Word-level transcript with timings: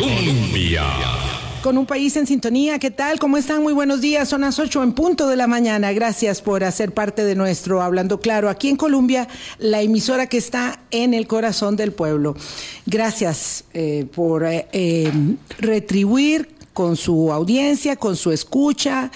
Colombia. 0.00 0.82
Con 1.62 1.76
un 1.76 1.84
país 1.84 2.16
en 2.16 2.26
sintonía, 2.26 2.78
¿qué 2.78 2.90
tal? 2.90 3.18
¿Cómo 3.18 3.36
están? 3.36 3.62
Muy 3.62 3.74
buenos 3.74 4.00
días, 4.00 4.30
son 4.30 4.40
las 4.40 4.58
8 4.58 4.82
en 4.82 4.92
punto 4.94 5.28
de 5.28 5.36
la 5.36 5.46
mañana. 5.46 5.92
Gracias 5.92 6.40
por 6.40 6.64
hacer 6.64 6.94
parte 6.94 7.22
de 7.22 7.34
nuestro 7.34 7.82
Hablando 7.82 8.18
Claro 8.18 8.48
aquí 8.48 8.70
en 8.70 8.76
Colombia, 8.76 9.28
la 9.58 9.82
emisora 9.82 10.26
que 10.26 10.38
está 10.38 10.80
en 10.90 11.12
el 11.12 11.26
corazón 11.26 11.76
del 11.76 11.92
pueblo. 11.92 12.34
Gracias 12.86 13.64
eh, 13.74 14.06
por 14.14 14.46
eh, 14.46 14.68
eh, 14.72 15.12
retribuir 15.58 16.48
con 16.72 16.96
su 16.96 17.30
audiencia, 17.30 17.96
con 17.96 18.16
su 18.16 18.32
escucha, 18.32 19.10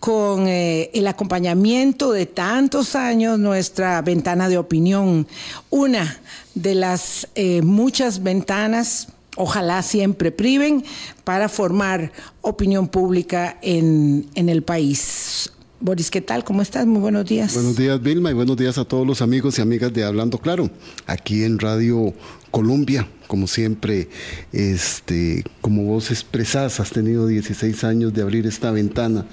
con 0.00 0.48
eh, 0.48 0.90
el 0.92 1.06
acompañamiento 1.06 2.10
de 2.10 2.26
tantos 2.26 2.96
años 2.96 3.38
nuestra 3.38 4.02
ventana 4.02 4.48
de 4.48 4.58
opinión, 4.58 5.28
una 5.70 6.18
de 6.56 6.74
las 6.74 7.28
muchas 7.62 8.24
ventanas, 8.24 9.06
ojalá 9.36 9.82
siempre 9.82 10.32
priven, 10.32 10.84
para 11.24 11.48
formar 11.48 12.12
opinión 12.40 12.88
pública 12.88 13.58
en, 13.62 14.26
en 14.34 14.48
el 14.48 14.62
país. 14.62 15.52
Boris, 15.78 16.10
¿qué 16.10 16.22
tal? 16.22 16.42
¿Cómo 16.42 16.62
estás? 16.62 16.86
Muy 16.86 17.00
buenos 17.00 17.26
días. 17.26 17.54
Buenos 17.54 17.76
días, 17.76 18.02
Vilma, 18.02 18.30
y 18.30 18.34
buenos 18.34 18.56
días 18.56 18.78
a 18.78 18.84
todos 18.84 19.06
los 19.06 19.20
amigos 19.20 19.58
y 19.58 19.62
amigas 19.62 19.92
de 19.92 20.04
Hablando 20.04 20.38
Claro, 20.38 20.70
aquí 21.06 21.44
en 21.44 21.58
Radio 21.58 22.14
Colombia. 22.50 23.06
Como 23.26 23.46
siempre, 23.46 24.08
este, 24.52 25.44
como 25.60 25.84
vos 25.84 26.10
expresás, 26.10 26.80
has 26.80 26.90
tenido 26.90 27.26
16 27.26 27.84
años 27.84 28.14
de 28.14 28.22
abrir 28.22 28.46
esta 28.46 28.70
ventana 28.70 29.26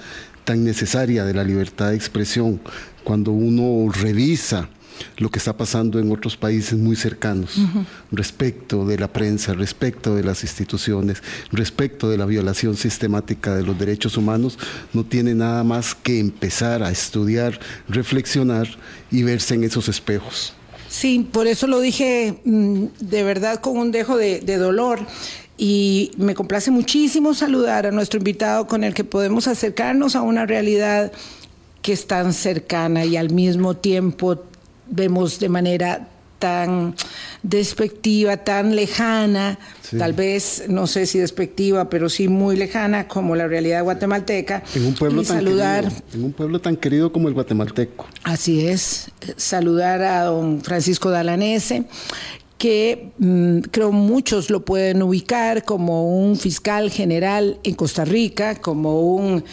tan 0.44 0.66
necesaria 0.66 1.24
de 1.24 1.34
la 1.34 1.46
libertad 1.46 1.92
de 1.92 1.96
expresión. 1.96 2.60
Cuando 3.06 3.32
uno 3.32 3.92
revisa 3.92 4.70
lo 5.18 5.30
que 5.30 5.40
está 5.40 5.56
pasando 5.56 6.00
en 6.00 6.12
otros 6.12 6.38
países 6.38 6.78
muy 6.78 6.96
cercanos 6.96 7.58
uh 7.58 7.62
-huh. 7.62 7.86
respecto 8.12 8.86
de 8.86 8.98
la 8.98 9.08
prensa, 9.08 9.54
respecto 9.54 10.16
de 10.16 10.24
las 10.24 10.44
instituciones, 10.44 11.22
respecto 11.52 12.10
de 12.10 12.18
la 12.18 12.26
violación 12.26 12.76
sistemática 12.76 13.56
de 13.56 13.64
los 13.64 13.78
derechos 13.78 14.18
humanos, 14.18 14.58
no 14.94 15.04
tiene 15.04 15.34
nada 15.34 15.64
más 15.64 15.96
que 15.96 16.20
empezar 16.20 16.84
a 16.84 16.92
estudiar, 16.92 17.60
reflexionar 17.90 18.68
y 19.12 19.24
verse 19.24 19.56
en 19.56 19.64
esos 19.64 19.88
espejos. 19.90 20.54
Sí, 20.90 21.28
por 21.32 21.48
eso 21.48 21.66
lo 21.68 21.80
dije 21.80 22.40
mm, 22.46 22.86
de 23.00 23.24
verdad 23.24 23.60
con 23.60 23.78
un 23.78 23.92
dejo 23.92 24.16
de, 24.16 24.42
de 24.42 24.58
dolor 24.58 25.00
y 25.58 26.12
me 26.18 26.36
complace 26.36 26.72
muchísimo 26.72 27.34
saludar 27.34 27.86
a 27.86 27.92
nuestro 27.92 28.18
invitado 28.18 28.68
con 28.68 28.84
el 28.84 28.94
que 28.94 29.04
podemos 29.04 29.48
acercarnos 29.48 30.16
a 30.16 30.22
una 30.22 30.46
realidad 30.46 31.12
que 31.82 31.94
es 31.94 32.08
tan 32.08 32.34
cercana 32.34 33.06
y 33.06 33.18
al 33.18 33.30
mismo 33.30 33.76
tiempo 33.76 34.44
vemos 34.96 35.40
de 35.40 35.50
manera 35.50 36.08
tan 36.44 36.94
despectiva, 37.42 38.36
tan 38.36 38.76
lejana, 38.76 39.58
sí. 39.82 39.98
tal 39.98 40.12
vez, 40.12 40.66
no 40.68 40.88
sé 40.88 41.06
si 41.06 41.18
despectiva, 41.18 41.90
pero 41.90 42.10
sí 42.10 42.28
muy 42.28 42.58
lejana, 42.58 43.08
como 43.08 43.34
la 43.36 43.48
realidad 43.48 43.82
guatemalteca. 43.84 44.62
En 44.76 44.86
un 44.88 44.94
pueblo, 44.94 45.22
y 45.22 45.26
tan, 45.26 45.38
saludar, 45.38 45.86
querido, 45.86 46.04
en 46.14 46.24
un 46.26 46.34
pueblo 46.34 46.60
tan 46.60 46.76
querido 46.76 47.14
como 47.14 47.30
el 47.30 47.34
guatemalteco. 47.34 48.08
Así 48.24 48.68
es, 48.68 49.10
saludar 49.38 50.02
a 50.02 50.24
don 50.26 50.62
Francisco 50.62 51.10
Dalanese, 51.12 51.86
que 52.58 53.12
mmm, 53.20 53.60
creo 53.72 53.94
muchos 53.94 54.50
lo 54.50 54.66
pueden 54.66 55.02
ubicar 55.02 55.64
como 55.64 56.26
un 56.26 56.36
fiscal 56.38 56.92
general 56.92 57.58
en 57.64 57.76
Costa 57.76 58.04
Rica, 58.04 58.56
como 58.56 59.16
un 59.16 59.46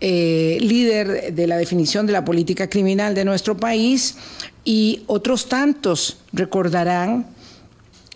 eh, 0.00 0.56
líder 0.62 1.34
de 1.34 1.46
la 1.46 1.58
definición 1.58 2.06
de 2.06 2.14
la 2.14 2.24
política 2.24 2.70
criminal 2.70 3.14
de 3.14 3.26
nuestro 3.26 3.56
país 3.56 4.16
y 4.64 5.02
otros 5.06 5.48
tantos 5.48 6.18
recordarán 6.32 7.26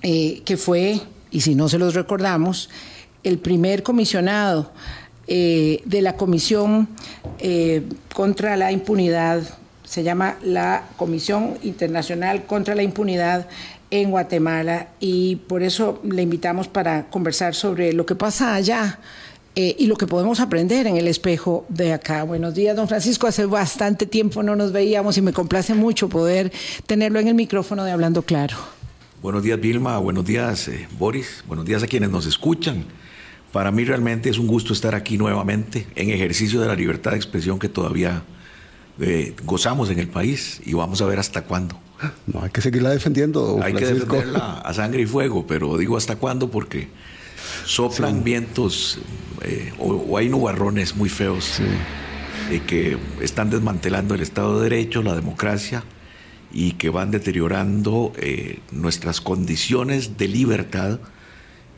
eh, 0.03 0.43
que 0.45 0.57
fue, 0.57 1.01
y 1.31 1.41
si 1.41 1.55
no 1.55 1.69
se 1.69 1.79
los 1.79 1.95
recordamos, 1.95 2.69
el 3.23 3.39
primer 3.39 3.83
comisionado 3.83 4.73
eh, 5.29 5.81
de 5.85 6.03
la 6.03 6.17
Comisión 6.17 6.89
eh, 7.39 7.83
contra 8.15 8.57
la 8.57 8.73
Impunidad, 8.73 9.43
se 9.85 10.03
llama 10.03 10.37
la 10.43 10.89
Comisión 10.97 11.59
Internacional 11.63 12.45
contra 12.47 12.75
la 12.75 12.83
Impunidad 12.83 13.47
en 13.91 14.11
Guatemala. 14.11 14.89
Y 14.99 15.37
por 15.37 15.63
eso 15.63 16.01
le 16.03 16.23
invitamos 16.23 16.67
para 16.67 17.09
conversar 17.11 17.55
sobre 17.55 17.93
lo 17.93 18.05
que 18.07 18.15
pasa 18.15 18.55
allá 18.55 18.99
eh, 19.55 19.77
y 19.79 19.87
lo 19.87 19.97
que 19.97 20.07
podemos 20.07 20.41
aprender 20.41 20.87
en 20.87 20.97
el 20.97 21.07
espejo 21.07 21.67
de 21.69 21.93
acá. 21.93 22.23
Buenos 22.23 22.55
días, 22.55 22.75
don 22.75 22.89
Francisco. 22.89 23.27
Hace 23.27 23.45
bastante 23.45 24.07
tiempo 24.07 24.43
no 24.43 24.57
nos 24.57 24.73
veíamos 24.73 25.19
y 25.19 25.23
me 25.23 25.33
complace 25.33 25.75
mucho 25.75 26.09
poder 26.09 26.51
tenerlo 26.87 27.21
en 27.21 27.29
el 27.29 27.35
micrófono 27.35 27.85
de 27.85 27.93
Hablando 27.93 28.23
Claro. 28.23 28.57
Buenos 29.21 29.43
días, 29.43 29.61
Vilma. 29.61 29.99
Buenos 29.99 30.25
días, 30.25 30.69
eh, 30.69 30.89
Boris. 30.99 31.45
Buenos 31.47 31.67
días 31.67 31.83
a 31.83 31.87
quienes 31.87 32.11
nos 32.11 32.27
escuchan. 32.27 32.87
Para 33.53 33.71
mí 33.71 33.85
realmente 33.85 34.31
es 34.31 34.39
un 34.39 34.47
gusto 34.47 34.73
estar 34.73 34.95
aquí 34.95 35.19
nuevamente 35.19 35.87
en 35.95 36.09
ejercicio 36.11 36.61
de 36.61 36.67
la 36.67 36.75
libertad 36.75 37.11
de 37.11 37.19
expresión 37.19 37.59
que 37.59 37.69
todavía 37.69 38.23
eh, 38.99 39.35
gozamos 39.45 39.91
en 39.91 39.99
el 39.99 40.09
país 40.09 40.63
y 40.65 40.73
vamos 40.73 41.03
a 41.03 41.07
ver 41.07 41.19
hasta 41.19 41.43
cuándo. 41.43 41.79
No, 42.27 42.43
hay 42.43 42.51
que 42.51 42.63
seguirla 42.63 42.91
defendiendo. 42.91 43.61
Hay 43.63 43.73
Francisco. 43.75 44.09
que 44.09 44.17
defenderla 44.17 44.61
a 44.61 44.75
sangre 44.75 45.03
y 45.03 45.07
fuego, 45.07 45.47
pero 45.47 45.77
digo 45.77 45.97
hasta 45.97 46.17
cuándo 46.17 46.51
porque 46.51 46.89
soplan 47.65 48.19
sí. 48.19 48.25
vientos 48.25 48.99
eh, 49.43 49.73
o, 49.79 49.93
o, 49.93 50.19
hay 50.19 50.29
nubarrones 50.29 50.95
muy 50.97 51.09
feos 51.09 51.45
sí. 51.45 51.65
eh, 52.51 52.61
que 52.67 52.97
están 53.21 53.51
desmantelando 53.51 54.15
el 54.15 54.21
Estado 54.21 54.61
de 54.61 54.71
Derecho, 54.71 55.03
la 55.03 55.15
democracia 55.15 55.85
y 56.53 56.73
que 56.73 56.91
van 56.91 57.11
deteriorando 57.11 58.13
eh, 58.17 58.61
nuestras 58.71 59.21
condiciones 59.21 60.17
de 60.19 60.29
libertad 60.29 61.01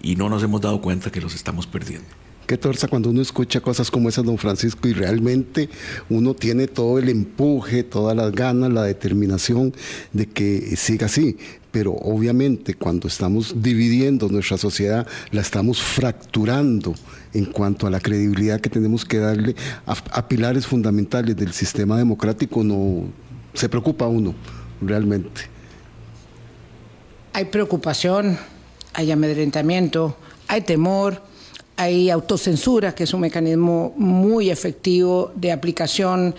y 0.02 0.16
no 0.16 0.28
nos 0.28 0.42
hemos 0.42 0.60
dado 0.60 0.80
cuenta 0.80 1.10
que 1.10 1.20
los 1.20 1.34
estamos 1.34 1.66
perdiendo. 1.66 2.06
Qué 2.46 2.58
torza 2.58 2.88
cuando 2.88 3.08
uno 3.08 3.22
escucha 3.22 3.60
cosas 3.62 3.90
como 3.90 4.10
esas, 4.10 4.24
don 4.24 4.36
Francisco, 4.36 4.86
y 4.86 4.92
realmente 4.92 5.70
uno 6.10 6.34
tiene 6.34 6.66
todo 6.66 6.98
el 6.98 7.08
empuje, 7.08 7.84
todas 7.84 8.14
las 8.14 8.32
ganas, 8.32 8.70
la 8.70 8.82
determinación 8.82 9.72
de 10.12 10.26
que 10.26 10.76
siga 10.76 11.06
así. 11.06 11.38
Pero 11.74 11.90
obviamente 11.90 12.74
cuando 12.74 13.08
estamos 13.08 13.60
dividiendo 13.60 14.28
nuestra 14.28 14.56
sociedad, 14.56 15.08
la 15.32 15.40
estamos 15.40 15.82
fracturando 15.82 16.94
en 17.32 17.46
cuanto 17.46 17.88
a 17.88 17.90
la 17.90 17.98
credibilidad 17.98 18.60
que 18.60 18.70
tenemos 18.70 19.04
que 19.04 19.18
darle 19.18 19.56
a, 19.84 20.28
pilares 20.28 20.68
fundamentales 20.68 21.36
del 21.36 21.52
sistema 21.52 21.98
democrático, 21.98 22.62
no 22.62 23.08
se 23.54 23.68
preocupa 23.68 24.06
uno 24.06 24.36
realmente. 24.80 25.40
Hay 27.32 27.46
preocupación, 27.46 28.38
hay 28.92 29.10
amedrentamiento, 29.10 30.16
hay 30.46 30.60
temor 30.60 31.22
hay 31.76 32.08
autocensura, 32.08 32.94
que 32.94 33.02
es 33.02 33.12
un 33.14 33.22
mecanismo 33.22 33.92
muy 33.96 34.48
efectivo 34.48 35.32
de 35.34 35.50
aplicación 35.50 36.36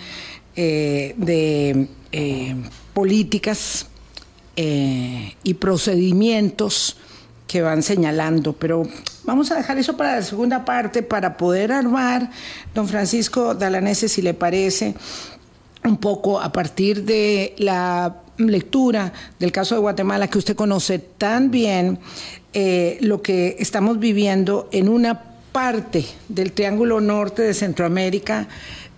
eh, 0.55 1.13
de 1.17 1.89
eh, 2.13 2.55
políticas 2.93 3.87
eh, 4.55 5.35
y 5.43 5.53
procedimientos 5.55 6.97
que 7.47 7.61
van 7.61 7.83
señalando. 7.83 8.53
Pero 8.53 8.87
vamos 9.23 9.51
a 9.51 9.55
dejar 9.55 9.77
eso 9.77 9.97
para 9.97 10.15
la 10.15 10.21
segunda 10.21 10.65
parte, 10.65 11.03
para 11.03 11.37
poder 11.37 11.71
armar, 11.71 12.29
don 12.73 12.87
Francisco 12.87 13.53
Dalanese, 13.53 14.09
si 14.09 14.21
le 14.21 14.33
parece, 14.33 14.95
un 15.83 15.97
poco 15.97 16.39
a 16.39 16.51
partir 16.51 17.03
de 17.03 17.55
la 17.57 18.21
lectura 18.37 19.13
del 19.39 19.51
caso 19.51 19.75
de 19.75 19.81
Guatemala 19.81 20.27
que 20.27 20.37
usted 20.37 20.55
conoce 20.55 20.99
tan 20.99 21.51
bien, 21.51 21.99
eh, 22.53 22.97
lo 23.01 23.21
que 23.21 23.55
estamos 23.59 23.99
viviendo 23.99 24.69
en 24.71 24.89
una 24.89 25.21
parte 25.51 26.05
del 26.27 26.51
Triángulo 26.51 26.99
Norte 26.99 27.41
de 27.41 27.53
Centroamérica 27.53 28.47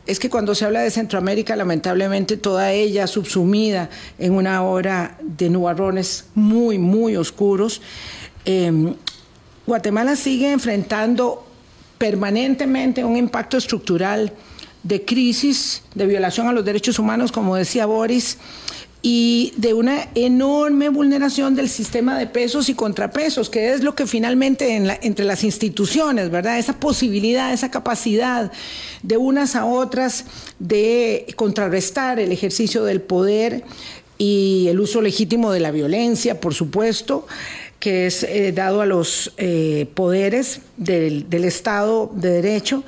es 0.08 0.20
que 0.20 0.30
cuando 0.30 0.56
se 0.56 0.66
habla 0.66 0.80
de 0.80 0.90
Centroamérica, 0.90 1.56
lamentablemente 1.56 2.38
toda 2.38 2.72
ella 2.72 3.08
subsumida 3.08 3.90
en 4.18 4.34
una 4.34 4.64
hora 4.64 5.18
de 5.22 5.50
nubarrones 5.50 6.26
muy, 6.34 6.78
muy 6.78 7.18
oscuros, 7.18 7.82
eh, 8.46 8.94
Guatemala 9.66 10.16
sigue 10.16 10.52
enfrentando 10.52 11.46
permanentemente 11.98 13.04
un 13.04 13.18
impacto 13.18 13.58
estructural 13.58 14.32
de 14.84 15.04
crisis, 15.04 15.84
de 15.94 16.06
violación 16.06 16.48
a 16.48 16.54
los 16.54 16.64
derechos 16.64 17.00
humanos, 17.00 17.34
como 17.34 17.58
decía 17.58 17.86
Boris, 17.86 18.38
y 19.02 19.54
de 19.58 19.74
una 19.74 20.10
enorme 20.16 20.90
vulneración 20.90 21.56
del 21.56 21.70
sistema 21.70 22.18
de 22.18 22.28
pesos 22.28 22.68
y 22.70 22.74
contrapesos, 22.74 23.50
que 23.50 23.74
es 23.74 23.84
lo 23.84 23.96
que 23.96 24.08
finalmente 24.08 24.76
en 24.76 24.88
la, 24.88 24.98
entre 25.02 25.26
las 25.26 25.44
instituciones, 25.44 26.32
¿verdad? 26.32 26.58
Esa 26.58 26.80
posibilidad, 26.80 27.54
esa 27.54 27.72
capacidad 27.72 28.52
de 29.04 29.18
unas 29.18 29.56
a 29.56 29.66
otras 29.66 30.26
de 30.60 31.28
contrarrestar 31.36 32.20
el 32.20 32.32
ejercicio 32.32 32.84
del 32.84 33.02
poder 33.02 33.64
y 34.18 34.68
el 34.70 34.80
uso 34.80 35.02
legítimo 35.02 35.52
de 35.52 35.60
la 35.60 35.72
violencia, 35.72 36.42
por 36.42 36.54
supuesto, 36.54 37.28
que 37.80 38.08
es 38.08 38.24
eh, 38.24 38.52
dado 38.52 38.82
a 38.82 38.86
los 38.86 39.34
eh, 39.38 39.88
poderes 39.94 40.62
del, 40.78 41.26
Estado 41.44 42.12
de 42.16 42.30
Derecho. 42.30 42.84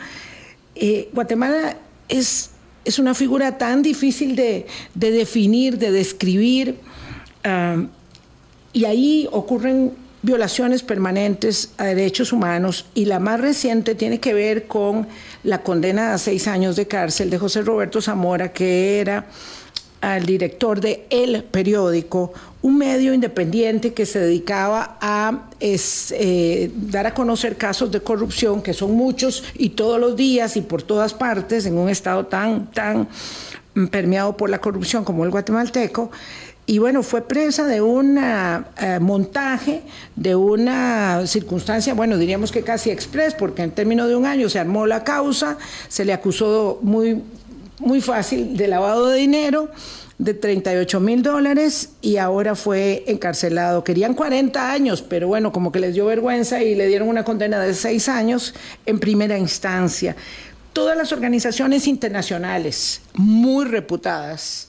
Eh, 0.75 1.09
Guatemala 1.13 1.77
es 2.07 2.49
es 2.89 2.99
una 2.99 3.13
figura 3.13 3.57
tan 3.57 3.81
difícil 3.81 4.35
de, 4.35 4.65
de 4.95 5.11
definir, 5.11 5.77
de 5.77 5.91
describir, 5.91 6.75
y 8.73 8.85
ahí 8.85 9.27
ocurren 9.31 9.93
violaciones 10.21 10.83
permanentes 10.83 11.71
a 11.77 11.85
derechos 11.85 12.33
humanos 12.33 12.85
y 12.93 13.05
la 13.05 13.19
más 13.19 13.39
reciente 13.39 13.95
tiene 13.95 14.19
que 14.19 14.33
ver 14.33 14.67
con 14.67 15.07
la 15.43 15.61
condena 15.61 16.13
a 16.13 16.17
seis 16.17 16.47
años 16.47 16.75
de 16.75 16.87
cárcel 16.87 17.29
de 17.29 17.37
José 17.37 17.61
Roberto 17.61 18.01
Zamora, 18.01 18.51
que 18.51 18.99
era 18.99 19.27
al 20.01 20.25
director 20.25 20.79
de 20.79 21.05
El 21.09 21.43
Periódico, 21.43 22.33
un 22.61 22.77
medio 22.77 23.13
independiente 23.13 23.93
que 23.93 24.05
se 24.05 24.19
dedicaba 24.19 24.97
a 25.01 25.49
eh, 25.59 26.71
dar 26.75 27.07
a 27.07 27.13
conocer 27.13 27.57
casos 27.57 27.91
de 27.91 28.01
corrupción, 28.01 28.61
que 28.61 28.73
son 28.73 28.91
muchos 28.93 29.43
y 29.55 29.69
todos 29.69 29.99
los 29.99 30.15
días 30.15 30.57
y 30.57 30.61
por 30.61 30.83
todas 30.83 31.13
partes, 31.13 31.65
en 31.65 31.77
un 31.77 31.89
estado 31.89 32.25
tan, 32.25 32.71
tan 32.71 33.07
permeado 33.91 34.35
por 34.35 34.49
la 34.49 34.59
corrupción 34.59 35.03
como 35.03 35.23
el 35.23 35.31
guatemalteco. 35.31 36.11
Y 36.65 36.77
bueno, 36.77 37.01
fue 37.01 37.21
presa 37.21 37.65
de 37.65 37.81
un 37.81 38.19
eh, 38.19 38.99
montaje, 39.01 39.81
de 40.15 40.35
una 40.35 41.25
circunstancia, 41.25 41.95
bueno, 41.95 42.15
diríamos 42.15 42.51
que 42.51 42.61
casi 42.61 42.91
express, 42.91 43.33
porque 43.33 43.63
en 43.63 43.71
términos 43.71 44.07
de 44.07 44.15
un 44.15 44.27
año 44.27 44.49
se 44.49 44.59
armó 44.59 44.85
la 44.85 45.03
causa, 45.03 45.57
se 45.87 46.05
le 46.05 46.13
acusó 46.13 46.77
muy, 46.83 47.23
muy 47.79 48.01
fácil 48.01 48.55
de 48.55 48.67
lavado 48.67 49.07
de 49.07 49.17
dinero 49.19 49.69
de 50.19 50.33
38 50.33 50.99
mil 50.99 51.23
dólares 51.23 51.91
y 52.01 52.17
ahora 52.17 52.53
fue 52.53 53.05
encarcelado. 53.07 53.83
Querían 53.83 54.13
40 54.13 54.71
años, 54.71 55.01
pero 55.01 55.29
bueno, 55.29 55.51
como 55.51 55.71
que 55.71 55.79
les 55.79 55.93
dio 55.93 56.05
vergüenza 56.05 56.61
y 56.61 56.75
le 56.75 56.87
dieron 56.87 57.07
una 57.07 57.23
condena 57.23 57.59
de 57.61 57.73
6 57.73 58.09
años 58.09 58.53
en 58.85 58.99
primera 58.99 59.37
instancia. 59.37 60.15
Todas 60.73 60.97
las 60.97 61.13
organizaciones 61.13 61.87
internacionales 61.87 63.01
muy 63.13 63.65
reputadas 63.65 64.67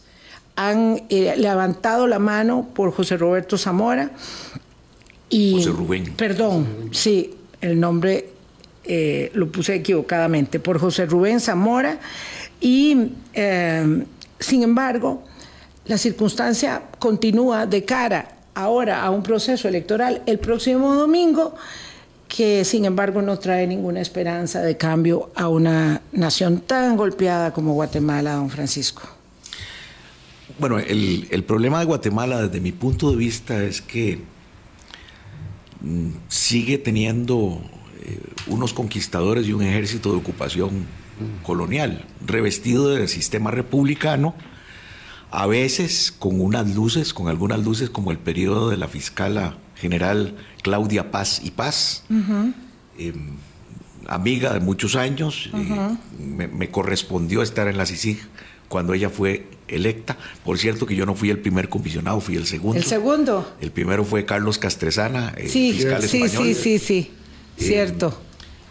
han 0.54 1.02
eh, 1.08 1.34
levantado 1.36 2.06
la 2.06 2.18
mano 2.18 2.68
por 2.72 2.92
José 2.92 3.16
Roberto 3.16 3.58
Zamora 3.58 4.10
y 5.28 5.54
José 5.54 5.70
Rubén. 5.70 6.14
Perdón, 6.16 6.90
sí, 6.92 7.34
el 7.60 7.78
nombre 7.78 8.28
eh, 8.84 9.30
lo 9.34 9.50
puse 9.50 9.74
equivocadamente 9.74 10.60
por 10.60 10.78
José 10.78 11.06
Rubén 11.06 11.40
Zamora 11.40 11.98
y 12.60 13.12
eh, 13.32 14.04
sin 14.38 14.62
embargo 14.62 15.24
la 15.86 15.98
circunstancia 15.98 16.82
continúa 16.98 17.66
de 17.66 17.84
cara 17.84 18.36
ahora 18.54 19.02
a 19.02 19.10
un 19.10 19.22
proceso 19.22 19.68
electoral 19.68 20.22
el 20.26 20.38
próximo 20.38 20.94
domingo 20.94 21.54
que 22.30 22.64
sin 22.64 22.84
embargo 22.84 23.20
no 23.22 23.38
trae 23.38 23.66
ninguna 23.66 24.00
esperanza 24.00 24.62
de 24.62 24.76
cambio 24.76 25.30
a 25.34 25.48
una 25.48 26.00
nación 26.12 26.60
tan 26.60 26.96
golpeada 26.96 27.52
como 27.52 27.74
Guatemala, 27.74 28.34
don 28.34 28.48
Francisco. 28.48 29.02
Bueno, 30.58 30.78
el, 30.78 31.44
problema 31.44 31.80
de 31.80 31.86
Guatemala 31.86 32.42
desde 32.42 32.60
mi 32.60 32.70
punto 32.70 33.10
de 33.10 33.16
vista 33.16 33.62
es 33.64 33.82
que 33.82 34.20
mm, 35.80 36.10
sigue 36.28 36.78
teniendo 36.78 37.60
eh, 38.02 38.20
unos 38.46 38.74
conquistadores 38.74 39.46
y 39.48 39.52
un 39.52 39.62
ejército 39.62 40.12
de 40.12 40.18
ocupación 40.18 40.86
colonial, 41.42 42.04
revestido 42.26 42.88
del 42.90 43.08
sistema 43.08 43.50
republicano, 43.50 44.34
a 45.30 45.46
veces 45.46 46.12
con 46.12 46.40
unas 46.40 46.74
luces, 46.74 47.14
con 47.14 47.28
algunas 47.28 47.60
luces 47.64 47.90
como 47.90 48.10
el 48.10 48.18
periodo 48.18 48.70
de 48.70 48.76
la 48.76 48.88
fiscala 48.88 49.58
general 49.76 50.36
Claudia 50.62 51.10
Paz 51.10 51.40
y 51.42 51.52
Paz, 51.52 52.04
em, 52.98 53.36
amiga 54.06 54.52
de 54.52 54.60
muchos 54.60 54.96
años, 54.96 55.50
me, 56.18 56.48
me, 56.48 56.70
correspondió 56.70 57.42
estar 57.42 57.68
en 57.68 57.78
la 57.78 57.86
CICIG 57.86 58.18
cuando 58.68 58.94
ella 58.94 59.10
fue 59.10 59.46
electa. 59.68 60.16
Por 60.44 60.58
cierto 60.58 60.86
que 60.86 60.94
yo 60.94 61.06
no 61.06 61.14
fui 61.14 61.30
el 61.30 61.38
primer 61.38 61.68
comisionado, 61.68 62.20
fui 62.20 62.36
el 62.36 62.46
segundo. 62.46 62.78
El 62.78 62.84
segundo. 62.84 63.56
El 63.60 63.70
primero 63.70 64.04
fue 64.04 64.24
Carlos 64.24 64.58
Castresana, 64.58 65.34
el 65.36 65.48
fiscal 65.48 66.02
sí, 66.02 66.22
español. 66.22 66.46
Sí, 66.46 66.54
sí, 66.54 66.78
sí, 66.78 67.10
eh, 67.58 67.64
cierto. 67.64 68.20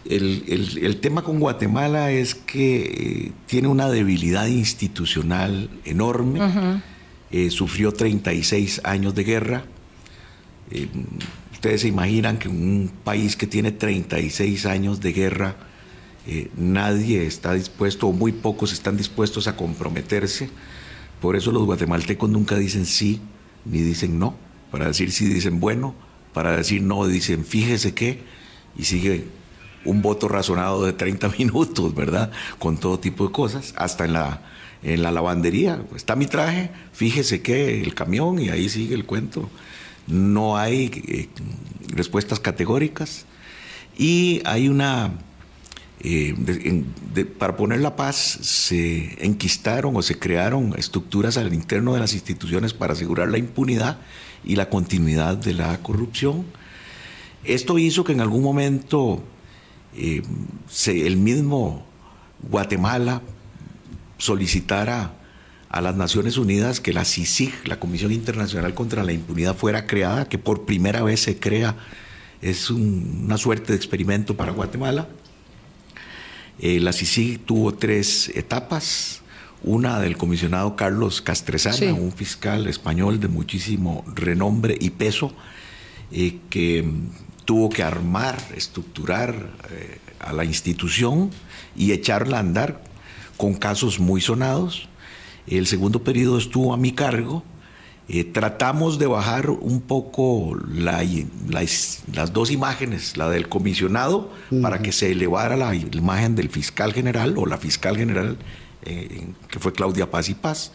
El, 0.04 0.98
tema 1.00 1.22
con 1.22 1.38
Guatemala 1.38 2.10
es 2.10 2.34
que 2.34 2.80
eh, 3.26 3.32
tiene 3.46 3.68
una 3.68 3.88
debilidad 3.88 4.46
institucional 4.46 5.70
enorme. 5.84 6.40
Eh, 7.30 7.50
sufrió 7.50 7.92
36 7.92 8.80
años 8.84 9.14
de 9.14 9.24
guerra. 9.24 9.64
ustedes 11.52 11.82
se 11.82 11.88
imaginan 11.88 12.38
que 12.38 12.48
en 12.48 12.54
un 12.54 12.92
país 13.04 13.36
que 13.36 13.46
tiene 13.46 13.72
36 13.72 14.66
años 14.66 15.00
de 15.00 15.12
guerra, 15.12 15.56
nadie 16.56 17.26
está 17.26 17.54
dispuesto, 17.54 18.06
o 18.08 18.12
muy 18.12 18.32
pocos 18.32 18.72
están 18.72 18.96
dispuestos 18.96 19.48
a 19.48 19.56
comprometerse 19.56 20.48
por 21.20 21.36
eso 21.36 21.52
los 21.52 21.66
guatemaltecos 21.66 22.30
nunca 22.30 22.56
dicen 22.56 22.86
sí 22.86 23.20
ni 23.64 23.78
dicen 23.78 24.18
no. 24.18 24.34
Para 24.70 24.86
decir 24.86 25.12
sí 25.12 25.26
dicen 25.26 25.60
bueno, 25.60 25.94
para 26.32 26.56
decir 26.56 26.82
no 26.82 27.06
dicen 27.06 27.44
fíjese 27.44 27.94
qué, 27.94 28.20
y 28.76 28.84
sigue 28.84 29.24
un 29.84 30.02
voto 30.02 30.28
razonado 30.28 30.84
de 30.84 30.92
30 30.92 31.28
minutos, 31.38 31.94
¿verdad? 31.94 32.30
Con 32.58 32.78
todo 32.78 32.98
tipo 32.98 33.26
de 33.26 33.32
cosas, 33.32 33.74
hasta 33.76 34.04
en 34.04 34.12
la, 34.14 34.42
en 34.82 35.02
la 35.02 35.10
lavandería. 35.10 35.82
Está 35.94 36.16
mi 36.16 36.26
traje, 36.26 36.70
fíjese 36.92 37.42
qué, 37.42 37.80
el 37.82 37.94
camión, 37.94 38.38
y 38.38 38.50
ahí 38.50 38.68
sigue 38.68 38.94
el 38.94 39.06
cuento. 39.06 39.48
No 40.06 40.56
hay 40.56 40.90
eh, 41.08 41.28
respuestas 41.94 42.40
categóricas. 42.40 43.26
Y 43.96 44.40
hay 44.44 44.68
una 44.68 45.12
eh, 46.02 46.34
para 47.38 47.56
poner 47.56 47.80
la 47.80 47.94
paz 47.94 48.16
se 48.16 49.22
enquistaron 49.22 49.94
o 49.96 50.00
se 50.00 50.18
crearon 50.18 50.74
estructuras 50.78 51.36
al 51.36 51.52
interno 51.52 51.92
de 51.92 52.00
las 52.00 52.14
instituciones 52.14 52.72
para 52.72 52.94
asegurar 52.94 53.28
la 53.28 53.36
impunidad 53.36 53.98
y 54.42 54.56
la 54.56 54.70
continuidad 54.70 55.36
de 55.36 55.52
la 55.52 55.82
corrupción. 55.82 56.46
Esto 57.44 57.78
hizo 57.78 58.04
que 58.04 58.12
en 58.12 58.22
algún 58.22 58.42
momento 58.42 59.22
eh, 59.96 60.22
el 60.86 61.16
mismo 61.16 61.86
Guatemala 62.42 63.22
solicitara 64.18 65.14
a 65.68 65.80
las 65.80 65.94
Naciones 65.96 66.36
Unidas 66.36 66.80
que 66.80 66.92
la 66.92 67.04
CICIG, 67.04 67.68
la 67.68 67.78
Comisión 67.78 68.12
Internacional 68.12 68.74
contra 68.74 69.04
la 69.04 69.12
Impunidad, 69.12 69.56
fuera 69.56 69.86
creada, 69.86 70.28
que 70.28 70.38
por 70.38 70.64
primera 70.64 71.02
vez 71.02 71.20
se 71.20 71.38
crea, 71.38 71.76
es 72.42 72.70
una 72.70 73.36
suerte 73.36 73.72
de 73.72 73.76
experimento 73.76 74.36
para 74.36 74.52
Guatemala 74.52 75.08
eh, 76.62 76.78
la 76.78 76.92
CICIG 76.92 77.40
tuvo 77.40 77.74
tres 77.74 78.30
etapas. 78.34 79.22
Una 79.62 80.00
del 80.00 80.16
comisionado 80.16 80.74
Carlos 80.74 81.20
Castresana, 81.20 81.92
un 81.92 82.12
fiscal 82.12 82.66
español 82.66 83.20
de 83.20 83.28
muchísimo 83.28 84.04
renombre 84.14 84.74
y 84.80 84.90
peso, 84.90 85.34
eh, 86.12 86.38
que 86.48 86.90
tuvo 87.44 87.68
que 87.68 87.82
armar, 87.82 88.38
estructurar 88.56 89.34
eh, 89.70 89.98
a 90.18 90.32
la 90.32 90.44
institución 90.44 91.30
y 91.76 91.92
echarla 91.92 92.38
a 92.38 92.40
andar 92.40 92.82
con 93.36 93.54
casos 93.54 93.98
muy 93.98 94.20
sonados. 94.20 94.88
El 95.46 95.66
segundo 95.66 96.04
periodo 96.04 96.38
estuvo 96.38 96.72
a 96.74 96.76
mi 96.76 96.92
cargo. 96.92 97.42
Eh, 98.08 98.24
tratamos 98.24 98.98
de 98.98 99.06
bajar 99.06 99.50
un 99.50 99.80
poco 99.80 100.56
las 100.74 102.32
dos 102.32 102.50
imágenes, 102.50 103.16
la 103.16 103.30
del 103.30 103.48
comisionado, 103.48 104.32
para 104.62 104.82
que 104.82 104.90
se 104.90 105.12
elevara 105.12 105.56
la 105.56 105.74
imagen 105.74 106.34
del 106.34 106.50
fiscal 106.50 106.92
general 106.92 107.38
o 107.38 107.46
la 107.46 107.56
fiscal 107.56 107.96
general, 107.96 108.36
eh, 108.84 109.28
que 109.48 109.58
fue 109.60 109.72
Claudia 109.72 110.10
Paz 110.10 110.28
y 110.28 110.34
Paz, 110.34 110.72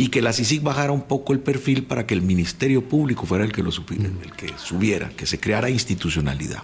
y 0.00 0.08
que 0.08 0.22
la 0.22 0.32
CICIG 0.32 0.62
bajara 0.62 0.92
un 0.92 1.02
poco 1.02 1.34
el 1.34 1.40
perfil 1.40 1.84
para 1.84 2.06
que 2.06 2.14
el 2.14 2.22
Ministerio 2.22 2.88
Público 2.88 3.26
fuera 3.26 3.44
el 3.44 3.52
que, 3.52 3.62
lo 3.62 3.70
subiera, 3.70 4.08
el 4.08 4.32
que 4.32 4.48
subiera, 4.56 5.10
que 5.10 5.26
se 5.26 5.38
creara 5.38 5.68
institucionalidad. 5.68 6.62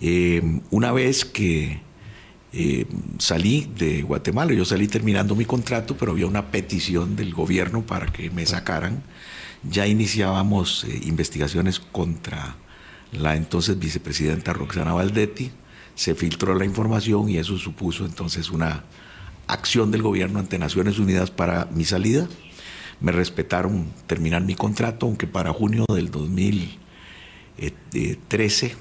Eh, 0.00 0.42
una 0.72 0.90
vez 0.90 1.24
que 1.24 1.80
eh, 2.52 2.86
salí 3.18 3.70
de 3.78 4.02
Guatemala, 4.02 4.52
yo 4.54 4.64
salí 4.64 4.88
terminando 4.88 5.36
mi 5.36 5.44
contrato, 5.44 5.96
pero 5.96 6.10
había 6.10 6.26
una 6.26 6.50
petición 6.50 7.14
del 7.14 7.32
gobierno 7.32 7.86
para 7.86 8.06
que 8.06 8.28
me 8.30 8.44
sacaran. 8.44 9.04
Ya 9.62 9.86
iniciábamos 9.86 10.82
eh, 10.82 11.00
investigaciones 11.04 11.78
contra 11.78 12.56
la 13.12 13.36
entonces 13.36 13.78
vicepresidenta 13.78 14.52
Roxana 14.52 14.94
Valdetti, 14.94 15.52
se 15.94 16.16
filtró 16.16 16.56
la 16.56 16.64
información 16.64 17.28
y 17.28 17.36
eso 17.36 17.56
supuso 17.56 18.04
entonces 18.04 18.50
una 18.50 18.82
acción 19.46 19.90
del 19.90 20.02
gobierno 20.02 20.38
ante 20.38 20.58
Naciones 20.58 20.98
Unidas 20.98 21.30
para 21.30 21.66
mi 21.66 21.84
salida. 21.84 22.28
Me 23.00 23.12
respetaron 23.12 23.92
terminar 24.06 24.42
mi 24.42 24.54
contrato, 24.54 25.06
aunque 25.06 25.26
para 25.26 25.52
junio 25.52 25.84
del 25.88 26.10
2013 26.10 28.76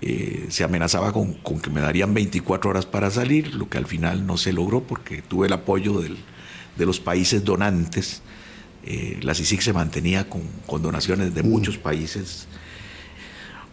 eh, 0.00 0.46
se 0.50 0.64
amenazaba 0.64 1.12
con, 1.12 1.34
que 1.34 1.70
me 1.70 1.80
darían 1.80 2.12
24 2.12 2.70
horas 2.70 2.86
para 2.86 3.10
salir, 3.10 3.54
lo 3.54 3.68
que 3.68 3.78
al 3.78 3.86
final 3.86 4.26
no 4.26 4.36
se 4.36 4.52
logró 4.52 4.82
porque 4.82 5.22
tuve 5.22 5.46
el 5.46 5.52
apoyo 5.52 6.00
de 6.00 6.86
los 6.86 7.00
países 7.00 7.44
donantes. 7.44 8.22
Eh, 8.84 9.18
la 9.22 9.34
CICIC 9.34 9.62
se 9.62 9.72
mantenía 9.72 10.28
con, 10.28 10.42
donaciones 10.82 11.34
de 11.34 11.42
mm. 11.42 11.48
muchos 11.48 11.78
países. 11.78 12.46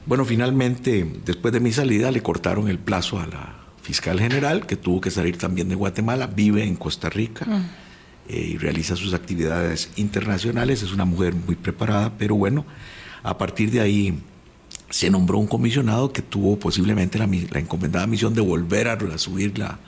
Bueno, 0.05 0.25
finalmente, 0.25 1.07
después 1.23 1.53
de 1.53 1.59
mi 1.59 1.71
salida, 1.71 2.09
le 2.09 2.23
cortaron 2.23 2.67
el 2.67 2.79
plazo 2.79 3.19
a 3.19 3.27
la 3.27 3.62
fiscal 3.84 4.20
general, 4.20 4.66
que 4.66 4.75
tuvo 4.75 5.02
que 5.02 5.12
salir 5.12 5.38
también 5.38 5.70
de 5.70 5.75
Guatemala, 5.75 6.28
vive 6.28 6.63
en 6.63 6.75
Costa 6.75 7.10
Rica 7.10 7.46
mm. 7.46 7.70
eh, 8.30 8.50
y 8.54 8.58
realiza 8.58 8.96
sus 8.96 9.13
actividades 9.13 9.92
internacionales. 9.98 10.82
Es 10.82 10.94
una 10.94 11.06
mujer 11.06 11.36
muy 11.36 11.56
preparada, 11.56 12.13
pero 12.18 12.36
bueno, 12.36 12.66
A 13.25 13.38
partir 13.38 13.72
de 13.72 13.80
ahí 13.80 14.20
se 14.90 15.10
nombró 15.10 15.38
un 15.38 15.48
comisionado 15.48 16.12
que 16.12 16.22
tuvo 16.22 16.60
posiblemente 16.60 17.18
la, 17.18 17.25
encomendada 17.25 18.06
misión 18.06 18.34
de 18.34 18.42
volver 18.42 18.90
a, 18.90 19.18
subir 19.18 19.58
la, 19.58 19.80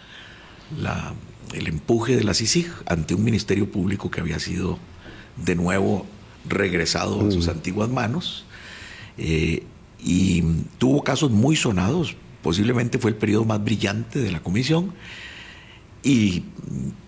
el 1.53 1.67
empuje 1.67 2.15
de 2.15 2.23
la 2.23 2.33
CICIG 2.33 2.71
ante 2.85 3.13
un 3.13 3.23
ministerio 3.23 3.69
público 3.69 4.09
que 4.09 4.21
había 4.21 4.39
sido 4.39 4.79
de 5.35 5.55
nuevo 5.55 6.05
regresado 6.47 7.27
a 7.27 7.31
sus 7.31 7.47
mm. 7.47 7.51
antiguas 7.51 7.89
manos. 7.89 8.45
Eh, 9.17 9.63
y 10.03 10.43
tuvo 10.77 11.03
casos 11.03 11.31
muy 11.31 11.55
sonados, 11.55 12.15
posiblemente 12.45 12.99
fue 12.99 13.09
el 13.09 13.17
periodo 13.17 13.43
más 13.43 13.63
brillante 13.63 14.19
de 14.19 14.31
la 14.31 14.39
comisión. 14.39 14.93
Y 16.03 16.43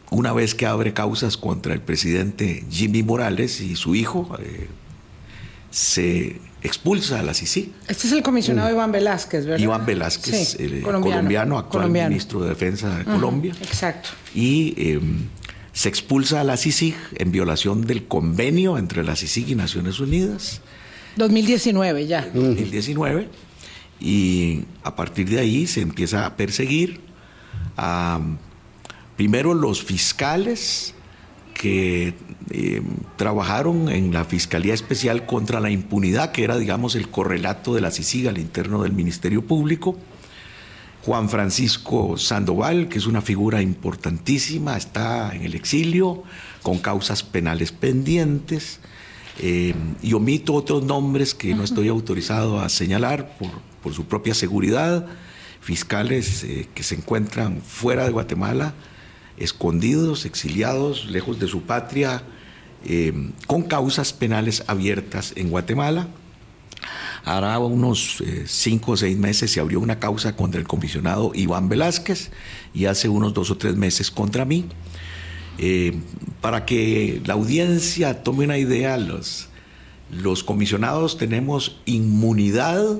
una 0.09 0.33
vez 0.33 0.55
que 0.55 0.65
abre 0.65 0.93
causas 0.93 1.37
contra 1.37 1.75
el 1.75 1.81
presidente 1.81 2.65
Jimmy 2.71 3.03
Morales 3.03 3.61
y 3.61 3.75
su 3.75 3.93
hijo, 3.93 4.35
eh, 4.39 4.67
se 5.69 6.41
expulsa 6.63 7.19
a 7.19 7.21
la 7.21 7.35
CICI. 7.35 7.71
Este 7.87 8.07
es 8.07 8.13
el 8.13 8.23
comisionado 8.23 8.67
mm. 8.67 8.73
Iván 8.73 8.91
Velázquez, 8.91 9.45
¿verdad? 9.45 9.63
Iván 9.63 9.85
Velázquez, 9.85 10.55
el 10.59 10.81
colombiano, 10.81 11.59
actual 11.59 11.91
ministro 11.91 12.41
de 12.41 12.49
Defensa 12.49 12.97
de 12.97 13.03
Colombia. 13.03 13.53
Exacto. 13.61 14.09
Y 14.33 14.73
em, 14.75 15.27
se 15.71 15.87
expulsa 15.87 16.41
a 16.41 16.43
la 16.43 16.57
CICIG 16.57 16.95
en 17.17 17.31
violación 17.31 17.85
del 17.85 18.07
convenio 18.07 18.79
entre 18.79 19.03
la 19.03 19.15
CICIG 19.15 19.49
y 19.49 19.55
Naciones 19.55 19.99
Unidas. 19.99 20.61
2019 21.15 22.07
ya. 22.07 22.27
2019. 22.33 23.46
Y 23.99 24.63
a 24.83 24.95
partir 24.95 25.29
de 25.29 25.39
ahí 25.39 25.67
se 25.67 25.81
empieza 25.81 26.25
a 26.25 26.35
perseguir 26.35 27.01
a 27.75 28.19
primero 29.15 29.53
los 29.53 29.83
fiscales 29.83 30.93
que 31.53 32.13
eh, 32.51 32.81
trabajaron 33.15 33.89
en 33.89 34.13
la 34.13 34.25
Fiscalía 34.25 34.73
Especial 34.75 35.25
contra 35.25 35.59
la 35.59 35.71
Impunidad, 35.71 36.31
que 36.31 36.43
era, 36.43 36.57
digamos, 36.57 36.95
el 36.95 37.09
correlato 37.09 37.73
de 37.73 37.81
la 37.81 37.89
CICIG 37.91 38.29
al 38.29 38.37
interno 38.37 38.83
del 38.83 38.93
Ministerio 38.93 39.45
Público. 39.45 39.97
Juan 41.03 41.29
Francisco 41.29 42.17
Sandoval, 42.17 42.89
que 42.89 42.99
es 42.99 43.07
una 43.07 43.21
figura 43.21 43.61
importantísima, 43.61 44.77
está 44.77 45.33
en 45.33 45.43
el 45.43 45.55
exilio 45.55 46.23
con 46.61 46.79
causas 46.79 47.23
penales 47.23 47.71
pendientes. 47.71 48.79
Eh, 49.39 49.73
y 50.01 50.13
omito 50.13 50.53
otros 50.53 50.83
nombres 50.83 51.33
que 51.33 51.55
no 51.55 51.63
estoy 51.63 51.87
autorizado 51.87 52.59
a 52.59 52.69
señalar 52.69 53.37
por, 53.37 53.51
su 53.93 54.05
propia 54.05 54.33
seguridad, 54.33 55.05
fiscales 55.61 56.43
eh, 56.43 56.67
que 56.73 56.83
se 56.83 56.95
encuentran 56.95 57.61
fuera 57.61 58.05
de 58.05 58.11
Guatemala 58.11 58.73
escondidos, 59.37 60.25
exiliados, 60.25 61.05
lejos 61.05 61.39
de 61.39 61.47
su 61.47 61.61
patria, 61.61 62.23
eh, 62.85 63.31
con 63.45 63.63
causas 63.63 64.13
penales 64.13 64.63
abiertas 64.67 65.33
en 65.35 65.49
Guatemala. 65.49 66.07
Hará 67.23 67.59
unos 67.59 68.21
eh, 68.21 68.45
cinco 68.47 68.93
o 68.93 68.97
seis 68.97 69.17
meses 69.17 69.51
se 69.51 69.59
abrió 69.59 69.79
una 69.79 69.99
causa 69.99 70.35
contra 70.35 70.61
el 70.61 70.67
comisionado 70.67 71.31
Iván 71.35 71.67
Velázquez 71.67 72.31
y 72.73 72.85
hace 72.85 73.09
unos 73.09 73.33
dos 73.33 73.51
o 73.51 73.57
tres 73.57 73.75
meses 73.75 74.11
contra 74.11 74.45
mí. 74.45 74.65
Eh, 75.57 75.99
para 76.39 76.65
que 76.65 77.21
la 77.25 77.33
audiencia 77.33 78.23
tome 78.23 78.45
una 78.45 78.57
idea, 78.57 78.97
los, 78.97 79.49
los 80.11 80.43
comisionados 80.43 81.17
tenemos 81.17 81.81
inmunidad 81.85 82.99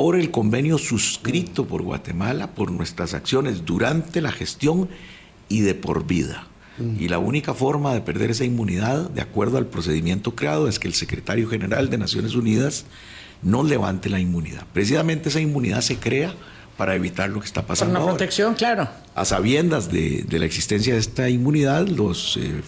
por 0.00 0.16
el 0.16 0.30
convenio 0.30 0.78
suscrito 0.78 1.66
por 1.66 1.82
Guatemala, 1.82 2.54
por 2.54 2.70
nuestras 2.70 3.12
acciones 3.12 3.66
durante 3.66 4.22
la 4.22 4.32
gestión 4.32 4.88
y 5.50 5.60
de 5.60 5.74
por 5.74 6.06
vida. 6.06 6.46
Y 6.98 7.08
la 7.08 7.18
única 7.18 7.52
forma 7.52 7.92
de 7.92 8.00
perder 8.00 8.30
esa 8.30 8.46
inmunidad, 8.46 9.10
de 9.10 9.20
acuerdo 9.20 9.58
al 9.58 9.66
procedimiento 9.66 10.34
creado, 10.34 10.68
es 10.68 10.78
que 10.78 10.88
el 10.88 10.94
secretario 10.94 11.50
general 11.50 11.90
de 11.90 11.98
Naciones 11.98 12.34
Unidas 12.34 12.86
no 13.42 13.62
levante 13.62 14.08
la 14.08 14.18
inmunidad. 14.18 14.64
Precisamente 14.72 15.28
esa 15.28 15.40
inmunidad 15.40 15.82
se 15.82 15.98
crea 15.98 16.32
para 16.78 16.94
evitar 16.94 17.28
lo 17.28 17.40
que 17.40 17.46
está 17.46 17.66
pasando. 17.66 17.92
Por 17.92 18.02
una 18.02 18.10
protección, 18.12 18.54
claro. 18.54 18.88
A 19.14 19.26
sabiendas 19.26 19.92
de, 19.92 20.24
la 20.30 20.46
existencia 20.46 20.94
de 20.94 21.00
esta 21.00 21.28
inmunidad, 21.28 21.86
los 21.88 22.38
eh, 22.38 22.62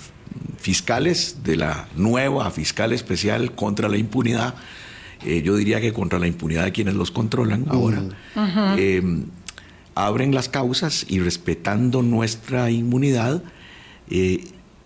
fiscales 0.58 1.38
de 1.44 1.56
la 1.56 1.88
nueva 1.96 2.50
fiscal 2.50 2.92
especial 2.92 3.54
contra 3.54 3.88
la 3.88 3.96
impunidad, 3.96 4.54
eh, 5.24 5.42
yo 5.42 5.56
diría 5.56 5.80
que 5.80 5.92
contra 5.92 6.18
la 6.18 6.26
impunidad 6.26 6.64
de 6.64 6.72
quienes 6.72 6.94
los 6.94 7.10
controlan 7.10 7.66
ahora, 7.68 8.02
abren 9.94 10.34
las 10.34 10.48
causas 10.48 11.06
y 11.08 11.20
respetando 11.20 12.02
nuestra 12.02 12.70
inmunidad 12.70 13.42
eh, 14.10 14.44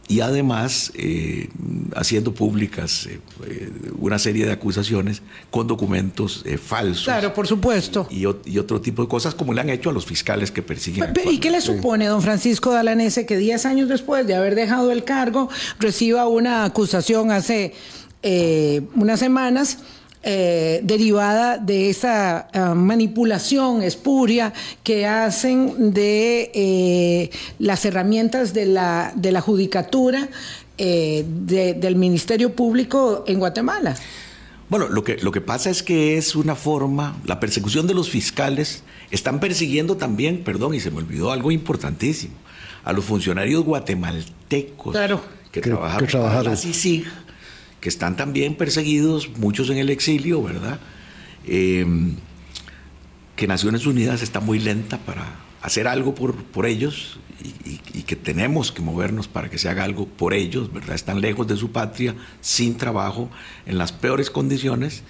y 0.09 0.21
además 0.21 0.93
eh, 0.95 1.49
haciendo 1.97 2.33
públicas 2.33 3.07
eh, 3.07 3.71
una 3.99 4.21
serie 4.21 4.47
de 4.47 4.53
acusaciones 4.53 5.21
con 5.51 5.67
documentos 5.67 6.45
falsos. 6.65 7.05
Claro, 7.05 7.35
por 7.35 7.49
supuesto. 7.49 8.07
Y, 8.09 8.25
otro 8.25 8.81
tipo 8.81 9.03
de 9.03 9.09
cosas 9.09 9.35
como 9.35 9.53
le 9.53 9.61
han 9.61 9.71
hecho 9.71 9.91
a 9.91 9.93
los 9.93 10.07
fiscales 10.07 10.53
que 10.53 10.63
persiguen. 10.63 11.13
¿Y 11.29 11.39
qué 11.39 11.51
le 11.51 11.61
supone, 11.61 12.07
don 12.07 12.23
Francisco 12.23 12.71
Dalanese, 12.71 13.27
que 13.27 13.37
10 13.37 13.67
años 13.67 13.89
después 13.89 14.29
de 14.29 14.37
haber 14.37 14.55
dejado 14.55 14.93
el 14.93 15.03
cargo 15.03 15.49
reciba 15.81 16.29
una 16.29 16.65
acusación 16.65 17.33
hace 17.33 17.75
unas 18.95 19.19
semanas? 19.19 19.79
Eh, 20.23 20.81
derivada 20.83 21.57
de 21.57 21.89
esa 21.89 22.49
ah, 22.53 22.75
manipulación 22.75 23.81
espuria 23.83 24.53
que 24.83 25.07
hacen 25.07 25.95
de 25.95 26.51
eh, 26.53 27.31
las 27.61 27.85
herramientas 27.85 28.53
de 28.53 28.67
la, 28.67 29.13
de 29.15 29.31
la 29.31 29.41
judicatura 29.41 30.29
eh, 30.79 31.25
del 31.29 31.95
Ministerio 31.95 32.57
Público 32.57 33.25
en 33.29 33.39
Guatemala. 33.39 33.95
Bueno, 34.69 34.89
lo 34.89 35.05
que, 35.05 35.17
lo 35.19 35.31
que 35.31 35.41
pasa 35.41 35.71
es 35.71 35.85
que 35.85 36.19
es 36.19 36.35
una 36.35 36.57
forma, 36.57 37.17
la 37.25 37.39
persecución 37.39 37.87
de 37.87 37.95
los 37.95 38.11
fiscales, 38.11 38.83
están 39.13 39.39
persiguiendo 39.39 39.97
también, 39.97 40.43
perdón, 40.43 40.75
y 40.75 40.81
se 40.81 40.91
me 40.91 40.99
olvidó 40.99 41.31
algo 41.31 41.53
importantísimo, 41.53 42.35
a 42.85 42.93
los 42.93 43.05
funcionarios 43.05 43.65
guatemaltecos 43.65 44.97
que, 45.53 45.61
trabajan 45.61 46.05
que 46.05 46.19
la 46.19 46.57
CICIG, 46.57 47.07
que 47.87 47.91
están 47.91 48.17
también 48.17 48.57
perseguidos, 48.57 49.31
muchos 49.39 49.71
en 49.71 49.79
el 49.79 49.91
exilio, 49.91 50.43
¿verdad? 50.43 50.81
Em, 51.47 52.17
que 53.37 53.47
Naciones 53.47 53.87
Unidas 53.87 54.23
está 54.23 54.41
muy 54.41 54.59
lenta 54.59 54.99
para 54.99 55.37
hacer 55.63 55.87
algo 55.87 56.13
por, 56.13 56.35
por 56.35 56.67
ellos 56.67 57.21
y, 57.95 58.03
que 58.03 58.17
tenemos 58.17 58.73
que 58.73 58.83
movernos 58.83 59.29
para 59.29 59.51
que 59.51 59.59
se 59.59 59.69
haga 59.69 59.85
algo 59.85 60.07
por 60.09 60.35
ellos, 60.35 60.73
¿verdad? 60.73 60.97
Están 60.97 61.21
lejos 61.21 61.47
de 61.47 61.57
su 61.57 61.71
patria, 61.71 62.17
sin 62.41 62.77
trabajo, 62.77 63.31
en 63.67 63.79
las 63.79 63.93
peores 63.93 64.31
condiciones, 64.31 65.05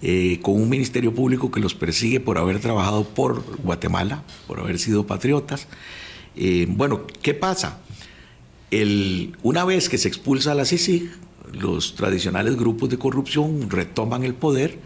eh, 0.00 0.38
con 0.42 0.54
un 0.54 0.68
ministerio 0.68 1.12
público 1.12 1.50
que 1.50 1.58
los 1.58 1.74
persigue 1.74 2.20
por 2.20 2.38
haber 2.38 2.60
trabajado 2.60 3.02
por 3.02 3.42
Guatemala, 3.64 4.22
por 4.46 4.60
haber 4.60 4.78
sido 4.78 5.08
patriotas. 5.08 5.66
Eh, 6.36 6.66
bueno, 6.68 7.04
¿qué 7.20 7.34
pasa? 7.34 7.80
El, 8.70 9.36
una 9.42 9.64
vez 9.64 9.88
que 9.88 9.98
se 9.98 10.06
expulsa 10.06 10.52
a 10.52 10.54
la 10.54 10.64
CICIG, 10.64 11.10
los 11.52 11.94
tradicionales 11.94 12.56
grupos 12.56 12.88
de 12.90 12.98
corrupción 12.98 13.70
retoman 13.70 14.24
el 14.24 14.34
poder 14.34 14.78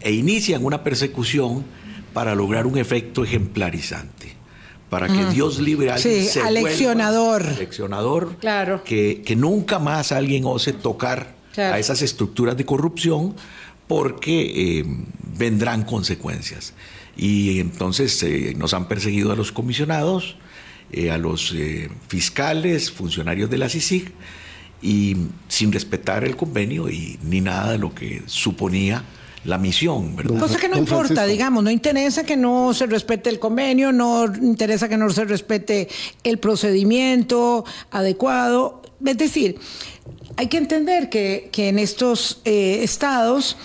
e 0.00 0.12
inician 0.12 0.64
una 0.64 0.82
persecución 0.82 1.64
para 2.12 2.34
lograr 2.34 2.66
un 2.66 2.78
efecto 2.78 3.24
ejemplarizante, 3.24 4.34
para 4.90 5.08
que 5.08 5.24
Dios 5.26 5.58
libre 5.58 5.90
a 5.90 5.94
alguien 5.94 6.24
sí, 6.26 6.38
aleccionador, 6.38 7.42
aleccionador 7.42 8.36
claro. 8.38 8.84
que, 8.84 9.22
que, 9.24 9.36
nunca 9.36 9.78
más 9.78 10.12
alguien 10.12 10.44
ose 10.44 10.72
tocar 10.72 11.34
a 11.56 11.78
esas 11.78 12.02
estructuras 12.02 12.56
de 12.56 12.64
corrupción 12.64 13.34
porque 13.86 14.80
eh, 14.80 14.84
vendrán 15.36 15.82
consecuencias. 15.82 16.72
Y 17.16 17.60
entonces 17.60 18.22
eh, 18.22 18.54
nos 18.56 18.72
han 18.74 18.88
perseguido 18.88 19.32
a 19.32 19.36
los 19.36 19.52
comisionados, 19.52 20.36
eh, 20.92 21.10
a 21.10 21.18
los 21.18 21.54
fiscales, 22.08 22.90
funcionarios 22.90 23.50
de 23.50 23.58
la 23.58 23.68
CICIG, 23.68 24.12
y 24.82 25.16
sin 25.48 25.72
respetar 25.72 26.24
el 26.24 26.36
convenio 26.36 26.90
y 26.90 27.18
ni 27.22 27.40
nada 27.40 27.72
de 27.72 27.78
lo 27.78 27.94
que 27.94 28.22
suponía 28.26 29.04
la 29.44 29.58
misión, 29.58 30.14
¿verdad? 30.14 30.38
Cosa 30.38 30.58
que 30.58 30.68
no 30.68 30.78
importa, 30.78 31.26
digamos, 31.26 31.64
no 31.64 31.70
interesa 31.70 32.24
que 32.24 32.36
no 32.36 32.74
se 32.74 32.86
respete 32.86 33.28
el 33.30 33.38
convenio, 33.38 33.92
no 33.92 34.26
interesa 34.26 34.88
que 34.88 34.96
no 34.96 35.10
se 35.10 35.24
respete 35.24 35.88
el 36.22 36.38
procedimiento 36.38 37.64
adecuado. 37.90 38.82
Es 39.04 39.18
decir, 39.18 39.58
hay 40.36 40.46
que 40.46 40.58
entender 40.58 41.08
que, 41.08 41.50
en 41.56 41.78
estos 41.78 42.40
eh, 42.44 42.80
estados 42.82 43.56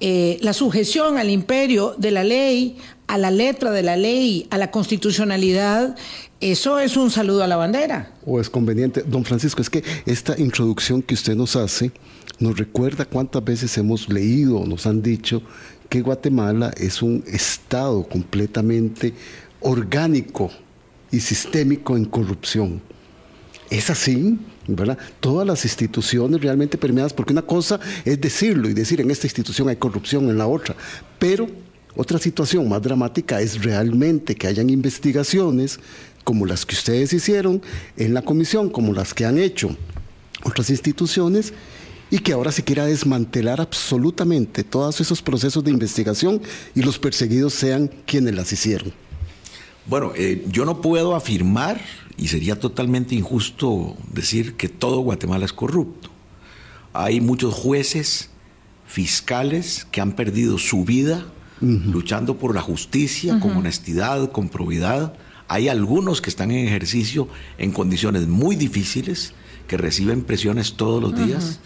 eh, 0.00 0.38
la 0.42 0.52
sujeción 0.52 1.16
al 1.16 1.30
imperio 1.30 1.94
de 1.96 2.10
la 2.10 2.22
ley, 2.22 2.76
a 3.06 3.16
la 3.16 3.30
letra 3.30 3.70
de 3.70 3.82
la 3.82 3.96
ley, 3.96 4.46
a 4.50 4.58
la 4.58 4.70
constitucionalidad, 4.70 5.96
eso 6.40 6.78
es 6.78 6.96
un 6.96 7.10
saludo 7.10 7.42
a 7.42 7.46
la 7.46 7.56
bandera. 7.56 8.12
O 8.24 8.40
es 8.40 8.50
conveniente. 8.50 9.02
Don 9.02 9.24
Francisco, 9.24 9.62
es 9.62 9.70
que 9.70 9.82
esta 10.04 10.38
introducción 10.38 11.02
que 11.02 11.14
usted 11.14 11.34
nos 11.34 11.56
hace 11.56 11.90
nos 12.38 12.58
recuerda 12.58 13.06
cuántas 13.06 13.42
veces 13.42 13.76
hemos 13.78 14.08
leído, 14.10 14.64
nos 14.66 14.86
han 14.86 15.00
dicho 15.00 15.42
que 15.88 16.02
Guatemala 16.02 16.72
es 16.76 17.00
un 17.00 17.24
estado 17.26 18.06
completamente 18.06 19.14
orgánico 19.60 20.50
y 21.10 21.20
sistémico 21.20 21.96
en 21.96 22.04
corrupción. 22.04 22.82
¿Es 23.70 23.88
así? 23.88 24.38
¿verdad? 24.68 24.98
Todas 25.20 25.46
las 25.46 25.64
instituciones 25.64 26.40
realmente 26.40 26.76
permeadas, 26.76 27.12
porque 27.12 27.32
una 27.32 27.42
cosa 27.42 27.78
es 28.04 28.20
decirlo 28.20 28.68
y 28.68 28.74
decir 28.74 29.00
en 29.00 29.10
esta 29.10 29.26
institución 29.26 29.68
hay 29.68 29.76
corrupción, 29.76 30.28
en 30.28 30.38
la 30.38 30.46
otra, 30.46 30.74
pero 31.18 31.46
otra 31.96 32.18
situación 32.18 32.68
más 32.68 32.82
dramática 32.82 33.40
es 33.40 33.62
realmente 33.62 34.34
que 34.34 34.46
hayan 34.46 34.68
investigaciones 34.70 35.80
como 36.24 36.44
las 36.44 36.66
que 36.66 36.74
ustedes 36.74 37.12
hicieron 37.12 37.62
en 37.96 38.12
la 38.12 38.22
comisión, 38.22 38.68
como 38.68 38.92
las 38.92 39.14
que 39.14 39.24
han 39.24 39.38
hecho 39.38 39.74
otras 40.44 40.70
instituciones, 40.70 41.54
y 42.10 42.18
que 42.18 42.32
ahora 42.32 42.52
se 42.52 42.62
quiera 42.62 42.84
desmantelar 42.84 43.60
absolutamente 43.60 44.62
todos 44.62 45.00
esos 45.00 45.22
procesos 45.22 45.64
de 45.64 45.72
investigación 45.72 46.40
y 46.74 46.82
los 46.82 46.98
perseguidos 46.98 47.54
sean 47.54 47.90
quienes 48.06 48.34
las 48.34 48.52
hicieron. 48.52 48.92
Bueno, 49.86 50.12
eh, 50.16 50.44
yo 50.48 50.64
no 50.64 50.80
puedo 50.80 51.14
afirmar, 51.16 51.80
y 52.16 52.28
sería 52.28 52.58
totalmente 52.58 53.14
injusto 53.14 53.96
decir 54.12 54.54
que 54.54 54.68
todo 54.68 55.00
Guatemala 55.00 55.44
es 55.44 55.52
corrupto. 55.52 56.10
Hay 56.92 57.20
muchos 57.20 57.54
jueces, 57.54 58.30
fiscales 58.86 59.86
que 59.90 60.00
han 60.00 60.12
perdido 60.12 60.58
su 60.58 60.84
vida 60.84 61.26
luchando 61.60 62.36
por 62.36 62.54
la 62.54 62.60
justicia, 62.60 63.40
con 63.40 63.56
honestidad, 63.56 64.30
con 64.32 64.48
probidad. 64.48 65.14
Hay 65.48 65.68
algunos 65.68 66.20
que 66.20 66.30
están 66.30 66.50
en 66.50 66.66
ejercicio 66.66 67.28
en 67.58 67.72
condiciones 67.72 68.26
muy 68.26 68.56
difíciles, 68.56 69.32
que 69.66 69.76
reciben 69.76 70.22
presiones 70.22 70.74
todos 70.74 71.02
los 71.02 71.16
días, 71.16 71.60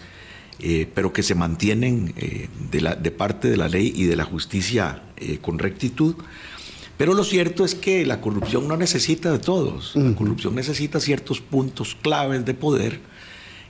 eh, 0.59 0.89
pero 0.95 1.13
que 1.13 1.23
se 1.23 1.35
mantienen 1.35 2.15
eh, 2.17 2.49
de, 2.71 2.81
la, 2.81 2.95
de, 2.95 3.11
parte 3.11 3.49
de 3.49 3.57
la 3.57 3.69
ley 3.69 3.93
y 3.95 4.05
de 4.05 4.17
la 4.17 4.25
justicia 4.25 5.03
con 5.43 5.59
rectitud. 5.59 6.15
Pero 7.01 7.15
lo 7.15 7.25
cierto 7.25 7.65
es 7.65 7.75
que 7.75 8.05
la 8.05 8.21
corrupción 8.21 8.69
no 8.69 8.77
necesita 8.77 9.33
de 9.33 9.39
todos. 9.39 9.97
La 9.97 10.15
corrupción 10.15 10.55
necesita 10.55 11.01
ciertos 11.01 11.41
puntos 11.41 11.97
claves 12.03 12.45
de 12.45 12.53
poder 12.53 13.01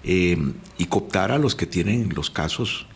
eh, 0.03 0.37
y 0.79 0.87
cooptar 0.87 1.31
a 1.31 1.39
los 1.39 1.55
que 1.55 1.67
tienen 1.67 2.09
los 2.15 2.31
casos 2.31 2.87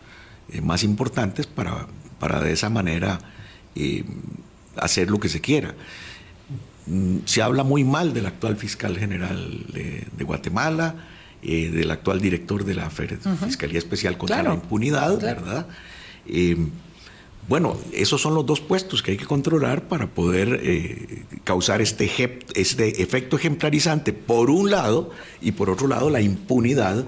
eh, 0.51 0.59
más 0.59 0.83
importantes 0.83 1.45
para, 1.45 1.87
para 2.19 2.41
de 2.41 2.53
esa 2.53 2.69
manera 2.69 3.19
eh, 3.75 4.03
hacer 4.77 5.09
lo 5.09 5.19
que 5.19 5.29
se 5.29 5.41
quiera. 5.41 5.73
Mm, 6.87 7.17
se 7.25 7.41
habla 7.41 7.63
muy 7.63 7.83
mal 7.83 8.13
del 8.13 8.25
actual 8.25 8.57
fiscal 8.57 8.97
general 8.97 9.65
de, 9.73 10.23
Guatemala, 10.23 10.95
del 11.41 11.91
actual 11.91 12.21
director 12.21 12.65
de 12.65 12.73
la 12.73 12.89
Fiscalía 12.89 13.77
Especial 13.77 14.17
contra 14.17 14.41
la 14.41 14.53
Impunidad, 14.53 15.21
¿verdad? 15.21 15.67
Bueno, 17.47 17.77
esos 17.93 18.21
son 18.21 18.33
los 18.33 18.45
dos 18.45 18.59
puestos 18.59 19.03
que 19.03 19.11
hay 19.11 19.17
que 19.17 19.25
controlar 19.25 19.83
para 19.83 20.07
poder 20.07 20.61
eh, 20.63 21.25
causar 21.43 21.79
este, 21.79 22.09
este 22.55 23.03
efecto 23.03 23.37
ejemplarizante, 23.37 24.13
por 24.13 24.49
un 24.49 24.71
lado, 24.71 25.11
y 25.41 25.51
por 25.51 25.69
otro 25.69 25.87
lado, 25.87 26.09
la 26.09 26.21
impunidad 26.21 27.05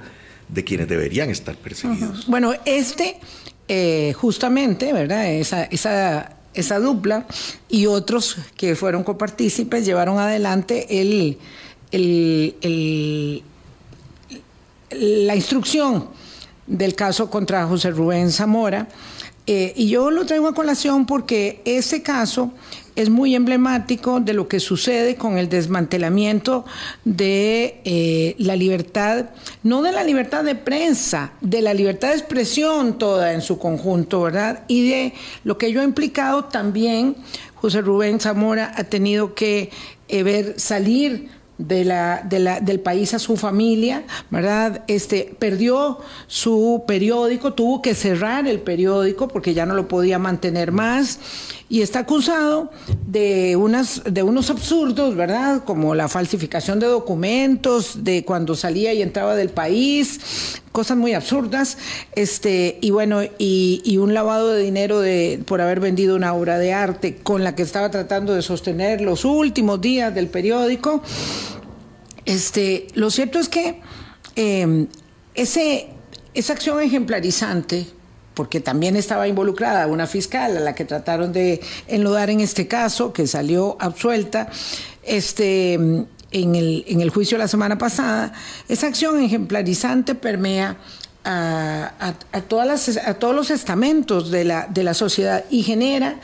de 0.47 0.63
quienes 0.63 0.87
deberían 0.87 1.31
estar 1.31 1.55
perseguidos. 1.55 2.27
Bueno, 2.27 2.53
este, 2.65 3.19
eh, 3.67 4.13
justamente, 4.13 4.93
¿verdad? 4.93 5.31
Esa, 5.31 5.63
esa, 5.65 6.37
esa 6.53 6.79
dupla 6.79 7.25
y 7.69 7.85
otros 7.85 8.37
que 8.55 8.75
fueron 8.75 9.03
copartícipes 9.03 9.85
llevaron 9.85 10.19
adelante 10.19 11.01
el, 11.01 11.37
el, 11.91 13.43
la 14.91 15.35
instrucción 15.35 16.09
del 16.65 16.95
caso 16.95 17.29
contra 17.29 17.65
José 17.67 17.91
Rubén 17.91 18.31
Zamora 18.31 18.87
eh, 19.49 19.71
y 19.77 19.87
yo 19.87 20.11
lo 20.11 20.25
traigo 20.25 20.47
a 20.49 20.53
colación 20.53 21.05
porque 21.05 21.61
ese 21.63 22.03
caso 22.03 22.51
es 22.97 23.11
muy 23.11 23.35
emblemático 23.35 24.19
de 24.19 24.33
lo 24.33 24.47
que 24.47 24.59
sucede 24.59 25.15
con 25.15 25.37
el 25.37 25.49
desmantelamiento 25.49 26.65
de 27.05 27.79
eh, 27.85 28.35
la 28.39 28.55
libertad, 28.55 29.27
no 29.61 29.83
de 29.83 29.91
la 29.91 30.03
libertad 30.03 30.43
de 30.43 30.55
prensa, 30.55 31.31
de 31.39 31.61
la 31.61 31.75
libertad 31.75 32.09
de 32.09 32.15
expresión 32.15 32.97
toda 32.97 33.33
en 33.33 33.41
su 33.41 33.59
conjunto, 33.59 34.23
¿verdad? 34.23 34.63
Y 34.67 34.89
de 34.89 35.13
lo 35.43 35.59
que 35.59 35.71
yo 35.71 35.81
he 35.81 35.83
implicado 35.83 36.45
también, 36.45 37.15
José 37.53 37.81
Rubén 37.81 38.19
Zamora 38.19 38.73
ha 38.75 38.83
tenido 38.85 39.35
que 39.35 39.69
eh, 40.07 40.23
ver 40.23 40.59
salir 40.59 41.29
de 41.57 41.83
la, 41.85 42.21
de 42.23 42.39
la, 42.39 42.59
del 42.59 42.79
país 42.79 43.13
a 43.13 43.19
su 43.19 43.37
familia, 43.37 44.03
¿verdad? 44.29 44.83
Este, 44.87 45.35
perdió 45.39 45.99
su 46.27 46.83
periódico, 46.87 47.53
tuvo 47.53 47.81
que 47.81 47.95
cerrar 47.95 48.47
el 48.47 48.59
periódico 48.59 49.27
porque 49.27 49.53
ya 49.53 49.65
no 49.65 49.73
lo 49.73 49.87
podía 49.87 50.19
mantener 50.19 50.71
más 50.71 51.19
y 51.69 51.81
está 51.81 51.99
acusado 51.99 52.71
de, 53.05 53.55
unas, 53.55 54.01
de 54.05 54.23
unos 54.23 54.49
absurdos, 54.49 55.15
¿verdad? 55.15 55.63
Como 55.65 55.95
la 55.95 56.07
falsificación 56.07 56.79
de 56.79 56.87
documentos, 56.87 58.03
de 58.03 58.23
cuando 58.23 58.55
salía 58.55 58.93
y 58.93 59.01
entraba 59.01 59.35
del 59.35 59.49
país, 59.49 60.61
cosas 60.77 60.95
muy 60.95 61.15
absurdas, 61.15 61.75
este, 62.13 62.77
y 62.81 62.91
bueno, 62.91 63.21
y, 63.39 63.97
un 63.97 64.13
lavado 64.13 64.53
de 64.53 64.61
dinero 64.61 64.99
de, 64.99 65.41
por 65.43 65.59
haber 65.59 65.79
vendido 65.79 66.15
una 66.15 66.35
obra 66.35 66.59
de 66.59 66.71
arte 66.71 67.15
con 67.15 67.43
la 67.43 67.55
que 67.55 67.63
estaba 67.63 67.89
tratando 67.89 68.35
de 68.35 68.43
sostener 68.43 69.01
los 69.01 69.25
últimos 69.25 69.81
días 69.81 70.13
del 70.13 70.27
periódico. 70.27 71.01
Este, 72.25 72.85
lo 72.93 73.09
cierto 73.09 73.39
es 73.39 73.49
que 73.49 73.81
em, 74.35 74.85
ese, 75.33 75.87
esa 76.35 76.53
acción 76.53 76.79
ejemplarizante, 76.79 77.87
porque 78.35 78.59
también 78.59 78.95
estaba 78.95 79.27
involucrada 79.27 79.87
una 79.87 80.05
fiscal 80.05 80.57
a 80.57 80.59
la 80.59 80.75
que 80.75 80.85
trataron 80.85 81.33
de 81.33 81.59
enlodar 81.87 82.29
en 82.29 82.41
este 82.41 82.67
caso, 82.67 83.13
que 83.13 83.25
salió 83.25 83.77
absuelta, 83.79 84.47
este, 85.01 86.05
en, 86.31 86.55
el, 86.55 86.83
en 86.87 87.01
el 87.01 87.09
juicio 87.09 87.37
la 87.37 87.47
semana 87.47 87.77
pasada, 87.77 88.33
esa 88.67 88.87
acción 88.87 89.21
ejemplarizante 89.21 90.15
permea 90.15 90.77
a, 91.23 92.13
todas 92.47 92.67
las, 92.67 92.97
a 92.97 93.15
todos 93.15 93.35
los 93.35 93.51
estamentos 93.51 94.31
de 94.31 94.45
la, 94.45 94.67
de 94.67 94.83
la 94.83 94.93
sociedad 94.93 95.43
y 95.49 95.63
genera 95.63 96.19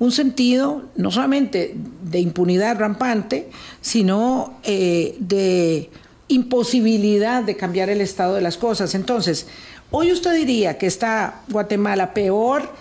un 0.00 0.12
sentido 0.12 0.82
no 0.96 1.10
solamente 1.10 1.76
de 2.02 2.20
impunidad 2.20 2.78
rampante, 2.78 3.50
sino 3.80 4.54
eh, 4.64 5.16
de 5.20 5.90
imposibilidad 6.28 7.42
de 7.42 7.56
cambiar 7.56 7.90
el 7.90 8.00
estado 8.00 8.34
de 8.34 8.40
las 8.40 8.56
cosas. 8.56 8.94
Entonces, 8.94 9.46
hoy 9.90 10.10
usted 10.10 10.34
diría 10.34 10.78
que 10.78 10.86
está 10.86 11.42
Guatemala 11.48 12.14
peor 12.14 12.72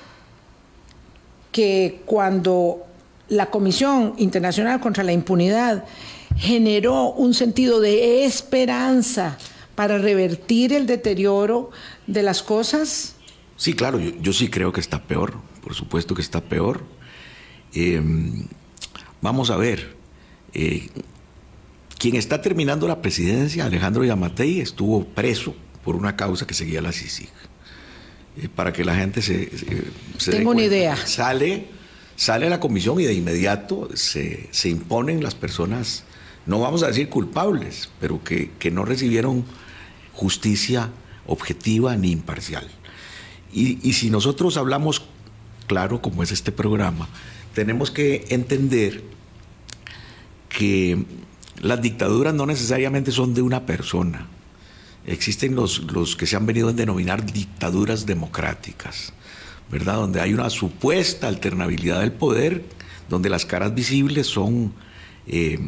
que 1.51 2.01
cuando 2.05 2.86
la 3.27 3.47
Comisión 3.47 4.13
Internacional 4.17 4.79
contra 4.79 5.03
la 5.03 5.12
Impunidad 5.12 5.84
generó 6.39 7.12
un 7.12 7.34
sentido 7.34 7.80
de 7.80 8.25
esperanza 8.25 9.38
para 9.75 9.97
revertir 9.97 10.73
el 10.73 10.88
deterioro 10.88 11.71
de 12.08 12.23
las 12.23 12.41
cosas? 12.41 13.15
Sí, 13.56 13.73
claro, 13.73 13.99
yo, 13.99 14.12
yo 14.21 14.34
sí 14.34 14.49
creo 14.49 14.71
que 14.71 14.80
está 14.80 15.04
peor, 15.04 15.36
por 15.62 15.75
supuesto 15.75 16.15
que 16.15 16.21
está 16.21 16.41
peor 16.41 16.84
Em, 17.73 18.45
vamos 19.21 19.49
a 19.49 19.58
ver, 19.58 19.95
eh, 20.54 20.88
quien 21.97 22.15
está 22.15 22.41
terminando 22.41 22.88
la 22.88 23.02
presidencia, 23.02 23.65
Alejandro 23.65 24.04
Yamatei, 24.04 24.62
estuvo 24.62 25.06
preso 25.06 25.56
por 25.84 25.95
una 25.95 26.15
causa 26.15 26.47
que 26.47 26.54
seguía 26.54 26.82
la 26.82 26.91
CICIG. 26.91 27.30
Eh, 28.38 28.49
para 28.54 28.71
que 28.73 28.84
la 28.84 28.95
gente 28.95 29.21
se, 29.21 29.49
se 30.17 30.32
Tengo 30.32 30.52
una 30.52 30.63
idea. 30.63 30.95
Sale, 30.95 31.67
sale 32.15 32.49
la 32.49 32.60
comisión 32.60 32.99
y 32.99 33.04
de 33.04 33.13
inmediato 33.13 33.89
se, 33.93 34.47
se, 34.52 34.69
imponen 34.69 35.23
las 35.23 35.36
personas, 35.36 36.04
no 36.50 36.60
vamos 36.60 36.82
a 36.82 36.88
decir 36.88 37.10
culpables, 37.10 37.92
pero 38.00 38.24
que, 38.24 38.50
que 38.58 38.72
no 38.72 38.84
recibieron 38.84 39.46
justicia 40.14 40.90
objetiva 41.28 41.96
ni 41.96 42.10
imparcial. 42.12 42.68
Y, 43.54 43.88
y 43.88 43.94
si 43.94 44.10
nosotros 44.10 44.58
hablamos 44.58 45.04
claro, 45.68 46.02
como 46.02 46.24
es 46.24 46.32
este 46.32 46.52
programa, 46.52 47.08
tenemos 47.54 47.92
que 47.92 48.26
entender 48.30 49.04
que 50.50 51.06
las 51.62 51.82
dictaduras 51.84 52.34
no 52.34 52.48
necesariamente 52.48 53.12
son 53.12 53.36
de 53.36 53.44
una 53.44 53.68
persona. 53.68 54.26
Existen 55.06 55.54
los, 55.54 55.84
los 55.94 56.16
que 56.16 56.26
se 56.26 56.36
han 56.36 56.48
venido 56.48 56.70
a 56.70 56.74
denominar 56.74 57.32
dictaduras 57.32 58.08
democráticas, 58.08 59.14
¿verdad? 59.72 59.98
Donde 59.98 60.20
hay 60.20 60.34
una 60.34 60.50
supuesta 60.50 61.28
alternabilidad 61.28 62.00
del 62.00 62.12
poder, 62.12 62.66
donde 63.08 63.30
las 63.30 63.46
caras 63.46 63.76
visibles 63.76 64.26
son 64.26 64.74
eh, 65.28 65.60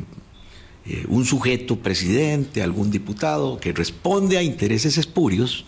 eh, 0.85 1.05
un 1.09 1.25
sujeto 1.25 1.77
presidente, 1.77 2.63
algún 2.63 2.89
diputado 2.89 3.59
que 3.59 3.71
responde 3.71 4.37
a 4.37 4.43
intereses 4.43 4.97
espurios, 4.97 5.65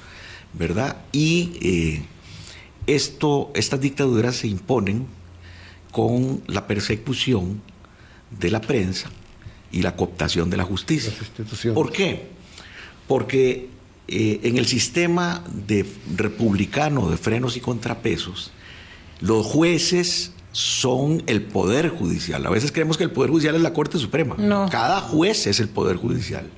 ¿verdad? 0.53 0.97
Y 1.11 1.51
eh, 1.61 2.01
esto, 2.87 3.51
estas 3.53 3.79
dictaduras 3.79 4.37
se 4.37 4.47
imponen 4.47 5.05
con 5.91 6.41
la 6.47 6.65
persecución 6.65 7.61
de 8.31 8.49
la 8.49 8.61
prensa 8.61 9.11
y 9.71 9.83
la 9.83 9.95
cooptación 9.95 10.49
de 10.49 10.57
la 10.57 10.63
justicia. 10.63 11.13
¿Por 11.73 11.91
qué? 11.91 12.27
Porque 13.07 13.69
eh, 14.07 14.39
en 14.43 14.57
el 14.57 14.65
sistema 14.65 15.43
de 15.47 15.85
republicano 16.15 17.09
de 17.09 17.17
frenos 17.17 17.55
y 17.55 17.59
contrapesos, 17.59 18.51
los 19.21 19.45
jueces 19.45 20.32
son 20.53 21.23
el 21.27 21.41
poder 21.41 21.89
judicial. 21.89 22.45
A 22.45 22.49
veces 22.49 22.71
creemos 22.71 22.97
que 22.97 23.03
el 23.03 23.11
poder 23.11 23.31
judicial 23.31 23.55
es 23.55 23.61
la 23.61 23.73
Corte 23.73 23.97
Suprema. 23.97 24.37
Cada 24.69 25.01
juez 25.01 25.47
es 25.47 25.59
el 25.59 25.67
poder 25.67 25.97
judicial. 25.97 26.49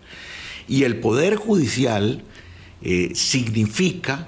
Y 0.67 0.84
el 0.84 0.97
Poder 0.97 1.36
Judicial 1.36 2.23
eh, 2.81 3.12
significa 3.13 4.27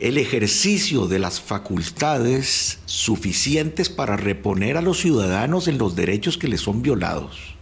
el 0.00 0.18
ejercicio 0.18 1.08
de 1.08 1.18
las 1.18 1.40
facultades 1.40 2.78
suficientes 2.86 3.88
para 3.88 4.16
reponer 4.16 4.76
a 4.76 4.82
los 4.82 5.00
ciudadanos 5.00 5.66
en 5.66 5.78
los 5.78 5.96
derechos 5.96 6.38
que 6.38 6.48
les 6.48 6.60
son 6.60 6.82
violados. 6.82 7.56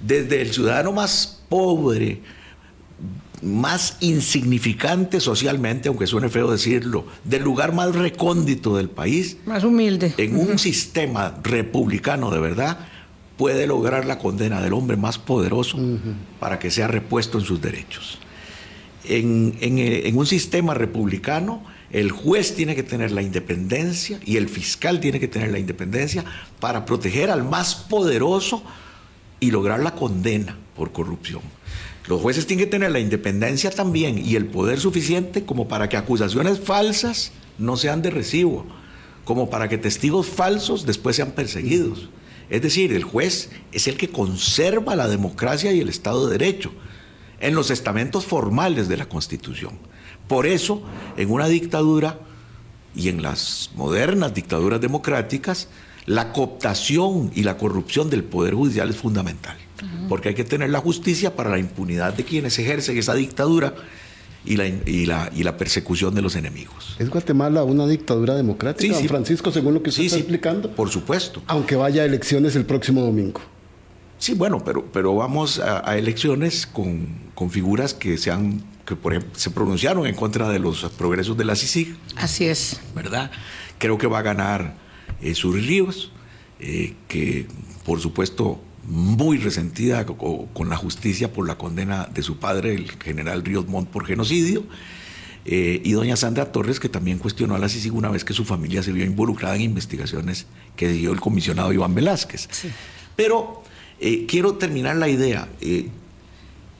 Desde 0.00 0.42
el 0.42 0.52
ciudadano 0.52 0.92
más 0.92 1.42
pobre, 1.48 2.20
más 3.42 3.96
insignificante 4.00 5.20
socialmente, 5.20 5.88
aunque 5.88 6.06
suene 6.06 6.28
feo 6.28 6.50
decirlo, 6.50 7.06
del 7.24 7.42
lugar 7.42 7.72
más 7.74 7.94
recóndito 7.94 8.76
del 8.76 8.88
país, 8.88 9.36
más 9.46 9.64
humilde, 9.64 10.14
en 10.16 10.36
un 10.36 10.58
sistema 10.58 11.38
republicano 11.42 12.30
de 12.30 12.40
verdad, 12.40 12.78
puede 13.36 13.66
lograr 13.66 14.06
la 14.06 14.18
condena 14.18 14.60
del 14.60 14.72
hombre 14.72 14.96
más 14.96 15.18
poderoso 15.18 15.78
para 16.40 16.58
que 16.58 16.70
sea 16.70 16.88
repuesto 16.88 17.38
en 17.38 17.44
sus 17.44 17.60
derechos. 17.60 18.18
Eh, 19.04 20.02
en, 20.04 20.16
un 20.16 20.26
sistema 20.26 20.74
republicano, 20.74 21.62
el 21.90 22.10
juez 22.10 22.54
tiene 22.54 22.74
que 22.74 22.82
tener 22.82 23.12
la 23.12 23.22
independencia 23.22 24.18
y 24.24 24.36
el 24.36 24.48
fiscal 24.48 25.00
tiene 25.00 25.20
que 25.20 25.28
tener 25.28 25.52
la 25.52 25.58
independencia 25.58 26.24
para 26.60 26.84
proteger 26.84 27.30
al 27.30 27.44
más 27.44 27.74
poderoso 27.74 28.62
y 29.38 29.50
lograr 29.50 29.80
la 29.80 29.94
condena 29.94 30.56
por 30.74 30.92
corrupción. 30.92 31.42
Los 32.08 32.20
jueces 32.20 32.46
tienen 32.46 32.66
que 32.66 32.70
tener 32.70 32.92
la 32.92 33.00
independencia 33.00 33.70
también 33.70 34.18
y 34.18 34.36
el 34.36 34.46
poder 34.46 34.78
suficiente 34.78 35.44
como 35.44 35.66
para 35.66 35.88
que 35.88 35.96
acusaciones 35.96 36.60
falsas 36.60 37.32
no 37.58 37.76
sean 37.76 38.02
de 38.02 38.10
recibo, 38.10 38.64
como 39.24 39.50
para 39.50 39.68
que 39.68 39.78
testigos 39.78 40.26
falsos 40.26 40.86
después 40.86 41.16
sean 41.16 41.32
perseguidos. 41.32 42.08
Es 42.48 42.62
decir, 42.62 42.92
el 42.92 43.02
juez 43.02 43.50
es 43.72 43.88
el 43.88 43.96
que 43.96 44.08
conserva 44.08 44.94
la 44.94 45.08
democracia 45.08 45.72
y 45.72 45.80
el 45.80 45.88
Estado 45.88 46.26
de 46.26 46.38
Derecho 46.38 46.72
en 47.40 47.54
los 47.54 47.70
estamentos 47.70 48.24
formales 48.24 48.88
de 48.88 48.96
la 48.96 49.08
Constitución. 49.08 49.78
Por 50.28 50.46
eso, 50.46 50.82
en 51.16 51.30
una 51.30 51.48
dictadura 51.48 52.20
y 52.94 53.08
en 53.08 53.22
las 53.22 53.70
modernas 53.74 54.32
dictaduras 54.32 54.80
democráticas, 54.80 55.68
la 56.06 56.32
cooptación 56.32 57.32
y 57.34 57.42
la 57.42 57.56
corrupción 57.58 58.10
del 58.10 58.22
Poder 58.22 58.54
Judicial 58.54 58.90
es 58.90 58.96
fundamental, 58.96 59.56
porque 60.08 60.30
hay 60.30 60.34
que 60.34 60.44
tener 60.44 60.70
la 60.70 60.80
justicia 60.80 61.34
para 61.34 61.50
la 61.50 61.58
impunidad 61.58 62.14
de 62.14 62.24
quienes 62.24 62.58
ejercen 62.58 62.96
esa 62.96 63.14
dictadura 63.14 63.74
y 64.44 64.56
la, 64.56 64.66
y 64.66 65.06
la, 65.06 65.30
y 65.34 65.42
la 65.42 65.56
persecución 65.56 66.14
de 66.14 66.22
los 66.22 66.36
enemigos. 66.36 66.96
¿Es 66.98 67.10
Guatemala 67.10 67.64
una 67.64 67.86
dictadura 67.86 68.34
democrática, 68.34 68.94
sí, 68.94 69.08
Francisco, 69.08 69.50
según 69.50 69.74
lo 69.74 69.82
que 69.82 69.90
usted 69.90 70.04
está 70.04 70.18
explicando? 70.18 70.70
Por 70.70 70.88
supuesto. 70.88 71.42
Aunque 71.48 71.76
vaya 71.76 72.02
a 72.02 72.04
elecciones 72.04 72.54
el 72.56 72.64
próximo 72.64 73.00
domingo. 73.00 73.40
Sí, 74.18 74.34
bueno, 74.34 74.64
pero, 74.64 74.86
pero 74.92 75.14
vamos 75.14 75.58
a, 75.58 75.98
elecciones 75.98 76.66
con, 76.66 77.06
con, 77.34 77.50
figuras 77.50 77.92
que 77.92 78.16
se 78.16 78.30
han, 78.30 78.62
que 78.86 78.96
por 78.96 79.12
ejemplo, 79.12 79.38
se 79.38 79.50
pronunciaron 79.50 80.06
en 80.06 80.14
contra 80.14 80.48
de 80.48 80.58
los 80.58 80.84
progresos 80.96 81.36
de 81.36 81.44
la 81.44 81.54
CICIG. 81.54 81.96
Así 82.16 82.46
es. 82.46 82.80
¿Verdad? 82.94 83.30
Creo 83.78 83.98
que 83.98 84.06
va 84.06 84.20
a 84.20 84.22
ganar 84.22 84.74
eh, 85.20 85.34
Ríos, 85.34 86.12
eh, 86.60 86.94
que 87.08 87.46
por 87.84 88.00
supuesto 88.00 88.60
muy 88.86 89.38
resentida 89.38 90.06
con, 90.06 90.68
la 90.68 90.76
justicia 90.76 91.32
por 91.32 91.46
la 91.46 91.58
condena 91.58 92.08
de 92.12 92.22
su 92.22 92.38
padre, 92.38 92.74
el 92.74 92.90
general 92.90 93.44
Ríos 93.44 93.66
Montt, 93.66 93.90
por 93.90 94.06
genocidio. 94.06 94.64
Eh, 95.44 95.80
y 95.84 95.92
doña 95.92 96.16
Sandra 96.16 96.50
Torres, 96.50 96.80
que 96.80 96.88
también 96.88 97.18
cuestionó 97.18 97.54
a 97.54 97.58
la 97.58 97.68
CICIG 97.68 97.94
una 97.94 98.10
vez 98.10 98.24
que 98.24 98.32
su 98.32 98.44
familia 98.44 98.82
se 98.82 98.90
vio 98.90 99.04
involucrada 99.04 99.54
en 99.54 99.62
investigaciones 99.62 100.46
que 100.74 100.88
dio 100.88 101.12
el 101.12 101.20
comisionado 101.20 101.72
Iván 101.72 101.94
Velázquez. 101.94 102.48
Sí. 102.50 102.68
Pero 103.14 103.62
eh, 104.00 104.26
quiero 104.26 104.54
terminar 104.54 104.96
la 104.96 105.08
idea. 105.08 105.48
Eh, 105.60 105.88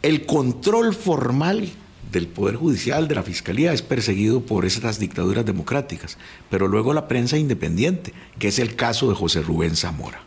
el 0.02 0.26
control 0.26 0.94
formal 0.94 1.68
del 2.10 2.26
Poder 2.26 2.56
Judicial, 2.56 3.08
de 3.08 3.14
la 3.14 3.22
Fiscalía, 3.22 3.72
es 3.72 3.82
perseguido 3.82 4.40
por 4.40 4.64
esas 4.64 4.98
dictaduras 4.98 5.44
democráticas, 5.44 6.18
pero 6.50 6.68
luego 6.68 6.92
la 6.92 7.08
prensa 7.08 7.36
independiente, 7.36 8.12
que 8.38 8.48
es 8.48 8.58
el 8.58 8.74
caso 8.74 9.08
de 9.08 9.14
José 9.14 9.42
Rubén 9.42 9.76
Zamora. 9.76 10.25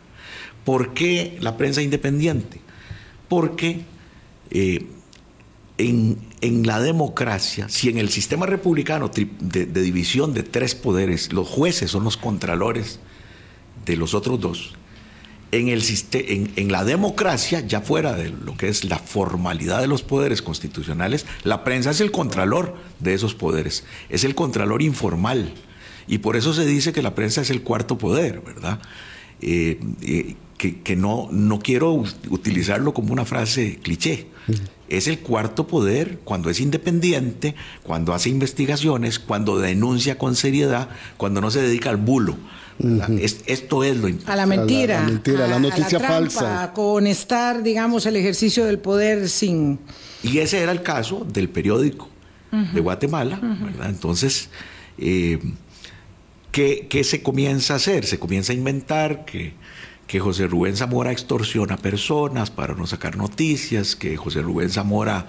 ¿Por 0.64 0.94
qué 0.94 1.38
la 1.40 1.56
prensa 1.56 1.82
independiente? 1.82 2.60
Porque 3.28 3.80
eh, 4.50 4.86
en, 5.78 6.18
la 6.66 6.80
democracia, 6.80 7.68
si 7.68 7.88
en 7.88 7.98
el 7.98 8.10
sistema 8.10 8.46
republicano 8.46 9.10
de 9.10 9.66
división 9.66 10.34
de 10.34 10.42
tres 10.42 10.74
poderes, 10.74 11.32
los 11.32 11.48
jueces 11.48 11.90
son 11.90 12.04
los 12.04 12.16
contralores 12.16 12.98
de 13.86 13.96
los 13.96 14.14
otros 14.14 14.40
dos, 14.40 14.74
en, 15.52 15.68
el, 15.68 15.82
en, 16.12 16.52
en, 16.56 16.72
la 16.72 16.84
democracia, 16.84 17.60
ya 17.60 17.80
fuera 17.80 18.12
de 18.14 18.30
lo 18.30 18.56
que 18.56 18.68
es 18.68 18.84
la 18.84 18.98
formalidad 18.98 19.80
de 19.80 19.88
los 19.88 20.02
poderes 20.02 20.42
constitucionales, 20.42 21.26
la 21.42 21.64
prensa 21.64 21.90
es 21.90 22.00
el 22.00 22.10
contralor 22.10 22.76
de 23.00 23.14
esos 23.14 23.34
poderes, 23.34 23.84
es 24.08 24.24
el 24.24 24.34
contralor 24.34 24.82
informal. 24.82 25.52
Y 26.06 26.18
por 26.18 26.36
eso 26.36 26.52
se 26.52 26.66
dice 26.66 26.92
que 26.92 27.02
la 27.02 27.14
prensa 27.14 27.40
es 27.40 27.50
el 27.50 27.62
cuarto 27.62 27.98
poder, 27.98 28.40
¿verdad? 28.40 28.80
Eh, 29.40 29.80
eh, 30.02 30.36
que, 30.60 30.96
no, 30.96 31.28
no 31.30 31.58
quiero 31.58 32.04
utilizarlo 32.28 32.92
como 32.92 33.12
una 33.12 33.24
frase 33.24 33.78
cliché. 33.82 34.26
Es 34.88 35.06
el 35.06 35.20
cuarto 35.20 35.66
poder 35.66 36.18
cuando 36.24 36.50
es 36.50 36.60
independiente, 36.60 37.54
cuando 37.82 38.12
hace 38.12 38.28
investigaciones, 38.28 39.18
cuando 39.18 39.58
denuncia 39.58 40.18
con 40.18 40.34
seriedad, 40.34 40.88
cuando 41.16 41.40
no 41.40 41.50
se 41.50 41.62
dedica 41.62 41.90
al 41.90 41.96
bulo 41.96 42.36
esto 43.46 43.84
es 43.84 43.96
lo 43.96 44.08
A 44.26 44.36
la 44.36 44.46
mentira. 44.46 44.98
A 44.98 45.02
la, 45.02 45.08
mentira, 45.08 45.46
la 45.46 45.58
noticia 45.58 45.98
a 45.98 46.02
la 46.02 46.08
falsa. 46.08 46.72
Con 46.72 47.06
estar, 47.06 47.62
digamos, 47.62 48.06
el 48.06 48.16
ejercicio 48.16 48.64
del 48.64 48.78
poder 48.78 49.28
sin. 49.28 49.78
Y 50.22 50.38
ese 50.38 50.60
era 50.60 50.72
el 50.72 50.82
caso 50.82 51.26
del 51.30 51.48
periódico 51.48 52.08
de 52.50 52.80
Guatemala, 52.80 53.38
¿verdad? 53.40 53.90
Entonces, 53.90 54.48
eh, 54.98 55.38
¿qué, 56.50 57.04
se 57.04 57.22
comienza 57.22 57.74
a 57.74 57.76
hacer? 57.76 58.04
Se 58.06 58.18
comienza 58.18 58.52
a 58.52 58.56
inventar 58.56 59.24
que, 59.24 59.52
que 60.10 60.18
José 60.18 60.48
Rubén 60.48 60.76
Zamora 60.76 61.12
extorsiona 61.12 61.76
personas 61.76 62.50
para 62.50 62.74
no 62.74 62.84
sacar 62.84 63.16
noticias, 63.16 63.94
que 63.94 64.16
José 64.16 64.42
Rubén 64.42 64.68
Zamora. 64.68 65.28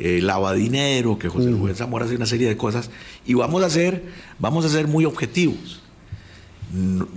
Eh, 0.00 0.20
lava 0.22 0.52
dinero, 0.52 1.18
que 1.18 1.28
José 1.28 1.50
Rubén 1.50 1.74
Zamora 1.74 2.04
hace 2.04 2.14
una 2.14 2.24
serie 2.24 2.46
de 2.46 2.56
cosas 2.56 2.88
y 3.26 3.34
vamos 3.34 3.64
a 3.64 3.68
ser, 3.68 4.04
vamos 4.38 4.64
a 4.64 4.68
ser 4.68 4.86
muy 4.86 5.04
objetivos 5.04 5.80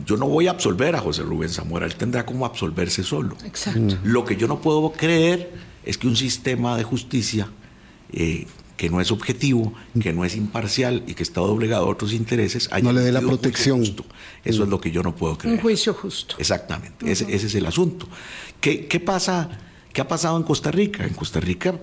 yo 0.05 0.17
no 0.17 0.27
voy 0.27 0.47
a 0.47 0.51
absolver 0.51 0.95
a 0.95 0.99
José 0.99 1.23
Rubén 1.23 1.49
Zamora, 1.49 1.85
él 1.85 1.95
tendrá 1.95 2.25
como 2.25 2.45
absolverse 2.45 3.03
solo. 3.03 3.35
Exacto. 3.45 3.97
Lo 4.03 4.23
que 4.23 4.37
yo 4.37 4.47
no 4.47 4.61
puedo 4.61 4.91
creer 4.93 5.51
es 5.83 5.97
que 5.97 6.07
un 6.07 6.15
sistema 6.15 6.77
de 6.77 6.83
justicia 6.83 7.49
eh, 8.13 8.47
que 8.81 8.89
no 8.89 8.99
es 8.99 9.11
objetivo, 9.11 9.73
que 10.01 10.11
no 10.11 10.25
es 10.25 10.35
imparcial 10.35 11.03
y 11.05 11.13
que 11.13 11.21
está 11.21 11.39
doblegado 11.39 11.85
a 11.85 11.87
otros 11.87 12.13
intereses, 12.13 12.67
haya 12.71 12.83
no 12.83 12.91
le 12.91 13.01
dé 13.01 13.11
la 13.11 13.21
protección. 13.21 13.83
Eso 13.83 14.63
es 14.63 14.69
lo 14.69 14.81
que 14.81 14.89
yo 14.89 15.03
no 15.03 15.15
puedo 15.15 15.37
creer. 15.37 15.55
Un 15.55 15.61
juicio 15.61 15.93
justo. 15.93 16.33
Exactamente, 16.39 17.11
ese, 17.11 17.31
es 17.31 17.53
el 17.53 17.67
asunto. 17.67 18.07
¿Qué, 18.59 18.87
¿Qué, 18.87 18.99
pasa? 18.99 19.51
¿Qué 19.93 20.01
ha 20.01 20.07
pasado 20.07 20.35
en 20.35 20.41
Costa 20.41 20.71
Rica? 20.71 21.05
En 21.05 21.13
Costa 21.13 21.39
Rica, 21.39 21.75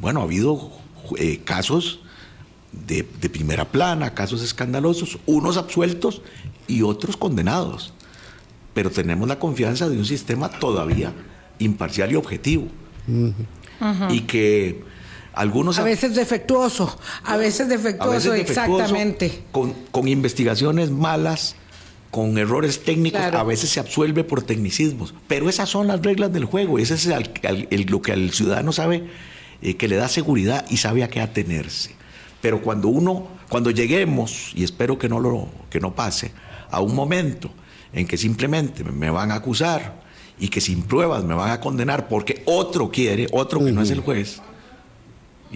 bueno, 0.00 0.20
ha 0.20 0.22
habido 0.22 0.70
eh, 1.18 1.40
casos 1.42 1.98
de, 2.70 3.04
de, 3.20 3.28
primera 3.28 3.64
plana, 3.64 4.14
casos 4.14 4.40
escandalosos, 4.40 5.18
unos 5.26 5.56
absueltos 5.56 6.22
y 6.68 6.82
otros 6.82 7.16
condenados. 7.16 7.92
Pero 8.72 8.92
tenemos 8.92 9.26
la 9.26 9.40
confianza 9.40 9.88
de 9.88 9.98
un 9.98 10.04
sistema 10.04 10.48
todavía 10.48 11.12
imparcial 11.58 12.12
y 12.12 12.14
objetivo. 12.14 12.68
Y 14.10 14.20
que 14.20 14.84
algunos... 15.36 15.78
A 15.78 15.84
veces 15.84 16.16
defectuoso, 16.16 16.98
a 17.22 17.36
veces 17.36 17.68
defectuoso, 17.68 18.34
exactamente. 18.34 19.42
Con, 19.52 19.74
con, 19.92 20.08
investigaciones 20.08 20.90
malas, 20.90 21.54
con 22.10 22.36
errores 22.38 22.82
técnicos, 22.82 23.20
a 23.20 23.44
veces 23.44 23.70
se 23.70 23.78
absuelve 23.78 24.24
por 24.24 24.42
tecnicismos. 24.42 25.14
Pero 25.28 25.48
esas 25.48 25.68
son 25.68 25.86
las 25.86 26.02
reglas 26.02 26.32
del 26.32 26.46
juego, 26.46 26.78
y 26.78 26.82
ese 26.82 26.94
es 26.94 27.90
lo 27.90 28.02
que 28.02 28.12
el 28.12 28.32
ciudadano 28.32 28.72
sabe 28.72 29.04
eh, 29.62 29.76
que 29.76 29.88
le 29.88 29.96
da 29.96 30.08
seguridad 30.08 30.64
y 30.70 30.78
sabe 30.78 31.04
a 31.04 31.08
qué 31.08 31.20
atenerse. 31.20 31.94
Pero 32.40 32.62
cuando 32.62 32.88
uno, 32.88 33.28
cuando 33.48 33.70
lleguemos, 33.70 34.52
y 34.54 34.64
espero 34.64 34.98
que 34.98 35.08
no, 35.08 35.20
lo, 35.20 35.48
que 35.68 35.80
no 35.80 35.94
pase, 35.94 36.32
a 36.70 36.80
un 36.80 36.94
momento 36.94 37.50
en 37.92 38.06
que 38.06 38.16
simplemente 38.16 38.84
me 38.84 39.10
van 39.10 39.30
a 39.30 39.36
acusar 39.36 40.02
y 40.38 40.48
que 40.48 40.60
sin 40.60 40.82
pruebas 40.82 41.24
me 41.24 41.34
van 41.34 41.50
a 41.50 41.60
condenar 41.60 42.08
porque 42.08 42.42
otro 42.46 42.90
quiere, 42.90 43.26
otro 43.32 43.64
que 43.64 43.72
no 43.72 43.82
es 43.82 43.90
el 43.90 44.00
juez, 44.00 44.40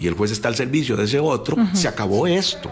y 0.01 0.07
el 0.07 0.15
juez 0.15 0.31
está 0.31 0.47
al 0.47 0.55
servicio 0.55 0.97
de 0.97 1.05
ese 1.05 1.19
otro, 1.19 1.55
se 1.73 1.87
acabó 1.87 2.25
esto. 2.25 2.71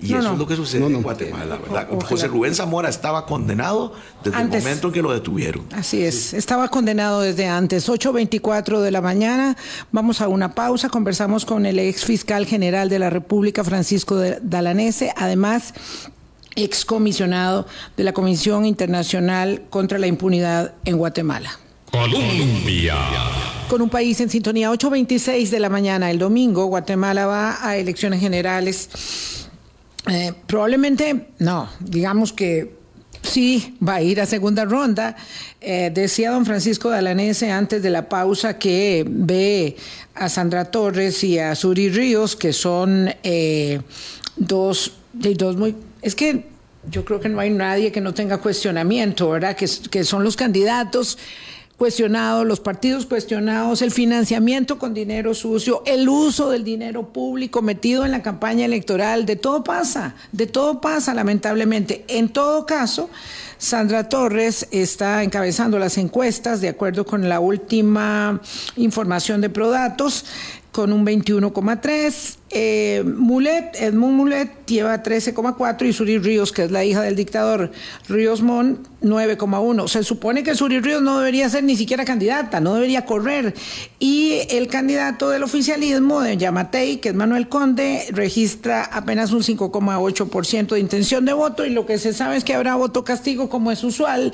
Y 0.00 0.14
eso 0.14 0.32
es 0.32 0.38
lo 0.38 0.46
que 0.46 0.56
sucede 0.56 0.86
en 0.86 1.02
Guatemala, 1.02 1.58
¿verdad? 1.58 1.86
José 2.08 2.28
Rubén 2.28 2.54
Zamora 2.54 2.88
estaba 2.88 3.26
condenado 3.26 3.92
desde 4.24 4.40
el 4.40 4.48
momento 4.48 4.88
en 4.88 4.94
que 4.94 5.02
lo 5.02 5.12
detuvieron. 5.12 5.66
Así 5.72 6.02
es, 6.02 6.32
estaba 6.32 6.68
condenado 6.68 7.20
desde 7.20 7.46
antes. 7.46 7.88
8.24 7.90 8.80
de 8.80 8.90
la 8.90 9.02
mañana, 9.02 9.56
vamos 9.90 10.22
a 10.22 10.28
una 10.28 10.54
pausa, 10.54 10.88
conversamos 10.88 11.44
con 11.44 11.66
el 11.66 11.78
ex 11.78 12.06
fiscal 12.06 12.46
general 12.46 12.88
de 12.88 12.98
la 12.98 13.10
República, 13.10 13.64
Francisco 13.64 14.16
Dalanese, 14.42 15.12
además 15.14 15.74
excomisionado 16.56 17.66
de 17.98 18.04
la 18.04 18.12
Comisión 18.14 18.64
Internacional 18.64 19.62
contra 19.68 19.98
la 19.98 20.06
Impunidad 20.06 20.74
en 20.86 20.96
Guatemala. 20.96 21.50
Colombia. 21.90 22.96
Con 23.72 23.80
un 23.80 23.88
país 23.88 24.20
en 24.20 24.28
sintonía. 24.28 24.70
8.26 24.70 25.48
de 25.48 25.58
la 25.58 25.70
mañana 25.70 26.10
el 26.10 26.18
domingo, 26.18 26.66
Guatemala 26.66 27.24
va 27.24 27.66
a 27.66 27.78
elecciones 27.78 28.20
generales. 28.20 29.48
Eh, 30.10 30.34
probablemente, 30.46 31.28
no, 31.38 31.70
digamos 31.80 32.34
que 32.34 32.74
sí 33.22 33.78
va 33.82 33.94
a 33.94 34.02
ir 34.02 34.20
a 34.20 34.26
segunda 34.26 34.66
ronda. 34.66 35.16
Eh, 35.58 35.90
decía 35.90 36.32
don 36.32 36.44
Francisco 36.44 36.90
Dalanese 36.90 37.50
antes 37.50 37.82
de 37.82 37.88
la 37.88 38.10
pausa 38.10 38.58
que 38.58 39.06
ve 39.08 39.74
a 40.16 40.28
Sandra 40.28 40.66
Torres 40.66 41.24
y 41.24 41.38
a 41.38 41.54
Suri 41.54 41.88
Ríos, 41.88 42.36
que 42.36 42.52
son 42.52 43.08
eh, 43.22 43.80
dos, 44.36 44.92
dos 45.14 45.56
muy... 45.56 45.74
Es 46.02 46.14
que 46.14 46.44
yo 46.90 47.06
creo 47.06 47.20
que 47.20 47.30
no 47.30 47.40
hay 47.40 47.48
nadie 47.48 47.90
que 47.90 48.02
no 48.02 48.12
tenga 48.12 48.36
cuestionamiento, 48.36 49.30
¿verdad? 49.30 49.56
Que, 49.56 49.66
que 49.90 50.04
son 50.04 50.24
los 50.24 50.36
candidatos 50.36 51.16
cuestionados, 51.82 52.46
los 52.46 52.60
partidos 52.60 53.06
cuestionados, 53.06 53.82
el 53.82 53.90
financiamiento 53.90 54.78
con 54.78 54.94
dinero 54.94 55.34
sucio, 55.34 55.82
el 55.84 56.08
uso 56.08 56.48
del 56.48 56.62
dinero 56.62 57.08
público 57.08 57.60
metido 57.60 58.04
en 58.04 58.12
la 58.12 58.22
campaña 58.22 58.66
electoral, 58.66 59.26
de 59.26 59.34
todo 59.34 59.64
pasa, 59.64 60.14
de 60.30 60.46
todo 60.46 60.80
pasa 60.80 61.12
lamentablemente. 61.12 62.04
En 62.06 62.28
todo 62.28 62.66
caso, 62.66 63.10
Sandra 63.58 64.08
Torres 64.08 64.68
está 64.70 65.24
encabezando 65.24 65.80
las 65.80 65.98
encuestas 65.98 66.60
de 66.60 66.68
acuerdo 66.68 67.04
con 67.04 67.28
la 67.28 67.40
última 67.40 68.40
información 68.76 69.40
de 69.40 69.50
Prodatos 69.50 70.24
con 70.72 70.92
un 70.92 71.06
21,3. 71.06 72.38
Eh, 72.54 73.02
Mulet, 73.04 73.76
Edmund 73.78 74.16
Mulet 74.16 74.66
lleva 74.66 75.02
13,4 75.02 75.86
y 75.86 75.92
Suri 75.92 76.18
Ríos, 76.18 76.52
que 76.52 76.64
es 76.64 76.70
la 76.70 76.84
hija 76.84 77.02
del 77.02 77.14
dictador 77.14 77.70
Ríos 78.08 78.42
Mon, 78.42 78.78
9,1. 79.02 79.88
Se 79.88 80.02
supone 80.02 80.42
que 80.42 80.54
Suri 80.54 80.80
Ríos 80.80 81.02
no 81.02 81.18
debería 81.18 81.48
ser 81.48 81.64
ni 81.64 81.76
siquiera 81.76 82.04
candidata, 82.04 82.60
no 82.60 82.74
debería 82.74 83.04
correr. 83.04 83.54
Y 83.98 84.40
el 84.50 84.68
candidato 84.68 85.28
del 85.28 85.42
oficialismo 85.42 86.22
de 86.22 86.36
Yamatei, 86.38 86.98
que 86.98 87.10
es 87.10 87.14
Manuel 87.14 87.48
Conde, 87.48 88.06
registra 88.10 88.84
apenas 88.84 89.32
un 89.32 89.42
5,8% 89.42 90.68
de 90.68 90.80
intención 90.80 91.24
de 91.26 91.34
voto 91.34 91.66
y 91.66 91.70
lo 91.70 91.84
que 91.84 91.98
se 91.98 92.14
sabe 92.14 92.36
es 92.36 92.44
que 92.44 92.54
habrá 92.54 92.74
voto 92.76 93.04
castigo 93.04 93.50
como 93.50 93.72
es 93.72 93.84
usual. 93.84 94.32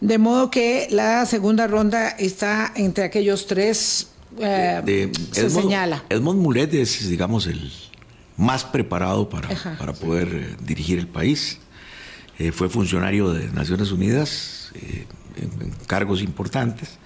De 0.00 0.18
modo 0.18 0.50
que 0.50 0.86
la 0.90 1.26
segunda 1.26 1.66
ronda 1.66 2.08
está 2.08 2.72
entre 2.76 3.04
aquellos 3.04 3.46
tres 3.46 4.11
eh, 4.38 5.12
se 5.30 5.46
Edmond, 5.46 5.62
señala. 5.62 6.04
Edmond 6.08 6.40
Mulet 6.40 6.72
es, 6.74 7.08
digamos, 7.08 7.46
el 7.46 7.70
más 8.36 8.64
preparado 8.64 9.28
para, 9.28 9.48
para 9.78 9.92
poder 9.92 10.28
eh, 10.32 10.56
dirigir 10.64 10.98
el 10.98 11.06
país. 11.06 11.58
Eh, 12.38 12.52
fue 12.52 12.68
funcionario 12.68 13.32
de 13.32 13.48
Naciones 13.48 13.92
Unidas 13.92 14.72
en, 15.36 15.44
en, 15.60 15.70
cargos 15.86 16.22
importantes. 16.22 16.98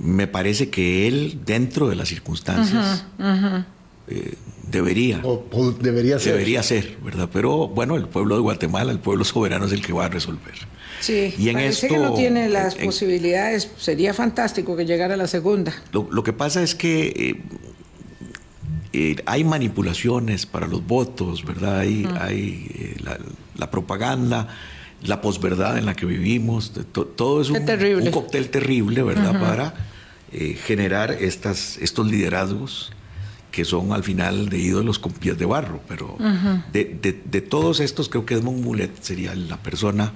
me 0.00 0.26
parece 0.26 0.70
que 0.70 1.08
él, 1.08 1.40
dentro 1.44 1.88
de 1.88 1.96
las 1.96 2.08
circunstancias, 2.08 3.04
uh 3.18 3.22
-huh, 3.22 3.34
uh 3.34 3.64
-huh. 4.08 4.36
debería, 4.70 5.20
o, 5.24 5.44
o 5.50 5.72
debería 5.72 6.18
ser. 6.18 6.32
Debería 6.32 6.62
ser, 6.62 6.98
¿verdad? 7.02 7.28
Pero 7.32 7.68
bueno, 7.68 7.96
el 7.96 8.06
pueblo 8.06 8.34
de 8.36 8.42
Guatemala, 8.42 8.92
el 8.92 9.00
pueblo 9.00 9.24
soberano 9.24 9.66
es 9.66 9.72
el 9.72 9.84
que 9.84 9.92
va 9.92 10.06
a 10.06 10.08
resolver. 10.08 10.54
Sí, 11.02 11.34
y 11.36 11.48
en 11.48 11.54
parece 11.56 11.86
esto, 11.86 11.94
que 11.94 12.00
no 12.00 12.14
tiene 12.14 12.48
las 12.48 12.76
en, 12.76 12.84
posibilidades. 12.86 13.68
Sería 13.76 14.14
fantástico 14.14 14.76
que 14.76 14.86
llegara 14.86 15.14
a 15.14 15.16
la 15.16 15.26
segunda. 15.26 15.74
Lo, 15.90 16.08
lo 16.10 16.22
que 16.22 16.32
pasa 16.32 16.62
es 16.62 16.76
que 16.76 17.08
eh, 17.08 17.42
eh, 18.92 19.16
hay 19.26 19.42
manipulaciones 19.42 20.46
para 20.46 20.68
los 20.68 20.86
votos, 20.86 21.44
¿verdad? 21.44 21.80
Hay, 21.80 22.04
uh 22.04 22.08
-huh. 22.08 22.20
hay 22.20 22.70
eh, 22.78 22.96
la, 23.02 23.18
la, 23.56 23.68
propaganda, 23.68 24.46
la 25.02 25.20
posverdad 25.20 25.76
en 25.76 25.86
la 25.86 25.94
que 25.94 26.06
vivimos. 26.06 26.72
To, 26.92 27.04
todo 27.04 27.42
es 27.42 27.50
un, 27.50 27.56
un, 27.56 28.10
cóctel 28.12 28.48
terrible, 28.50 29.02
¿verdad? 29.02 29.32
Uh 29.32 29.38
-huh. 29.38 29.40
Para 29.40 29.74
generar 30.64 31.10
estas, 31.20 31.76
estos 31.78 32.06
liderazgos 32.06 32.92
que 33.50 33.66
son 33.66 33.92
al 33.92 34.02
final 34.02 34.48
de 34.48 34.56
ídolos 34.56 34.98
con 34.98 35.12
pies 35.12 35.36
de 35.36 35.46
barro. 35.46 35.80
Pero 35.88 36.14
uh 36.18 36.22
-huh. 36.22 36.64
de, 36.72 36.84
de, 37.02 37.20
de, 37.24 37.40
todos 37.40 37.80
estos, 37.80 38.08
creo 38.08 38.24
que 38.24 38.34
Edmond 38.34 38.62
Mulet 38.64 39.02
sería 39.02 39.34
la 39.34 39.56
persona 39.56 40.12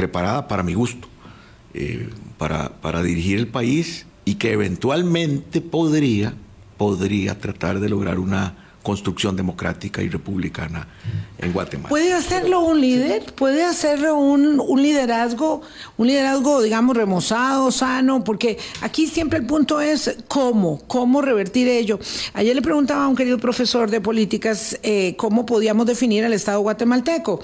preparada 0.00 0.48
para 0.48 0.62
mi 0.62 0.72
gusto, 0.72 1.08
eh, 1.74 2.08
para, 2.38 2.70
para, 2.80 3.02
dirigir 3.02 3.38
el 3.38 3.48
país 3.48 4.06
y 4.24 4.36
que 4.36 4.52
eventualmente 4.52 5.60
podría, 5.60 6.32
podría 6.78 7.38
tratar 7.38 7.80
de 7.80 7.90
lograr 7.90 8.18
una 8.18 8.54
construcción 8.82 9.36
democrática 9.36 10.00
y 10.02 10.08
republicana 10.08 10.88
en 11.36 11.52
Guatemala. 11.52 11.90
¿Puede 11.90 12.14
hacerlo 12.14 12.60
un 12.60 12.80
líder? 12.80 13.34
¿Puede 13.34 13.62
hacerlo 13.62 14.16
un, 14.16 14.58
un 14.58 14.82
liderazgo, 14.82 15.60
un 15.98 16.06
liderazgo, 16.06 16.62
digamos, 16.62 16.96
remozado, 16.96 17.70
sano? 17.70 18.24
Porque 18.24 18.56
aquí 18.80 19.06
siempre 19.06 19.38
el 19.38 19.44
punto 19.44 19.82
es 19.82 20.16
cómo, 20.28 20.80
cómo 20.86 21.20
revertir 21.20 21.68
ello. 21.68 21.98
Ayer 22.32 22.56
le 22.56 22.62
preguntaba 22.62 23.04
a 23.04 23.08
un 23.08 23.16
querido 23.16 23.36
profesor 23.36 23.90
de 23.90 24.00
políticas 24.00 24.78
eh, 24.82 25.14
cómo 25.18 25.44
podíamos 25.44 25.84
definir 25.84 26.24
el 26.24 26.32
Estado 26.32 26.60
guatemalteco. 26.60 27.40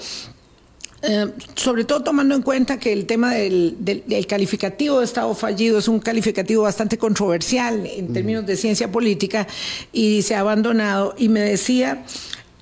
Eh, 1.03 1.27
sobre 1.55 1.85
todo 1.85 2.01
tomando 2.01 2.33
en 2.33 2.41
cuenta 2.41 2.79
que 2.79 2.91
el 2.91 3.05
tema 3.05 3.35
del, 3.35 3.75
del, 3.79 4.03
del, 4.07 4.25
calificativo 4.25 4.97
de 4.97 5.05
Estado 5.05 5.33
fallido 5.35 5.77
es 5.77 5.87
un 5.87 5.99
calificativo 5.99 6.63
bastante 6.63 6.97
controversial 6.97 7.85
en 7.85 8.13
términos 8.13 8.47
de 8.47 8.57
ciencia 8.57 8.91
política 8.91 9.47
y 9.93 10.23
se 10.23 10.33
ha 10.33 10.39
abandonado. 10.39 11.13
Y 11.15 11.29
me 11.29 11.41
decía 11.41 12.03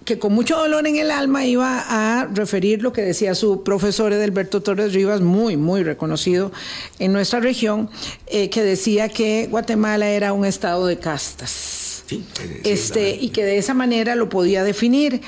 que 0.06 0.19
con 0.19 0.34
mucho 0.34 0.56
dolor 0.56 0.86
en 0.86 0.95
el 0.95 1.12
alma 1.12 1.45
iba 1.45 1.84
a 1.88 2.26
referir 2.26 2.84
lo 2.84 2.93
que 2.93 3.02
decía 3.02 3.34
su 3.36 3.63
profesor 3.63 4.13
Edelberto 4.13 4.62
Torres 4.62 4.93
Rivas, 4.93 5.21
muy, 5.21 5.58
muy 5.58 5.84
reconocido 5.84 6.52
en 7.00 7.12
nuestra 7.12 7.39
región, 7.39 7.89
eh, 8.28 8.50
que 8.50 8.63
decía 8.63 9.10
que 9.10 9.48
Guatemala 9.50 10.10
era 10.10 10.32
un 10.32 10.45
estado 10.45 10.86
de 10.86 11.00
castas. 11.00 12.04
Sí, 12.06 12.24
este, 12.63 13.15
y 13.15 13.30
que 13.30 13.43
de 13.43 13.58
esa 13.58 13.74
manera 13.74 14.13
lo 14.15 14.30
podía 14.30 14.63
definir. 14.63 15.21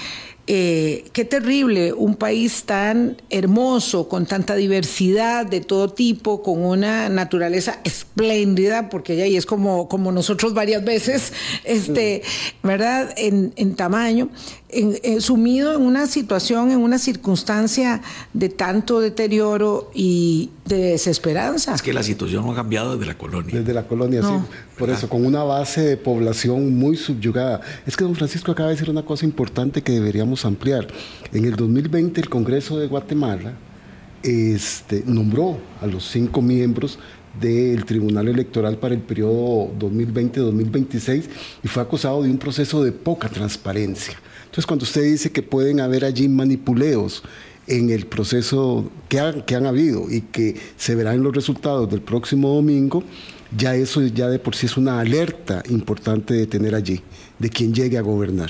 Eh, 0.50 1.04
qué 1.12 1.26
terrible, 1.26 1.92
un 1.92 2.16
país 2.16 2.64
tan 2.64 3.22
hermoso, 3.30 4.08
con 4.08 4.26
tanta 4.26 4.56
diversidad 4.56 5.46
de 5.46 5.60
todo 5.60 5.90
tipo, 5.90 6.42
con 6.42 6.64
una 6.64 7.10
naturaleza 7.10 7.82
espléndida, 7.84 8.88
porque 8.88 9.16
ella 9.16 9.26
y 9.26 9.36
es 9.36 9.46
como, 9.46 9.90
como 9.90 10.14
nosotros 10.14 10.54
varias 10.54 10.86
veces, 10.86 11.34
este, 11.66 12.22
¿verdad? 12.64 13.14
En, 13.18 13.52
en 13.58 13.76
tamaño, 13.76 14.30
en, 14.70 14.98
en, 15.04 15.20
sumido 15.20 15.76
en 15.76 15.82
una 15.82 16.08
situación, 16.08 16.72
en 16.72 16.80
una 16.80 16.98
circunstancia 16.98 18.02
de 18.34 18.48
tanto 18.48 19.02
deterioro 19.02 19.92
y 19.94 20.52
de 20.64 20.78
desesperanza. 20.78 21.76
Es 21.76 21.82
que 21.82 21.94
la 21.94 22.04
situación 22.04 22.46
no 22.46 22.54
ha 22.54 22.56
cambiado 22.56 22.94
desde 22.94 23.06
la 23.06 23.18
colonia. 23.18 23.60
Desde 23.60 23.74
la 23.74 23.88
colonia, 23.88 24.22
no. 24.22 24.40
sí. 24.40 24.46
Por 24.78 24.88
¿verdad? 24.88 24.98
eso, 25.00 25.10
con 25.10 25.26
una 25.26 25.44
base 25.44 25.82
de 25.82 25.98
población 25.98 26.76
muy 26.76 26.98
subyugada. 26.98 27.62
Es 27.86 27.98
que 27.98 28.04
don 28.04 28.16
Francisco 28.16 28.52
acaba 28.52 28.70
de 28.70 28.76
decir 28.76 28.90
una 28.90 29.04
cosa 29.04 29.26
importante 29.26 29.82
que 29.82 29.92
deberíamos 29.92 30.37
ampliar. 30.46 30.88
En 31.34 31.46
el 31.46 31.56
2020 31.56 32.22
el 32.22 32.30
Congreso 32.30 32.78
de 32.80 32.88
Guatemala 32.88 33.54
este, 34.24 35.04
nombró 35.06 35.58
a 35.82 35.88
los 35.88 36.06
cinco 36.06 36.42
miembros 36.42 37.00
del 37.40 37.86
Tribunal 37.86 38.28
Electoral 38.28 38.78
para 38.78 38.96
el 38.96 39.02
periodo 39.02 39.72
2020-2026 39.80 41.26
y 41.64 41.68
fue 41.68 41.84
acusado 41.84 42.24
de 42.24 42.30
un 42.30 42.38
proceso 42.38 42.84
de 42.84 42.92
poca 42.92 43.30
transparencia. 43.30 44.20
Entonces, 44.46 44.66
cuando 44.66 44.84
usted 44.84 45.04
dice 45.04 45.32
que 45.32 45.44
pueden 45.44 45.80
haber 45.80 46.04
allí 46.04 46.28
manipuleos 46.28 47.24
en 47.68 47.90
el 47.90 48.06
proceso 48.06 48.90
que 49.10 49.20
han, 49.20 49.42
que 49.44 49.56
han 49.56 49.66
habido 49.66 50.10
y 50.10 50.22
que 50.22 50.56
se 50.78 50.96
verán 50.96 51.22
los 51.22 51.36
resultados 51.36 51.90
del 51.90 52.02
próximo 52.02 52.56
domingo, 52.56 53.04
ya 53.56 53.76
eso 53.76 54.02
ya 54.02 54.30
de 54.30 54.40
por 54.40 54.56
sí 54.56 54.66
es 54.66 54.78
una 54.78 55.00
alerta 55.00 55.62
importante 55.70 56.34
de 56.34 56.48
tener 56.48 56.76
allí, 56.76 57.02
de 57.40 57.50
quien 57.50 57.74
llegue 57.74 57.98
a 57.98 58.02
gobernar. 58.02 58.50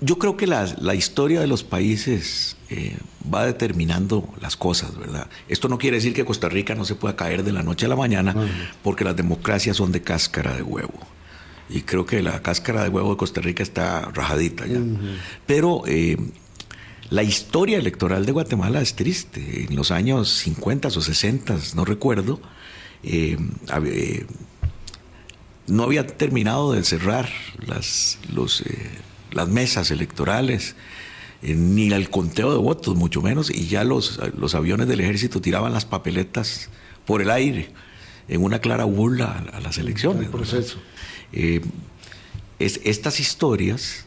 Yo 0.00 0.18
creo 0.18 0.36
que 0.36 0.46
la, 0.46 0.64
la 0.80 0.94
historia 0.94 1.40
de 1.40 1.46
los 1.46 1.62
países 1.62 2.56
eh, 2.70 2.96
va 3.32 3.44
determinando 3.44 4.26
las 4.40 4.56
cosas, 4.56 4.96
¿verdad? 4.96 5.28
Esto 5.48 5.68
no 5.68 5.76
quiere 5.76 5.98
decir 5.98 6.14
que 6.14 6.24
Costa 6.24 6.48
Rica 6.48 6.74
no 6.74 6.86
se 6.86 6.94
pueda 6.94 7.16
caer 7.16 7.44
de 7.44 7.52
la 7.52 7.62
noche 7.62 7.84
a 7.84 7.90
la 7.90 7.96
mañana, 7.96 8.32
uh 8.34 8.40
-huh. 8.40 8.48
porque 8.82 9.04
las 9.04 9.14
democracias 9.14 9.76
son 9.76 9.92
de 9.92 10.00
cáscara 10.00 10.56
de 10.56 10.62
huevo. 10.62 10.98
Y 11.68 11.82
creo 11.82 12.06
que 12.06 12.22
la 12.22 12.40
cáscara 12.42 12.82
de 12.82 12.88
huevo 12.88 13.10
de 13.10 13.16
Costa 13.18 13.42
Rica 13.42 13.62
está 13.62 14.10
rajadita 14.12 14.66
ya. 14.66 14.78
Uh 14.78 14.82
-huh. 14.82 15.16
Pero 15.46 15.82
eh, 15.86 16.16
la 17.10 17.22
historia 17.22 17.76
electoral 17.78 18.24
de 18.24 18.32
Guatemala 18.32 18.80
es 18.80 18.94
triste. 18.94 19.66
En 19.68 19.76
los 19.76 19.90
años 19.90 20.30
50 20.30 20.88
o 20.88 21.00
60, 21.02 21.58
no 21.74 21.84
recuerdo, 21.84 22.40
eh, 23.02 23.36
no 25.66 25.82
había 25.82 26.06
terminado 26.06 26.72
de 26.72 26.82
cerrar 26.84 27.28
las, 27.66 28.18
los, 28.32 28.62
las 29.34 29.48
mesas 29.48 29.90
electorales, 29.90 30.76
eh, 31.42 31.54
ni 31.54 31.92
el 31.92 32.08
conteo 32.10 32.52
de 32.52 32.58
votos, 32.58 32.96
mucho 32.96 33.20
menos, 33.20 33.50
y 33.50 33.66
ya 33.66 33.84
los, 33.84 34.20
los 34.36 34.54
aviones 34.54 34.88
del 34.88 35.00
ejército 35.00 35.40
tiraban 35.40 35.72
las 35.72 35.84
papeletas 35.84 36.70
por 37.04 37.20
el 37.20 37.30
aire, 37.30 37.70
en 38.28 38.42
una 38.42 38.60
clara 38.60 38.84
burla 38.84 39.44
a, 39.52 39.58
a 39.58 39.60
las 39.60 39.78
elecciones. 39.78 40.28
proceso. 40.28 40.78
Eh, 41.32 41.60
es, 42.58 42.80
estas 42.84 43.20
historias, 43.20 44.06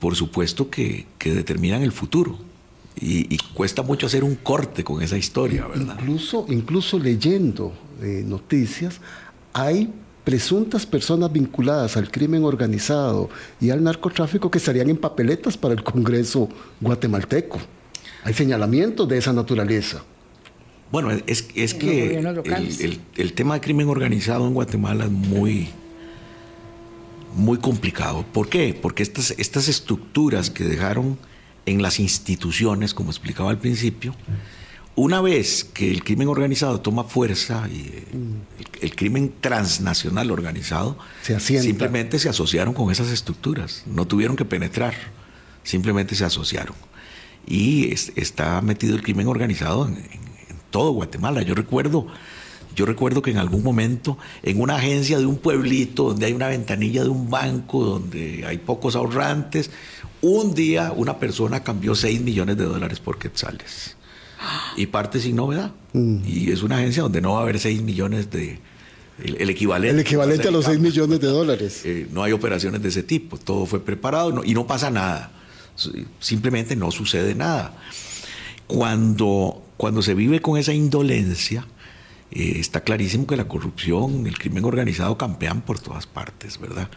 por 0.00 0.16
supuesto 0.16 0.70
que, 0.70 1.06
que 1.18 1.32
determinan 1.34 1.82
el 1.82 1.92
futuro. 1.92 2.38
Y, 3.00 3.34
y, 3.34 3.38
cuesta 3.54 3.82
mucho 3.82 4.06
hacer 4.06 4.22
un 4.22 4.36
corte 4.36 4.84
con 4.84 5.02
esa 5.02 5.18
historia, 5.18 5.66
¿verdad? 5.66 5.96
Incluso, 5.98 6.46
incluso 6.48 6.96
leyendo 6.98 7.72
eh, 8.00 8.22
noticias, 8.24 9.00
hay 9.52 9.92
presuntas 10.24 10.86
personas 10.86 11.30
vinculadas 11.30 11.96
al 11.96 12.10
crimen 12.10 12.44
organizado 12.44 13.28
y 13.60 13.70
al 13.70 13.84
narcotráfico 13.84 14.50
que 14.50 14.58
estarían 14.58 14.88
en 14.88 14.96
papeletas 14.96 15.56
para 15.56 15.74
el 15.74 15.84
Congreso 15.84 16.48
guatemalteco. 16.80 17.60
Hay 18.24 18.32
señalamientos 18.32 19.06
de 19.06 19.18
esa 19.18 19.32
naturaleza. 19.34 20.02
Bueno, 20.90 21.10
es, 21.26 21.42
que 21.74 22.18
el, 23.16 23.32
tema 23.32 23.54
de 23.54 23.60
crimen 23.60 23.88
organizado 23.88 24.46
en 24.46 24.54
Guatemala 24.54 25.04
es 25.04 25.10
muy, 25.10 25.68
muy 27.34 27.58
complicado. 27.58 28.24
¿Por 28.32 28.48
qué? 28.48 28.78
Porque 28.80 29.02
estas, 29.02 29.32
estas 29.32 29.68
estructuras 29.68 30.50
que 30.50 30.64
dejaron 30.64 31.18
en 31.66 31.82
las 31.82 31.98
instituciones, 31.98 32.94
como 32.94 33.10
explicaba 33.10 33.50
al 33.50 33.58
principio, 33.58 34.14
una 34.96 35.20
vez 35.20 35.64
que 35.64 35.90
el 35.90 36.04
crimen 36.04 36.28
organizado 36.28 36.80
toma 36.80 37.04
fuerza 37.04 37.68
y 37.68 38.04
el, 38.80 38.94
crimen 38.94 39.32
transnacional 39.40 40.30
organizado, 40.30 40.96
simplemente 41.38 42.18
se 42.18 42.28
asociaron 42.28 42.74
con 42.74 42.92
esas 42.92 43.10
estructuras, 43.10 43.82
no 43.86 44.06
tuvieron 44.06 44.36
que 44.36 44.44
penetrar, 44.44 44.94
simplemente 45.64 46.14
se 46.14 46.24
asociaron. 46.24 46.76
Y 47.46 47.92
está 47.92 48.60
metido 48.60 48.94
el 48.94 49.02
crimen 49.02 49.26
organizado 49.26 49.86
en, 49.88 50.24
todo 50.70 50.92
Guatemala. 50.92 51.42
Yo 51.42 51.54
recuerdo, 51.54 52.06
yo 52.74 52.84
recuerdo 52.84 53.22
que 53.22 53.30
en 53.30 53.38
algún 53.38 53.62
momento 53.62 54.18
en 54.42 54.60
una 54.60 54.76
agencia 54.76 55.18
de 55.18 55.26
un 55.26 55.38
pueblito 55.38 56.08
donde 56.08 56.26
hay 56.26 56.32
una 56.32 56.48
ventanilla 56.48 57.04
de 57.04 57.10
un 57.10 57.30
banco, 57.30 57.84
donde 57.84 58.44
hay 58.46 58.58
pocos 58.58 58.96
ahorrantes, 58.96 59.70
un 60.20 60.54
día 60.54 60.92
una 60.94 61.18
persona 61.18 61.62
cambió 61.62 61.94
6 61.94 62.20
millones 62.22 62.56
de 62.56 62.64
dólares 62.64 62.98
por 62.98 63.18
quetzales 63.18 63.96
y 64.76 64.86
parte 64.86 65.20
sin 65.20 65.36
novedad. 65.36 65.72
Mm. 65.92 66.18
Y 66.26 66.50
es 66.50 66.62
una 66.62 66.78
agencia 66.78 67.02
donde 67.02 67.20
no 67.20 67.34
va 67.34 67.40
a 67.40 67.42
haber 67.42 67.58
6 67.58 67.82
millones 67.82 68.30
de... 68.30 68.58
El, 69.22 69.48
equivalente. 69.48 69.94
El 69.94 70.00
equivalente 70.00 70.48
a 70.48 70.50
los 70.50 70.64
6 70.64 70.80
millones 70.80 71.20
de 71.20 71.28
dólares. 71.28 71.82
Eh, 71.84 72.08
no 72.10 72.24
hay 72.24 72.32
operaciones 72.32 72.82
de 72.82 72.88
ese 72.88 73.04
tipo, 73.04 73.36
todo 73.36 73.64
fue 73.64 73.84
preparado 73.84 74.42
y 74.44 74.54
no 74.54 74.66
pasa 74.66 74.90
nada. 74.90 75.30
Simplemente 76.18 76.74
no 76.74 76.90
sucede 76.90 77.36
nada. 77.36 77.76
Cuando, 78.66 79.62
cuando 79.76 80.02
se 80.02 80.14
vive 80.14 80.40
con 80.40 80.58
esa 80.58 80.72
indolencia, 80.72 81.64
eh, 82.32 82.54
está 82.58 82.80
clarísimo 82.80 83.28
que 83.28 83.36
la 83.36 83.46
corrupción, 83.46 84.26
el 84.26 84.36
crimen 84.36 84.64
organizado 84.64 85.16
campean 85.16 85.60
por 85.60 85.78
todas 85.78 86.08
partes, 86.08 86.58
¿verdad? 86.58 86.88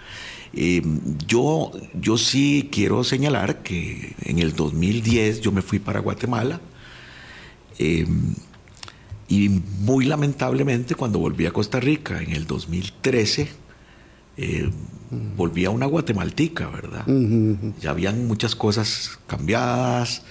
Eh, 0.53 0.81
yo, 1.27 1.71
yo 1.93 2.17
sí 2.17 2.69
quiero 2.71 3.03
señalar 3.03 3.62
que 3.62 4.15
en 4.23 4.39
el 4.39 4.55
2010 4.55 5.41
yo 5.41 5.51
me 5.51 5.62
fui 5.62 5.77
para 5.77 5.99
Guatemala 5.99 6.60
Em, 7.77 8.33
y 9.27 9.49
muy 9.49 10.05
lamentablemente 10.05 10.95
cuando 10.95 11.19
volví 11.19 11.45
a 11.45 11.51
Costa 11.51 11.79
Rica 11.79 12.21
en 12.21 12.31
el 12.31 12.47
2013, 12.47 13.49
em, 14.37 14.71
volví 15.35 15.65
a 15.65 15.69
una 15.69 15.85
guatemaltica, 15.85 16.69
¿verdad? 16.69 17.05
Ya 17.81 17.89
habían 17.91 18.27
muchas 18.27 18.55
cosas 18.55 19.19
cambiadas. 19.27 20.23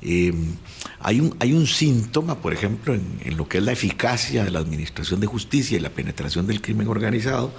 Em, 0.00 0.54
hay, 1.00 1.20
un, 1.20 1.34
hay 1.40 1.52
un 1.52 1.66
síntoma, 1.66 2.36
por 2.40 2.52
ejemplo, 2.52 2.94
en, 2.94 3.36
lo 3.36 3.48
que 3.48 3.58
es 3.58 3.64
la 3.64 3.72
eficacia 3.72 4.44
de 4.44 4.50
la 4.50 4.60
administración 4.60 5.18
de 5.20 5.26
justicia 5.26 5.76
y 5.76 5.80
la 5.80 5.90
penetración 5.90 6.46
del 6.46 6.62
crimen 6.62 6.86
organizado, 6.88 7.52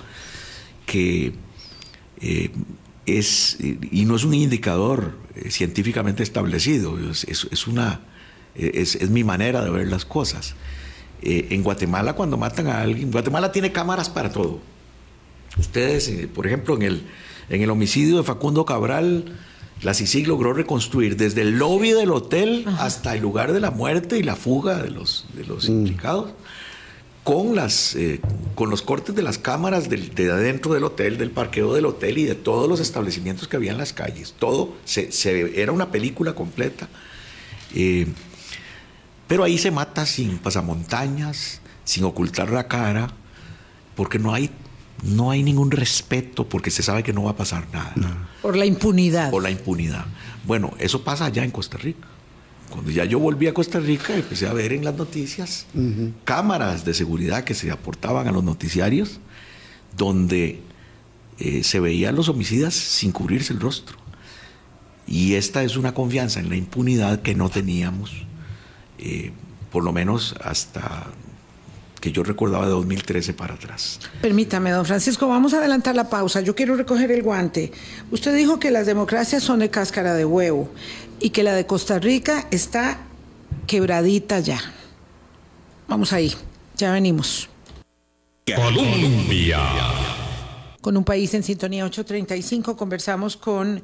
que 0.85 1.33
es, 3.05 3.57
y 3.59 4.05
no 4.05 4.15
es 4.15 4.23
un 4.23 4.33
indicador 4.33 5.17
eh, 5.35 5.51
científicamente 5.51 6.23
establecido, 6.23 6.97
es 7.11 7.67
una 7.67 8.01
es, 8.55 9.09
mi 9.09 9.23
manera 9.23 9.63
de 9.63 9.69
ver 9.69 9.88
las 9.88 10.05
cosas. 10.05 10.55
Eh, 11.21 11.47
en 11.51 11.63
Guatemala, 11.63 12.13
cuando 12.13 12.38
matan 12.38 12.67
a 12.67 12.81
alguien, 12.81 13.12
Guatemala 13.12 13.51
tiene 13.51 13.71
cámaras 13.71 14.09
para 14.09 14.31
todo. 14.31 14.59
Ustedes, 15.57 16.07
eh, 16.07 16.29
por 16.33 16.47
ejemplo, 16.47 16.75
en 16.75 16.83
el, 16.83 17.03
en 17.49 17.62
el 17.62 17.69
homicidio 17.69 18.17
de 18.17 18.23
Facundo 18.23 18.65
Cabral, 18.65 19.25
la 19.81 19.93
CICIG 19.93 20.27
logró 20.27 20.53
reconstruir 20.53 21.17
desde 21.17 21.41
el 21.41 21.57
lobby 21.57 21.91
del 21.91 22.12
hotel 22.12 22.65
hasta 22.79 23.15
el 23.15 23.21
lugar 23.21 23.53
de 23.53 23.59
la 23.59 23.71
muerte 23.71 24.17
y 24.17 24.23
la 24.23 24.35
fuga 24.35 24.81
de 24.81 24.91
los, 24.91 25.25
de 25.33 25.45
los 25.45 25.69
mm. 25.69 25.71
implicados, 25.71 26.31
con, 27.23 27.55
las, 27.55 27.95
eh, 27.95 28.21
con 28.55 28.69
los 28.69 28.81
cortes 28.81 29.15
de 29.15 29.21
las 29.21 29.38
cámaras 29.38 29.89
de 29.89 30.31
adentro 30.31 30.73
del 30.73 30.83
hotel, 30.83 31.17
del 31.17 31.31
parqueo 31.31 31.73
del 31.73 31.85
hotel 31.85 32.17
y 32.17 32.23
de 32.23 32.35
todos 32.35 32.67
los 32.67 32.79
establecimientos 32.79 33.47
que 33.47 33.55
había 33.55 33.71
en 33.71 33.77
las 33.77 33.93
calles. 33.93 34.33
Todo 34.38 34.73
se, 34.85 35.09
era 35.62 35.71
una 35.71 35.91
película 35.91 36.33
completa. 36.33 36.89
Pero 39.29 39.43
ahí 39.43 39.59
se 39.59 39.69
mata 39.69 40.07
sin 40.07 40.39
pasamontañas, 40.39 41.61
sin 41.85 42.03
ocultar 42.03 42.49
la 42.49 42.67
cara, 42.67 43.11
porque 43.95 44.17
no 44.17 44.33
hay, 44.33 44.49
no 45.03 45.29
hay 45.29 45.43
ningún 45.43 45.69
respeto, 45.69 46.49
porque 46.49 46.71
se 46.71 46.81
sabe 46.81 47.03
que 47.03 47.13
no 47.13 47.25
va 47.25 47.31
a 47.31 47.35
pasar 47.35 47.67
nada. 47.71 48.27
Por 48.41 48.57
la 48.57 48.65
impunidad. 48.65 49.29
Por 49.29 49.43
la 49.43 49.51
impunidad. 49.51 50.05
Bueno, 50.47 50.73
eso 50.79 51.03
pasa 51.03 51.25
allá 51.25 51.43
en 51.43 51.51
Costa 51.51 51.77
Rica. 51.77 52.07
Cuando 52.71 52.89
ya 52.89 53.05
yo 53.05 53.19
volví 53.19 53.45
a 53.45 53.53
Costa 53.53 53.79
Rica, 53.79 54.15
empecé 54.15 54.47
a 54.47 54.53
ver 54.53 54.73
en 54.73 54.83
las 54.83 54.95
noticias 54.95 55.67
cámaras 56.23 56.83
de 56.83 56.95
seguridad 56.95 57.43
que 57.43 57.53
se 57.53 57.69
aportaban 57.69 58.27
a 58.27 58.31
los 58.31 58.43
noticiarios, 58.43 59.19
donde 59.95 60.59
eh, 61.37 61.63
se 61.63 61.79
veían 61.79 62.15
los 62.15 62.29
homicidas 62.29 62.73
sin 62.73 63.11
cubrirse 63.11 63.53
el 63.53 63.59
rostro. 63.59 63.95
Y 65.05 65.35
esta 65.35 65.61
es 65.61 65.77
una 65.77 65.93
confianza 65.93 66.39
en 66.39 66.49
la 66.49 66.55
impunidad 66.55 67.21
que 67.21 67.35
no 67.35 67.49
teníamos 67.49 68.25
eh, 68.99 69.31
por 69.71 69.83
lo 69.83 69.91
menos 69.91 70.35
hasta 70.43 71.07
que 71.99 72.12
yo 72.12 72.23
recordaba 72.23 72.65
de 72.65 72.71
2013 72.71 73.33
para 73.33 73.55
atrás. 73.55 73.99
Permítame, 74.21 74.71
don 74.71 74.85
Francisco, 74.85 75.27
vamos 75.27 75.53
a 75.53 75.57
adelantar 75.57 75.95
la 75.95 76.09
pausa. 76.09 76.41
Yo 76.41 76.55
quiero 76.55 76.75
recoger 76.75 77.12
el 77.12 77.23
guante. 77.23 77.71
Usted 78.12 78.35
dijo 78.35 78.59
que 78.59 78.71
las 78.71 78.85
democracias 78.85 79.43
son 79.43 79.59
de 79.59 79.69
cáscara 79.69 80.13
de 80.13 80.25
huevo 80.25 80.69
y 81.19 81.31
que 81.31 81.43
la 81.43 81.53
de 81.53 81.65
Costa 81.65 81.99
Rica 81.99 82.47
está 82.51 82.99
quebradita 83.67 84.39
ya. 84.39 84.59
Vamos 85.88 86.13
ahí, 86.13 86.33
ya 86.77 86.91
venimos. 86.91 87.49
Colombia. 88.55 89.59
Con 90.81 90.95
un 90.97 91.03
país 91.03 91.33
en 91.33 91.43
sintonía 91.43 91.85
835 91.85 92.77
conversamos 92.77 93.35
con 93.35 93.83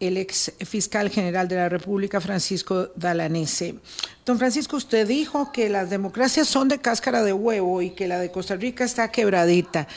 el 0.00 0.16
ex 0.16 0.52
fiscal 0.64 1.10
general 1.10 1.48
de 1.48 1.56
la 1.56 1.68
República, 1.68 2.20
Francisco 2.20 2.90
Dalanese. 2.96 3.76
Don 4.24 4.38
Francisco, 4.38 4.76
usted 4.76 5.06
dijo 5.06 5.52
que 5.52 5.68
las 5.68 5.90
democracias 5.90 6.48
son 6.48 6.68
de 6.68 6.78
cáscara 6.78 7.22
de 7.22 7.32
huevo 7.32 7.82
y 7.82 7.90
que 7.90 8.06
la 8.06 8.18
de 8.18 8.30
Costa 8.30 8.56
Rica 8.56 8.84
está 8.84 9.10
quebradita. 9.10 9.88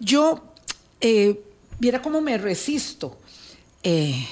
Yo, 0.00 0.42
eh, 1.00 1.40
viera 1.78 2.02
cómo 2.02 2.20
me 2.20 2.38
resisto, 2.38 3.18
eh, 3.82 4.26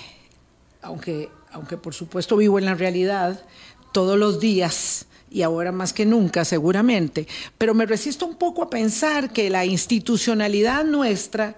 aunque, 0.80 1.28
aunque 1.52 1.76
por 1.76 1.94
supuesto 1.94 2.36
vivo 2.36 2.58
en 2.58 2.64
la 2.64 2.74
realidad 2.74 3.44
todos 3.92 4.18
los 4.18 4.40
días 4.40 5.06
y 5.30 5.42
ahora 5.42 5.72
más 5.72 5.92
que 5.92 6.04
nunca 6.04 6.44
seguramente, 6.44 7.26
pero 7.56 7.74
me 7.74 7.86
resisto 7.86 8.26
un 8.26 8.36
poco 8.36 8.62
a 8.62 8.70
pensar 8.70 9.32
que 9.32 9.48
la 9.50 9.64
institucionalidad 9.64 10.84
nuestra 10.84 11.56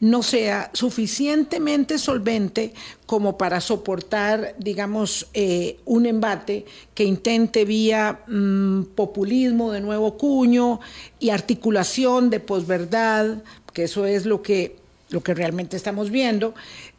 no 0.00 0.22
sea 0.22 0.70
suficientemente 0.74 1.98
solvente 1.98 2.74
como 3.06 3.38
para 3.38 3.60
soportar, 3.60 4.54
digamos, 4.58 5.28
eh, 5.32 5.78
un 5.84 6.06
embate 6.06 6.66
que 6.94 7.04
intente 7.04 7.64
vía 7.64 8.20
mm, 8.26 8.82
populismo 8.94 9.72
de 9.72 9.80
nuevo 9.80 10.18
cuño 10.18 10.80
y 11.18 11.30
articulación 11.30 12.28
de 12.28 12.40
posverdad, 12.40 13.42
que 13.72 13.84
eso 13.84 14.04
es 14.06 14.26
lo 14.26 14.42
que, 14.42 14.76
lo 15.08 15.22
que 15.22 15.34
realmente 15.34 15.76
estamos 15.76 16.10
viendo, 16.10 16.54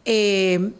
eh, 0.05 0.71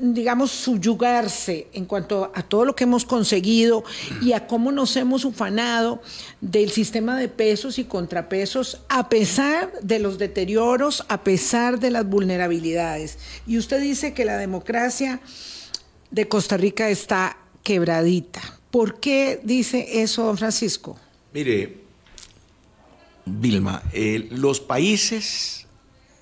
digamos, 0.00 0.52
subyugarse 0.52 1.66
en 1.72 1.84
cuanto 1.84 2.30
a 2.34 2.42
todo 2.42 2.64
lo 2.64 2.76
que 2.76 2.84
hemos 2.84 3.04
conseguido 3.04 3.82
y 4.22 4.32
a 4.32 4.46
cómo 4.46 4.70
nos 4.70 4.96
hemos 4.96 5.24
ufanado 5.24 6.00
del 6.40 6.70
sistema 6.70 7.18
de 7.18 7.28
pesos 7.28 7.78
y 7.78 7.84
contrapesos 7.84 8.80
a 8.88 9.08
pesar 9.08 9.72
de 9.82 9.98
los 9.98 10.18
deterioros, 10.18 11.04
a 11.08 11.24
pesar 11.24 11.80
de 11.80 11.90
las 11.90 12.08
vulnerabilidades. 12.08 13.18
Y 13.46 13.58
usted 13.58 13.80
dice 13.80 14.14
que 14.14 14.24
la 14.24 14.36
democracia 14.36 15.20
de 16.10 16.28
Costa 16.28 16.56
Rica 16.56 16.88
está 16.88 17.38
quebradita. 17.64 18.40
¿Por 18.70 19.00
qué 19.00 19.40
dice 19.42 20.02
eso, 20.02 20.24
don 20.24 20.38
Francisco? 20.38 20.96
Mire, 21.32 21.80
Vilma, 23.24 23.82
eh, 23.92 24.28
los 24.30 24.60
países 24.60 25.66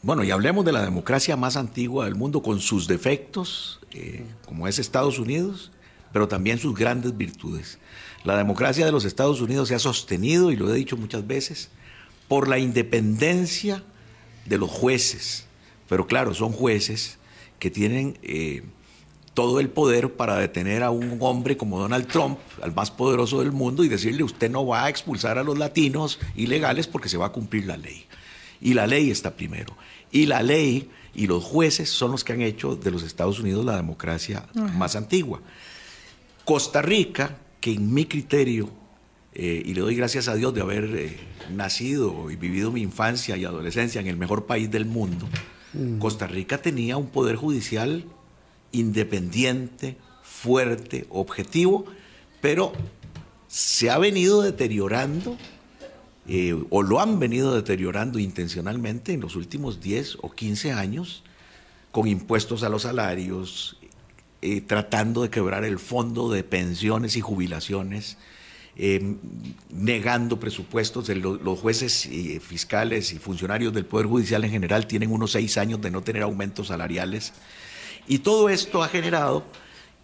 bueno, 0.07 0.23
y 0.23 0.31
hablemos 0.31 0.65
de 0.65 0.71
la 0.71 0.85
democracia 0.85 1.37
más 1.37 1.57
antigua 1.57 2.05
del 2.05 2.15
mundo 2.15 2.41
con 2.41 2.61
sus 2.61 2.87
defectos, 2.87 3.81
eh, 3.91 4.25
como 4.45 4.69
es 4.69 4.79
Estados 4.79 5.19
Unidos, 5.19 5.73
pero 6.13 6.29
también 6.29 6.61
sus 6.61 6.77
grandes 6.77 7.17
virtudes. 7.17 7.81
La 8.23 8.37
democracia 8.37 8.87
de 8.87 8.93
los 8.93 9.05
Estados 9.05 9.41
Unidos 9.41 9.67
se 9.67 9.75
ha 9.75 9.81
sostenido, 9.81 10.53
y 10.53 10.57
lo 10.57 10.73
he 10.73 10.77
dicho 10.77 10.97
muchas 10.97 11.27
veces, 11.27 11.71
por 12.29 12.47
la 12.47 12.61
independencia 12.61 13.83
de 14.45 14.59
los 14.59 14.71
jueces. 14.71 15.49
Pero 15.89 16.07
claro, 16.07 16.35
son 16.35 16.53
jueces 16.53 17.19
que 17.59 17.73
tienen 17.73 18.17
eh, 18.23 18.63
todo 19.35 19.59
el 19.59 19.71
poder 19.71 20.13
para 20.13 20.37
detener 20.37 20.85
a 20.85 20.91
un 20.93 21.19
hombre 21.21 21.57
como 21.57 21.81
Donald 21.81 22.07
Trump, 22.07 22.39
al 22.63 22.73
más 22.73 22.93
poderoso 22.93 23.41
del 23.41 23.51
mundo, 23.51 23.83
y 23.83 23.89
decirle 23.89 24.23
usted 24.23 24.53
no 24.53 24.65
va 24.65 24.85
a 24.85 24.89
expulsar 24.89 25.37
a 25.37 25.43
los 25.43 25.59
latinos 25.59 26.21
ilegales 26.37 26.87
porque 26.87 27.09
se 27.09 27.17
va 27.17 27.27
a 27.27 27.33
cumplir 27.33 27.67
la 27.67 27.77
ley. 27.77 28.07
Y 28.61 28.75
la 28.75 28.87
ley 28.87 29.11
está 29.11 29.35
primero. 29.35 29.77
Y 30.11 30.27
la 30.27 30.43
ley 30.43 30.91
y 31.15 31.27
los 31.27 31.43
jueces 31.43 31.89
son 31.89 32.13
los 32.13 32.25
que 32.25 32.33
han 32.33 32.43
hecho 32.43 32.77
de 32.77 32.91
los 32.91 33.03
Estados 33.03 33.41
Unidos 33.41 33.65
la 33.65 33.77
democracia 33.77 34.47
más 34.55 34.97
antigua. 34.97 35.41
Costa 36.45 36.83
Rica, 36.83 37.39
que 37.61 37.73
en 37.73 37.93
mi 37.93 38.05
criterio, 38.05 38.71
eh, 39.35 39.63
y 39.65 39.75
le 39.75 39.81
doy 39.81 39.97
gracias 39.97 40.29
a 40.29 40.35
Dios 40.35 40.55
de 40.55 40.61
haber 40.61 40.85
eh, 40.85 41.17
nacido 41.51 42.31
y 42.31 42.37
vivido 42.37 42.71
mi 42.71 42.83
infancia 42.83 43.37
y 43.37 43.45
adolescencia 43.45 44.01
en 44.01 44.07
el 44.07 44.17
mejor 44.17 44.47
país 44.47 44.71
del 44.71 44.85
mundo, 44.85 45.27
mm. 45.73 45.99
Costa 45.99 46.27
Rica 46.27 46.63
tenía 46.63 46.97
un 46.97 47.09
poder 47.09 47.37
judicial 47.37 48.05
independiente, 48.73 49.97
fuerte, 50.23 51.07
objetivo, 51.11 51.87
pero 52.41 52.73
se 53.49 53.91
ha 53.91 53.99
venido 53.99 54.43
deteriorando 54.43 55.37
eh, 56.29 56.61
o 56.71 56.83
lo 56.83 57.01
han 57.01 57.21
venido 57.21 57.55
deteriorando 57.55 58.19
intencionalmente 58.19 59.13
en 59.13 59.21
los 59.21 59.37
últimos 59.37 59.81
10 59.81 60.19
o 60.23 60.31
15 60.33 60.73
años 60.73 61.23
con 61.93 62.09
impuestos 62.09 62.65
a 62.65 62.69
los 62.69 62.83
salarios, 62.83 63.79
eh, 64.43 64.61
tratando 64.61 65.23
de 65.23 65.31
quebrar 65.31 65.65
el 65.65 65.79
fondo 65.79 66.31
de 66.31 66.43
pensiones 66.43 67.17
y 67.17 67.21
jubilaciones, 67.21 68.19
eh, 68.77 69.15
negando 69.71 70.39
presupuestos. 70.41 71.09
los 71.09 71.59
jueces 71.59 72.09
fiscales 72.43 73.13
y 73.13 73.19
funcionarios 73.19 73.73
del 73.73 73.87
Poder 73.87 74.07
Judicial 74.07 74.45
en 74.45 74.51
general 74.51 74.87
tienen 74.87 75.13
unos 75.13 75.33
seis 75.33 75.57
años 75.57 75.81
de 75.81 75.91
no 75.91 76.03
tener 76.03 76.23
aumentos 76.23 76.67
salariales. 76.67 77.33
Y 78.09 78.19
todo 78.19 78.49
esto 78.49 78.83
ha 78.83 78.89
generado 78.89 79.45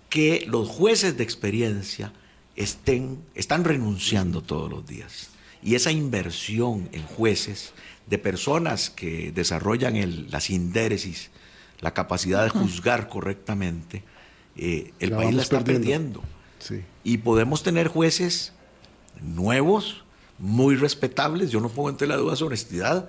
que 0.09 0.47
los 0.49 0.69
jueces 0.69 1.17
de 1.17 1.25
experiencia 1.25 2.13
estén, 2.55 3.19
están 3.35 3.65
renunciando 3.65 4.41
todos 4.41 4.71
los 4.71 4.87
días. 4.87 5.32
Y 5.63 5.75
esa 5.75 5.91
inversión 5.93 6.89
en 6.93 7.03
jueces 7.03 7.73
de 8.07 8.19
personas 8.19 8.91
que 8.91 9.33
desarrollan 9.33 9.97
el, 9.97 10.31
la 10.31 10.41
sindéresis, 10.41 11.31
la 11.81 11.95
capacidad 11.95 12.43
de 12.43 12.51
juzgar 12.51 13.09
correctamente, 13.09 14.03
eh, 14.57 14.93
el 14.99 15.13
país 15.13 15.35
la 15.35 15.43
está 15.43 15.63
perdiendo. 15.63 16.23
Y 17.05 17.19
podemos 17.19 17.63
tener 17.63 17.89
jueces 17.89 18.53
nuevos, 19.21 20.05
muy 20.39 20.77
respetables, 20.77 21.51
yo 21.51 21.61
no 21.61 21.69
pongo 21.69 21.91
en 21.91 22.09
la 22.09 22.17
duda 22.17 22.37
su 22.37 22.47
honestidad, 22.47 23.09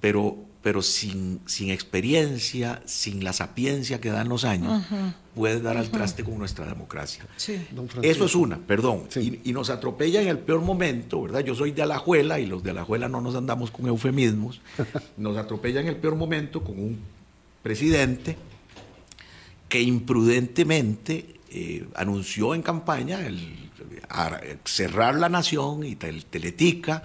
pero 0.00 0.47
pero 0.62 0.82
sin, 0.82 1.40
sin 1.46 1.70
experiencia, 1.70 2.82
sin 2.84 3.22
la 3.22 3.32
sapiencia 3.32 4.00
que 4.00 4.10
dan 4.10 4.28
los 4.28 4.44
años, 4.44 4.82
puede 5.34 5.60
dar 5.60 5.76
al 5.76 5.88
traste 5.90 6.24
con 6.24 6.38
nuestra 6.38 6.66
democracia. 6.66 7.24
Eso 8.02 8.24
es 8.24 8.34
una, 8.34 8.58
perdón. 8.58 9.04
Y, 9.16 9.52
nos 9.52 9.70
atropella 9.70 10.20
en 10.20 10.28
el 10.28 10.38
peor 10.38 10.60
momento, 10.60 11.22
¿verdad? 11.22 11.40
Yo 11.40 11.54
soy 11.54 11.70
de 11.70 11.82
Alajuela 11.82 12.40
y 12.40 12.46
los 12.46 12.62
de 12.62 12.70
Alajuela 12.70 13.08
no 13.08 13.20
nos 13.20 13.36
andamos 13.36 13.70
con 13.70 13.86
eufemismos. 13.86 14.60
nos 15.16 15.36
atropella 15.36 15.80
en 15.80 15.86
el 15.86 15.96
peor 15.96 16.16
momento 16.16 16.62
con 16.62 16.78
un 16.78 16.98
presidente 17.62 18.36
que 19.68 19.80
imprudentemente 19.80 21.40
eh, 21.50 21.86
anunció 21.94 22.54
en 22.54 22.62
campaña 22.62 23.26
el, 23.26 23.70
cerrar 24.64 25.14
la 25.14 25.28
nación 25.28 25.84
y 25.84 25.96
el 26.00 26.24
Teletica 26.24 27.04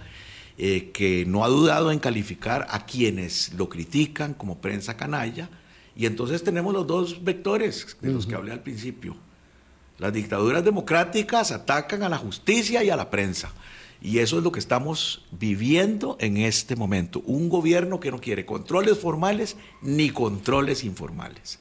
eh, 0.57 0.91
que 0.93 1.25
no 1.25 1.43
ha 1.43 1.47
dudado 1.47 1.91
en 1.91 1.97
calificar 1.97 2.67
a 2.69 2.85
quienes 2.85 3.53
lo 3.53 3.69
critican 3.69 4.35
como 4.35 4.59
prensa 4.59 4.95
canalla. 4.95 5.49
Y 5.95 6.05
entonces 6.05 6.43
tenemos 6.43 6.73
los 6.73 6.85
dos 6.85 7.23
vectores 7.23 7.97
de 8.01 8.11
los 8.11 8.27
que 8.27 8.35
hablé 8.35 8.51
al 8.51 8.61
principio. 8.61 9.15
Las 9.97 10.13
dictaduras 10.13 10.63
democráticas 10.63 11.51
atacan 11.51 12.03
a 12.03 12.09
la 12.09 12.17
justicia 12.17 12.83
y 12.83 12.89
a 12.89 12.95
la 12.95 13.09
prensa. 13.09 13.51
Y 14.01 14.19
eso 14.19 14.37
es 14.37 14.43
lo 14.43 14.51
que 14.51 14.59
estamos 14.59 15.25
viviendo 15.31 16.17
en 16.19 16.37
este 16.37 16.75
momento. 16.75 17.21
Un 17.25 17.49
gobierno 17.49 17.99
que 17.99 18.11
no 18.11 18.19
quiere 18.19 18.45
controles 18.45 18.99
formales 18.99 19.55
ni 19.81 20.09
controles 20.09 20.83
informales. 20.83 21.59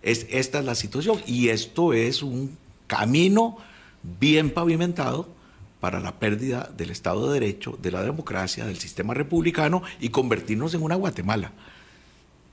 Es, 0.00 0.26
esta 0.30 0.60
es 0.60 0.64
la 0.64 0.76
situación. 0.76 1.20
Y 1.26 1.48
esto 1.48 1.92
es 1.92 2.22
un 2.22 2.56
camino 2.86 3.58
bien 4.02 4.50
pavimentado 4.50 5.28
para 5.84 6.00
la 6.00 6.18
pérdida 6.18 6.72
del 6.74 6.88
Estado 6.88 7.26
de 7.26 7.40
Derecho, 7.40 7.78
de 7.82 7.90
la 7.90 8.02
democracia, 8.02 8.64
del 8.64 8.78
sistema 8.78 9.12
republicano 9.12 9.82
y 10.00 10.08
convertirnos 10.08 10.72
en 10.72 10.80
una 10.80 10.94
Guatemala. 10.94 11.52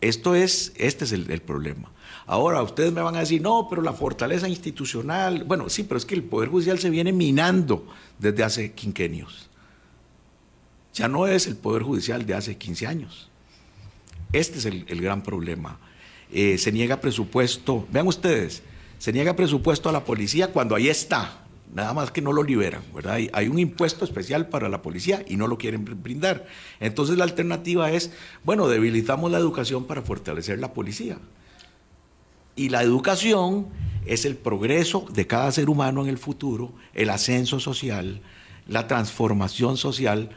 Esto 0.02 0.36
es, 0.36 0.74
este 0.76 1.06
es 1.06 1.14
el, 1.14 1.42
problema. 1.42 1.94
Ahora, 2.26 2.62
ustedes 2.62 2.92
me 2.92 3.00
van 3.00 3.16
a 3.16 3.22
decir, 3.22 3.42
no, 3.42 3.68
pero 3.70 3.82
la 3.84 3.94
fortaleza 3.94 4.50
institucional, 4.50 5.46
bueno, 5.46 5.70
sí, 5.70 5.84
pero 5.84 5.98
es 5.98 6.04
que 6.06 6.14
el 6.14 6.24
Poder 6.24 6.50
Judicial 6.50 6.78
se 6.80 6.90
viene 6.90 7.14
minando 7.14 7.88
desde 8.20 8.44
hace 8.44 8.74
quinquenios. 8.74 9.50
Ya 10.94 11.08
no 11.08 11.26
es 11.26 11.48
el 11.48 11.56
Poder 11.56 11.84
Judicial 11.84 12.26
de 12.26 12.34
hace 12.34 12.58
15 12.58 12.86
años. 12.86 13.30
Este 14.34 14.58
es 14.58 14.66
el, 14.66 15.02
gran 15.02 15.24
problema. 15.24 15.80
Eh, 16.34 16.58
se 16.58 16.74
niega 16.74 17.00
presupuesto, 17.00 17.88
vean 17.94 18.08
ustedes, 18.08 18.62
se 19.00 19.14
niega 19.14 19.38
presupuesto 19.38 19.88
a 19.88 19.94
la 19.94 20.04
policía 20.04 20.52
cuando 20.52 20.76
ahí 20.76 20.90
está, 20.90 21.41
nada 21.74 21.94
más 21.94 22.12
que 22.12 22.22
no 22.22 22.34
lo 22.34 22.44
liberan, 22.44 22.82
¿verdad? 22.94 23.20
Hay, 23.34 23.48
un 23.48 23.60
impuesto 23.60 24.06
especial 24.06 24.48
para 24.48 24.70
la 24.70 24.82
policía 24.82 25.24
y 25.28 25.38
no 25.38 25.48
lo 25.48 25.58
quieren 25.58 25.86
brindar. 26.04 26.46
Entonces 26.80 27.18
la 27.18 27.24
alternativa 27.24 27.92
es, 27.92 28.12
bueno, 28.44 28.68
debilitamos 28.68 29.32
la 29.32 29.38
educación 29.38 29.86
para 29.86 30.02
fortalecer 30.02 30.60
la 30.60 30.74
policía. 30.74 31.18
Y 32.56 32.70
la 32.70 32.84
educación 32.84 33.68
es 34.06 34.26
el 34.26 34.36
progreso 34.36 35.06
de 35.14 35.28
cada 35.28 35.52
ser 35.52 35.70
humano 35.70 36.02
en 36.04 36.10
el 36.10 36.18
futuro, 36.18 36.74
el 36.94 37.10
ascenso 37.10 37.60
social, 37.60 38.22
la 38.68 38.88
transformación 38.88 39.78
social, 39.78 40.32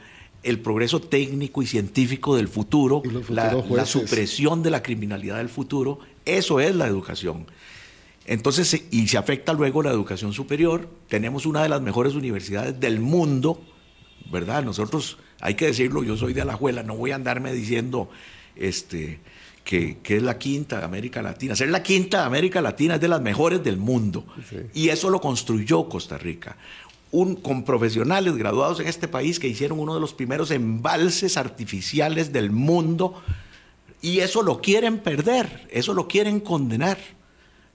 el 0.45 0.61
progreso 0.61 1.01
técnico 1.01 1.63
y 1.63 1.67
científico 1.67 2.37
del 2.37 2.49
futuro, 2.49 3.03
la 3.29 3.87
supresión 3.87 4.63
de 4.63 4.71
la 4.71 4.83
criminalidad 4.83 5.39
del 5.39 5.49
futuro. 5.49 5.99
Eso 6.25 6.61
es 6.61 6.77
la 6.77 6.87
educación. 6.87 7.47
Entonces, 8.27 8.85
y 8.91 9.07
se 9.09 9.19
afecta 9.19 9.53
luego 9.53 9.83
la 9.83 9.91
educación 9.91 10.33
superior. 10.33 10.89
Tenemos 11.09 11.45
una 11.47 11.63
de 11.63 11.69
las 11.69 11.83
mejores 11.83 12.15
universidades 12.15 12.79
del 12.81 13.01
mundo, 13.01 13.61
¿verdad? 14.31 14.65
Nosotros, 14.65 15.19
hay 15.41 15.55
que 15.55 15.67
decirlo, 15.67 16.03
yo 16.03 16.17
soy 16.17 16.33
de 16.33 16.41
Alajuela, 16.41 16.83
no 16.83 16.97
voy 16.97 17.11
a 17.11 17.17
andarme 17.17 17.53
diciendo 17.53 18.09
este, 18.57 19.21
que, 19.63 19.99
es 20.03 20.23
la 20.23 20.39
quinta 20.39 20.79
de 20.79 20.85
América 20.85 21.21
Latina. 21.21 21.55
Ser 21.55 21.69
la 21.69 21.83
quinta 21.83 22.21
de 22.21 22.25
América 22.25 22.63
Latina 22.63 22.95
es 22.95 23.01
de 23.01 23.09
las 23.09 23.21
mejores 23.21 23.63
del 23.63 23.77
mundo. 23.77 24.25
Y 24.73 24.89
eso 24.89 25.11
lo 25.11 25.21
construyó 25.21 25.87
Costa 25.89 26.17
Rica. 26.17 26.57
Un, 27.11 27.37
con 27.37 27.63
profesionales 27.65 28.35
graduados 28.37 28.81
en 28.81 28.89
este 28.89 29.07
país 29.07 29.39
que 29.39 29.49
hicieron 29.49 29.79
uno 29.79 29.95
de 29.95 30.01
los 30.01 30.15
primeros 30.15 30.51
embalses 30.51 31.37
artificiales 31.37 32.33
del 32.33 32.51
mundo. 32.51 33.23
Y 34.01 34.21
eso 34.21 34.43
lo 34.43 34.63
quieren 34.63 34.99
perder, 34.99 35.67
eso 35.71 35.93
lo 35.93 36.09
quieren 36.09 36.41
condenar 36.41 36.99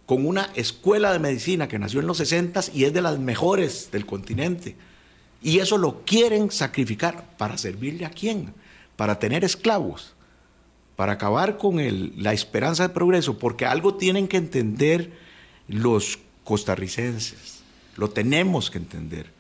con 0.09 0.25
una 0.25 0.49
escuela 0.55 1.13
de 1.13 1.19
medicina 1.19 1.67
que 1.67 1.77
nació 1.77 1.99
en 1.99 2.07
los 2.07 2.17
60 2.17 2.61
y 2.73 2.85
es 2.85 2.93
de 2.93 3.01
las 3.03 3.19
mejores 3.19 3.89
del 3.91 4.07
continente. 4.07 4.75
Y 5.39 5.59
eso 5.59 5.77
lo 5.77 6.03
quieren 6.03 6.49
sacrificar 6.49 7.37
para 7.37 7.59
servirle 7.59 8.07
a 8.07 8.09
quién? 8.09 8.55
Para 8.95 9.19
tener 9.19 9.43
esclavos, 9.43 10.15
para 10.95 11.11
acabar 11.11 11.59
con 11.59 11.77
la 12.23 12.33
esperanza 12.33 12.87
de 12.87 12.89
progreso, 12.89 13.37
porque 13.37 13.67
algo 13.67 13.93
tienen 13.93 14.27
que 14.27 14.37
entender 14.37 15.11
los 15.67 16.17
costarricenses, 16.43 17.59
lo 17.95 18.09
tenemos 18.09 18.71
que 18.71 18.79
entender. 18.79 19.31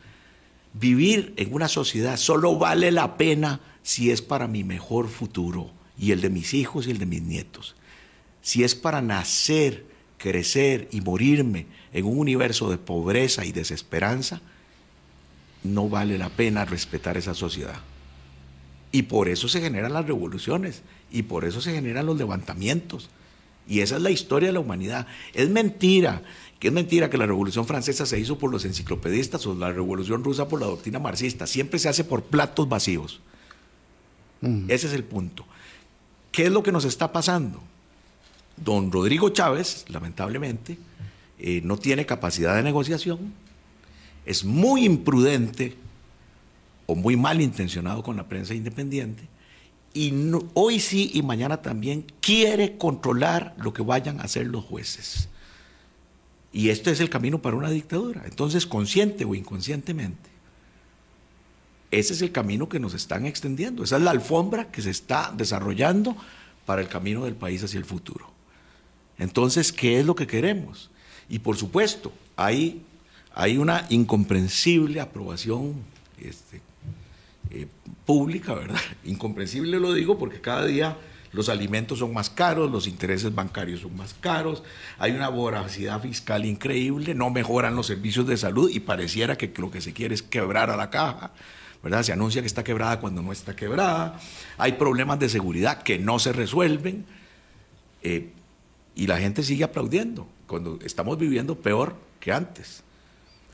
Vivir 0.73 1.33
en 1.37 1.51
una 1.51 1.67
sociedad 1.67 2.15
solo 2.15 2.59
vale 2.59 2.91
la 2.91 3.17
pena 3.17 3.59
si 3.81 4.11
es 4.11 4.21
para 4.21 4.47
mi 4.47 4.63
mejor 4.63 5.07
futuro 5.07 5.71
y 5.97 6.11
el 6.11 6.21
de 6.21 6.29
mis 6.29 6.53
hijos 6.53 6.85
y 6.85 6.91
el 6.91 6.99
de 6.99 7.07
mis 7.07 7.23
nietos. 7.23 7.75
Si 8.43 8.63
es 8.63 8.75
para 8.75 9.01
nacer 9.01 9.88
crecer 10.19 10.87
y 10.91 11.01
morirme 11.01 11.65
en 11.91 12.05
un 12.05 12.19
universo 12.19 12.69
de 12.69 12.77
pobreza 12.77 13.45
y 13.45 13.51
desesperanza, 13.51 14.41
no 15.63 15.89
vale 15.89 16.19
la 16.19 16.29
pena 16.29 16.65
respetar 16.65 17.17
esa 17.17 17.33
sociedad. 17.33 17.79
Y 18.91 19.03
por 19.03 19.27
eso 19.29 19.47
se 19.47 19.61
generan 19.61 19.93
las 19.93 20.05
revoluciones, 20.05 20.83
y 21.11 21.23
por 21.23 21.45
eso 21.45 21.61
se 21.61 21.73
generan 21.73 22.05
los 22.05 22.17
levantamientos. 22.17 23.09
Y 23.67 23.81
esa 23.81 23.97
es 23.97 24.01
la 24.01 24.11
historia 24.11 24.49
de 24.49 24.53
la 24.53 24.59
humanidad. 24.59 25.07
Es 25.33 25.49
mentira, 25.49 26.21
que 26.59 26.67
es 26.67 26.73
mentira 26.73 27.09
que 27.09 27.17
la 27.17 27.25
revolución 27.25 27.65
francesa 27.65 28.05
se 28.05 28.19
hizo 28.19 28.37
por 28.37 28.51
los 28.51 28.65
enciclopedistas 28.65 29.45
o 29.45 29.55
la 29.55 29.71
revolución 29.71 30.23
rusa 30.23 30.47
por 30.47 30.59
la 30.59 30.67
doctrina 30.67 30.99
marxista. 30.99 31.47
Siempre 31.47 31.79
se 31.79 31.89
hace 31.89 32.03
por 32.03 32.23
platos 32.23 32.67
vacíos. 32.67 33.21
Mm. 34.41 34.65
Ese 34.69 34.87
es 34.87 34.93
el 34.93 35.03
punto. 35.03 35.45
¿Qué 36.31 36.45
es 36.45 36.51
lo 36.51 36.63
que 36.63 36.71
nos 36.71 36.85
está 36.85 37.11
pasando? 37.11 37.61
Don 38.63 38.91
Rodrigo 38.91 39.29
Chávez, 39.29 39.85
lamentablemente, 39.89 40.77
eh, 41.37 41.61
no 41.63 41.77
tiene 41.77 42.05
capacidad 42.05 42.55
de 42.55 42.63
negociación, 42.63 43.33
es 44.25 44.43
muy 44.43 44.85
imprudente 44.85 45.75
o 46.85 46.95
muy 46.95 47.15
malintencionado 47.15 48.03
con 48.03 48.17
la 48.17 48.27
prensa 48.27 48.53
independiente 48.53 49.27
y 49.93 50.13
hoy 50.53 50.79
sí 50.79 51.11
y 51.13 51.23
mañana 51.23 51.61
también 51.61 52.05
quiere 52.21 52.77
controlar 52.77 53.55
lo 53.57 53.73
que 53.73 53.81
vayan 53.81 54.19
a 54.19 54.23
hacer 54.23 54.47
los 54.47 54.63
jueces. 54.63 55.29
Y 56.51 56.69
este 56.69 56.91
es 56.91 56.99
el 56.99 57.09
camino 57.09 57.41
para 57.41 57.55
una 57.55 57.69
dictadura. 57.69 58.23
Entonces, 58.25 58.65
consciente 58.65 59.25
o 59.25 59.35
inconscientemente, 59.35 60.29
ese 61.91 62.13
es 62.13 62.21
el 62.21 62.31
camino 62.31 62.69
que 62.69 62.79
nos 62.79 62.93
están 62.93 63.25
extendiendo. 63.25 63.83
Esa 63.83 63.97
es 63.97 64.03
la 64.03 64.11
alfombra 64.11 64.71
que 64.71 64.81
se 64.81 64.91
está 64.91 65.33
desarrollando 65.35 66.15
para 66.65 66.81
el 66.81 66.87
camino 66.87 67.25
del 67.25 67.35
país 67.35 67.63
hacia 67.63 67.79
el 67.79 67.85
futuro. 67.85 68.31
Entonces, 69.19 69.71
¿qué 69.71 69.99
es 69.99 70.05
lo 70.05 70.15
que 70.15 70.25
queremos? 70.25 70.89
Y 71.27 71.39
por 71.39 71.57
supuesto, 71.57 72.11
hay, 72.35 72.81
hay 73.35 73.57
una 73.57 73.85
incomprensible 73.89 74.99
aprobación 75.01 75.75
este, 76.17 76.61
eh, 77.51 77.67
pública, 78.05 78.53
¿verdad? 78.53 78.79
Incomprensible 79.03 79.79
lo 79.79 79.93
digo 79.93 80.17
porque 80.17 80.41
cada 80.41 80.65
día 80.65 80.97
los 81.31 81.49
alimentos 81.49 81.99
son 81.99 82.13
más 82.13 82.29
caros, 82.29 82.71
los 82.71 82.87
intereses 82.87 83.35
bancarios 83.35 83.81
son 83.81 83.95
más 83.95 84.15
caros, 84.15 84.63
hay 84.97 85.11
una 85.11 85.29
voracidad 85.29 86.01
fiscal 86.01 86.45
increíble, 86.45 87.13
no 87.13 87.29
mejoran 87.29 87.75
los 87.75 87.85
servicios 87.85 88.25
de 88.25 88.37
salud 88.37 88.69
y 88.71 88.79
pareciera 88.79 89.37
que 89.37 89.53
lo 89.57 89.69
que 89.69 89.81
se 89.81 89.93
quiere 89.93 90.15
es 90.15 90.23
quebrar 90.23 90.71
a 90.71 90.77
la 90.77 90.89
caja. 90.89 91.31
¿verdad? 91.83 92.03
Se 92.03 92.11
anuncia 92.11 92.41
que 92.41 92.47
está 92.47 92.63
quebrada 92.63 92.99
cuando 92.99 93.21
no 93.21 93.31
está 93.31 93.55
quebrada. 93.55 94.19
Hay 94.57 94.73
problemas 94.73 95.19
de 95.19 95.29
seguridad 95.29 95.81
que 95.81 95.97
no 95.97 96.19
se 96.19 96.33
resuelven. 96.33 97.05
Eh, 98.01 98.33
y 98.95 99.07
la 99.07 99.17
gente 99.17 99.43
sigue 99.43 99.63
aplaudiendo 99.63 100.27
cuando 100.47 100.79
estamos 100.83 101.17
viviendo 101.17 101.55
peor 101.55 101.95
que 102.19 102.31
antes 102.31 102.83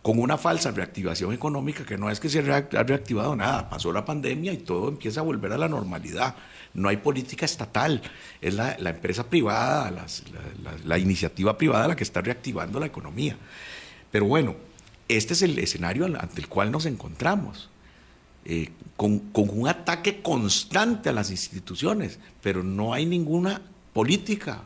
con 0.05 0.19
una 0.19 0.37
falsa 0.37 0.69
reactivación 0.69 1.33
económica 1.33 1.83
que 1.83 1.97
no 1.97 2.11
es 2.11 2.19
que 2.19 2.29
se 2.29 2.37
ha 2.37 2.83
reactivado 2.83 3.35
nada, 3.35 3.67
pasó 3.67 3.91
la 3.91 4.05
pandemia 4.05 4.53
y 4.53 4.57
todo 4.57 4.87
empieza 4.87 5.21
a 5.21 5.23
volver 5.23 5.51
a 5.51 5.57
la 5.57 5.67
normalidad. 5.67 6.35
No 6.75 6.89
hay 6.89 6.97
política 6.97 7.43
estatal, 7.43 8.03
es 8.39 8.53
la, 8.53 8.75
empresa 8.75 9.27
privada, 9.27 10.05
la, 10.85 10.99
iniciativa 10.99 11.57
privada 11.57 11.87
la 11.87 11.95
que 11.95 12.03
está 12.03 12.21
reactivando 12.21 12.79
la 12.79 12.85
economía. 12.85 13.35
Pero 14.11 14.25
bueno, 14.25 14.55
este 15.07 15.33
es 15.33 15.41
el 15.41 15.57
escenario 15.57 16.05
ante 16.05 16.39
el 16.39 16.49
cual 16.49 16.71
nos 16.71 16.85
encontramos. 16.85 17.71
Eh, 18.45 18.69
con, 18.95 19.17
con 19.31 19.49
un 19.49 19.67
ataque 19.67 20.21
constante 20.21 21.09
a 21.09 21.13
las 21.13 21.31
instituciones, 21.31 22.19
pero 22.43 22.61
no 22.61 22.93
hay 22.93 23.07
ninguna 23.07 23.59
política 23.91 24.61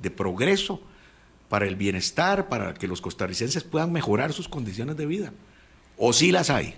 de 0.00 0.10
progreso 0.10 0.80
para 1.48 1.66
el 1.66 1.76
bienestar, 1.76 2.48
para 2.48 2.74
que 2.74 2.88
los 2.88 3.00
costarricenses 3.00 3.62
puedan 3.64 3.92
mejorar 3.92 4.32
sus 4.32 4.48
condiciones 4.48 4.96
de 4.96 5.06
vida. 5.06 5.32
¿O 5.96 6.12
sí 6.12 6.32
las 6.32 6.50
hay? 6.50 6.74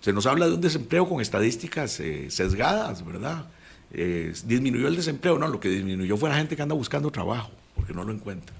Se 0.00 0.12
nos 0.12 0.26
habla 0.26 0.46
de 0.46 0.54
un 0.54 0.60
desempleo 0.60 1.08
con 1.08 1.20
estadísticas 1.20 1.98
eh, 1.98 2.30
sesgadas, 2.30 3.04
¿verdad? 3.04 3.46
Eh, 3.92 4.32
disminuyó 4.44 4.88
el 4.88 4.96
desempleo, 4.96 5.38
no, 5.38 5.48
lo 5.48 5.58
que 5.58 5.68
disminuyó 5.68 6.16
fue 6.16 6.28
la 6.28 6.36
gente 6.36 6.54
que 6.54 6.62
anda 6.62 6.74
buscando 6.74 7.10
trabajo, 7.10 7.50
porque 7.74 7.92
no 7.92 8.04
lo 8.04 8.12
encuentra. 8.12 8.54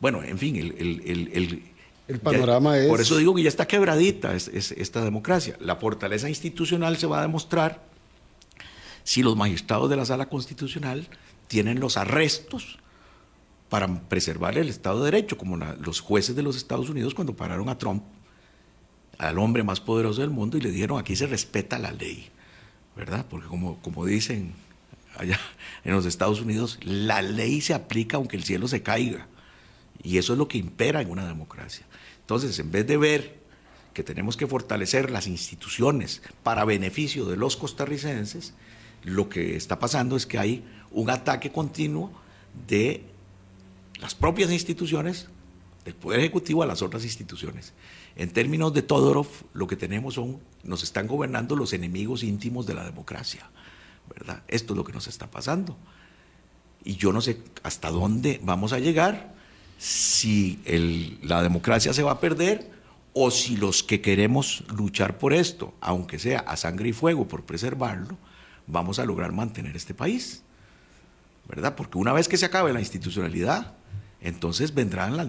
Bueno, 0.00 0.22
en 0.22 0.38
fin, 0.38 0.56
el, 0.56 2.20
panorama 2.22 2.78
es... 2.78 2.88
Por 2.88 3.00
eso 3.00 3.16
digo 3.16 3.34
que 3.34 3.42
ya 3.42 3.48
está 3.48 3.66
quebradita 3.66 4.34
esta 4.34 5.04
democracia. 5.04 5.56
La 5.60 5.76
fortaleza 5.76 6.28
institucional 6.28 6.96
se 6.96 7.06
va 7.06 7.20
a 7.20 7.22
demostrar 7.22 7.82
si 9.04 9.22
los 9.22 9.36
magistrados 9.36 9.88
de 9.90 9.96
la 9.96 10.04
sala 10.04 10.26
constitucional 10.26 11.08
tienen 11.52 11.80
los 11.80 11.98
arrestos 11.98 12.78
para 13.68 14.08
preservar 14.08 14.56
el 14.56 14.70
Estado 14.70 15.00
de 15.00 15.10
Derecho, 15.10 15.36
como 15.36 15.58
los 15.58 16.00
jueces 16.00 16.34
de 16.34 16.42
los 16.42 16.56
Estados 16.56 16.88
Unidos 16.88 17.12
cuando 17.12 17.36
pararon 17.36 17.68
a 17.68 17.76
Trump, 17.76 18.04
al 19.18 19.38
hombre 19.38 19.62
más 19.62 19.78
poderoso 19.78 20.22
del 20.22 20.30
mundo, 20.30 20.56
y 20.56 20.62
le 20.62 20.70
dijeron, 20.70 20.98
aquí 20.98 21.14
se 21.14 21.26
respeta 21.26 21.78
la 21.78 21.92
ley, 21.92 22.30
¿verdad? 22.96 23.26
Porque 23.28 23.48
como, 23.48 23.76
como 23.82 24.06
dicen 24.06 24.54
allá 25.14 25.38
en 25.84 25.92
los 25.92 26.06
Estados 26.06 26.40
Unidos, 26.40 26.78
la 26.84 27.20
ley 27.20 27.60
se 27.60 27.74
aplica 27.74 28.16
aunque 28.16 28.38
el 28.38 28.44
cielo 28.44 28.66
se 28.66 28.82
caiga, 28.82 29.26
y 30.02 30.16
eso 30.16 30.32
es 30.32 30.38
lo 30.38 30.48
que 30.48 30.56
impera 30.56 31.02
en 31.02 31.10
una 31.10 31.26
democracia. 31.26 31.84
Entonces, 32.20 32.58
en 32.60 32.70
vez 32.70 32.86
de 32.86 32.96
ver 32.96 33.42
que 33.92 34.02
tenemos 34.02 34.38
que 34.38 34.46
fortalecer 34.46 35.10
las 35.10 35.26
instituciones 35.26 36.22
para 36.42 36.64
beneficio 36.64 37.26
de 37.26 37.36
los 37.36 37.58
costarricenses, 37.58 38.54
lo 39.04 39.28
que 39.28 39.54
está 39.54 39.78
pasando 39.78 40.16
es 40.16 40.26
que 40.26 40.38
hay 40.38 40.64
un 40.92 41.10
ataque 41.10 41.50
continuo 41.50 42.10
de 42.68 43.04
las 44.00 44.14
propias 44.14 44.50
instituciones, 44.50 45.28
del 45.84 45.94
Poder 45.94 46.20
Ejecutivo 46.20 46.62
a 46.62 46.66
las 46.66 46.82
otras 46.82 47.04
instituciones. 47.04 47.72
En 48.14 48.30
términos 48.30 48.72
de 48.72 48.82
Todorov, 48.82 49.26
lo 49.52 49.66
que 49.66 49.76
tenemos 49.76 50.14
son, 50.14 50.38
nos 50.62 50.82
están 50.82 51.06
gobernando 51.06 51.56
los 51.56 51.72
enemigos 51.72 52.22
íntimos 52.22 52.66
de 52.66 52.74
la 52.74 52.84
democracia, 52.84 53.50
¿verdad? 54.08 54.42
Esto 54.48 54.74
es 54.74 54.76
lo 54.76 54.84
que 54.84 54.92
nos 54.92 55.08
está 55.08 55.30
pasando. 55.30 55.76
Y 56.84 56.96
yo 56.96 57.12
no 57.12 57.20
sé 57.20 57.40
hasta 57.62 57.90
dónde 57.90 58.40
vamos 58.42 58.72
a 58.72 58.78
llegar, 58.78 59.34
si 59.78 60.60
la 61.22 61.42
democracia 61.42 61.92
se 61.92 62.02
va 62.02 62.12
a 62.12 62.20
perder 62.20 62.70
o 63.14 63.30
si 63.30 63.56
los 63.56 63.82
que 63.82 64.00
queremos 64.00 64.64
luchar 64.74 65.18
por 65.18 65.32
esto, 65.32 65.74
aunque 65.80 66.18
sea 66.18 66.40
a 66.40 66.56
sangre 66.56 66.90
y 66.90 66.92
fuego 66.92 67.26
por 67.26 67.44
preservarlo, 67.44 68.16
vamos 68.66 68.98
a 68.98 69.04
lograr 69.04 69.32
mantener 69.32 69.76
este 69.76 69.94
país. 69.94 70.42
¿Verdad? 71.54 71.74
Porque 71.76 71.98
una 71.98 72.14
vez 72.14 72.28
que 72.28 72.38
se 72.38 72.46
acabe 72.46 72.72
la 72.72 72.80
institucionalidad, 72.80 73.74
entonces 74.22 74.72
vendrán 74.72 75.18
las, 75.18 75.28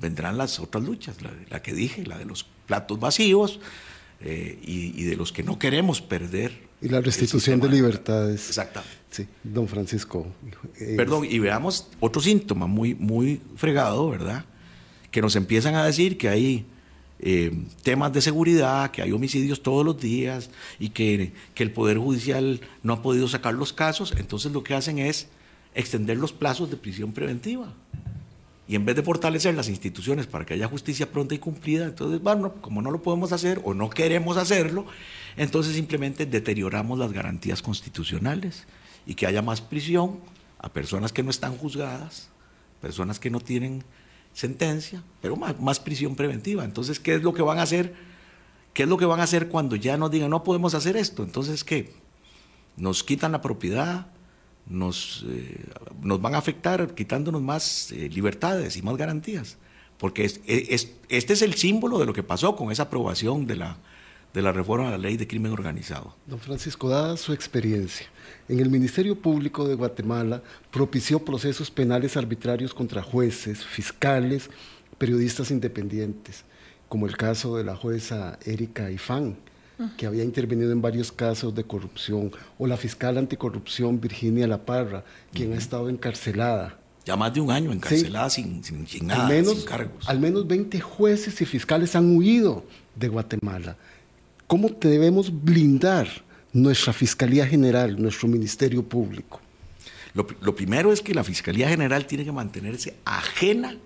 vendrán 0.00 0.36
las 0.36 0.58
otras 0.58 0.82
luchas, 0.82 1.16
la, 1.50 1.62
que 1.62 1.72
dije, 1.72 2.04
la 2.04 2.18
de 2.18 2.24
los 2.24 2.44
platos 2.66 2.98
vacíos 2.98 3.60
eh, 4.20 4.58
y, 4.60 5.04
de 5.04 5.14
los 5.14 5.30
que 5.30 5.44
no 5.44 5.60
queremos 5.60 6.02
perder. 6.02 6.66
Y 6.80 6.88
la 6.88 7.00
restitución 7.00 7.60
de 7.60 7.68
libertades. 7.68 8.48
Exactamente. 8.48 8.96
Sí, 9.08 9.28
don 9.44 9.68
Francisco. 9.68 10.26
Eh, 10.80 10.94
Perdón, 10.96 11.26
y 11.30 11.38
veamos 11.38 11.86
otro 12.00 12.20
síntoma 12.20 12.66
muy, 12.66 12.96
muy 12.96 13.40
fregado, 13.54 14.10
¿verdad? 14.10 14.44
Que 15.12 15.22
nos 15.22 15.36
empiezan 15.36 15.76
a 15.76 15.84
decir 15.84 16.18
que 16.18 16.28
hay 16.28 16.66
eh, 17.20 17.52
temas 17.84 18.12
de 18.12 18.20
seguridad, 18.20 18.90
que 18.90 19.00
hay 19.00 19.12
homicidios 19.12 19.62
todos 19.62 19.86
los 19.86 20.00
días 20.00 20.50
y 20.80 20.88
que, 20.88 21.32
que 21.54 21.62
el 21.62 21.70
Poder 21.70 21.98
Judicial 21.98 22.60
no 22.82 22.94
ha 22.94 23.02
podido 23.02 23.28
sacar 23.28 23.54
los 23.54 23.72
casos, 23.72 24.12
entonces 24.18 24.50
lo 24.50 24.64
que 24.64 24.74
hacen 24.74 24.98
es 24.98 25.28
extender 25.74 26.16
los 26.16 26.32
plazos 26.32 26.70
de 26.70 26.76
prisión 26.76 27.12
preventiva. 27.12 27.72
Y 28.68 28.76
en 28.76 28.86
vez 28.86 28.96
de 28.96 29.02
fortalecer 29.02 29.54
las 29.54 29.68
instituciones 29.68 30.26
para 30.26 30.46
que 30.46 30.54
haya 30.54 30.68
justicia 30.68 31.10
pronta 31.10 31.34
y 31.34 31.38
cumplida, 31.38 31.86
entonces, 31.86 32.22
bueno, 32.22 32.54
como 32.60 32.80
no 32.80 32.90
lo 32.90 33.02
podemos 33.02 33.32
hacer 33.32 33.60
o 33.64 33.74
no 33.74 33.90
queremos 33.90 34.36
hacerlo, 34.36 34.86
entonces 35.36 35.74
simplemente 35.74 36.26
deterioramos 36.26 36.98
las 36.98 37.12
garantías 37.12 37.60
constitucionales 37.60 38.66
y 39.04 39.14
que 39.14 39.26
haya 39.26 39.42
más 39.42 39.60
prisión 39.60 40.20
a 40.58 40.72
personas 40.72 41.12
que 41.12 41.22
no 41.22 41.30
están 41.30 41.56
juzgadas, 41.56 42.28
personas 42.80 43.18
que 43.18 43.30
no 43.30 43.40
tienen 43.40 43.84
sentencia, 44.32 45.02
pero 45.20 45.36
más, 45.36 45.80
prisión 45.80 46.14
preventiva. 46.14 46.64
Entonces, 46.64 47.00
¿qué 47.00 47.16
es 47.16 47.22
lo 47.22 47.34
que 47.34 47.42
van 47.42 47.58
a 47.58 47.62
hacer? 47.62 47.94
¿Qué 48.72 48.84
es 48.84 48.88
lo 48.88 48.96
que 48.96 49.04
van 49.04 49.20
a 49.20 49.24
hacer 49.24 49.48
cuando 49.48 49.76
ya 49.76 49.96
nos 49.96 50.10
digan 50.10 50.30
no 50.30 50.44
podemos 50.44 50.74
hacer 50.74 50.96
esto? 50.96 51.24
Entonces, 51.24 51.64
¿qué? 51.64 51.92
Nos 52.76 53.04
quitan 53.04 53.32
la 53.32 53.42
propiedad, 53.42 54.06
nos, 54.66 55.24
eh, 55.28 55.66
nos 56.00 56.20
van 56.20 56.34
a 56.34 56.38
afectar 56.38 56.94
quitándonos 56.94 57.42
más 57.42 57.92
eh, 57.92 58.08
libertades 58.08 58.76
y 58.76 58.82
más 58.82 58.96
garantías. 58.96 59.56
Porque 59.98 60.24
es, 60.24 60.40
este 61.08 61.32
es 61.32 61.42
el 61.42 61.54
símbolo 61.54 61.98
de 61.98 62.06
lo 62.06 62.12
que 62.12 62.22
pasó 62.22 62.56
con 62.56 62.72
esa 62.72 62.84
aprobación 62.84 63.46
de 63.46 63.56
la, 63.56 63.76
de 64.34 64.42
la 64.42 64.50
reforma 64.50 64.88
a 64.88 64.90
la 64.92 64.98
ley 64.98 65.16
de 65.16 65.28
crimen 65.28 65.52
organizado. 65.52 66.16
Don 66.26 66.40
Francisco, 66.40 66.88
dada 66.88 67.16
su 67.16 67.32
experiencia, 67.32 68.06
en 68.48 68.58
el 68.58 68.68
Ministerio 68.68 69.20
Público 69.20 69.68
de 69.68 69.74
Guatemala 69.74 70.42
propició 70.70 71.20
procesos 71.24 71.70
penales 71.70 72.16
arbitrarios 72.16 72.74
contra 72.74 73.02
jueces, 73.02 73.64
fiscales, 73.64 74.50
periodistas 74.98 75.50
independientes, 75.50 76.44
como 76.88 77.06
el 77.06 77.16
caso 77.16 77.56
de 77.56 77.64
la 77.64 77.76
jueza 77.76 78.38
Erika 78.44 78.90
Ifán 78.90 79.36
que 79.96 80.06
había 80.06 80.24
intervenido 80.24 80.72
en 80.72 80.80
varios 80.80 81.10
casos 81.10 81.54
de 81.54 81.64
corrupción, 81.64 82.30
o 82.58 82.66
la 82.66 82.76
fiscal 82.76 83.18
anticorrupción 83.18 84.00
Virginia 84.00 84.46
La 84.46 84.64
Parra, 84.64 85.04
quien 85.32 85.52
ha 85.52 85.56
estado 85.56 85.88
encarcelada. 85.88 86.78
Ya 87.04 87.16
más 87.16 87.34
de 87.34 87.40
un 87.40 87.50
año 87.50 87.72
encarcelada 87.72 88.30
sin, 88.30 88.62
nada, 89.02 89.28
menos, 89.28 89.56
sin 89.56 89.64
cargos. 89.64 90.08
Al 90.08 90.20
menos 90.20 90.46
20 90.46 90.80
jueces 90.80 91.40
y 91.40 91.44
fiscales 91.44 91.96
han 91.96 92.16
huido 92.16 92.64
de 92.94 93.08
Guatemala. 93.08 93.76
¿Cómo 94.46 94.68
debemos 94.68 95.32
blindar 95.42 96.08
nuestra 96.52 96.92
Fiscalía 96.92 97.46
General, 97.46 98.00
nuestro 98.00 98.28
Ministerio 98.28 98.84
Público? 98.84 99.40
Lo, 100.14 100.54
primero 100.54 100.92
es 100.92 101.00
que 101.00 101.14
la 101.14 101.24
Fiscalía 101.24 101.68
General 101.68 102.06
tiene 102.06 102.24
que 102.24 102.32
mantenerse 102.32 102.94
ajena 103.04 103.78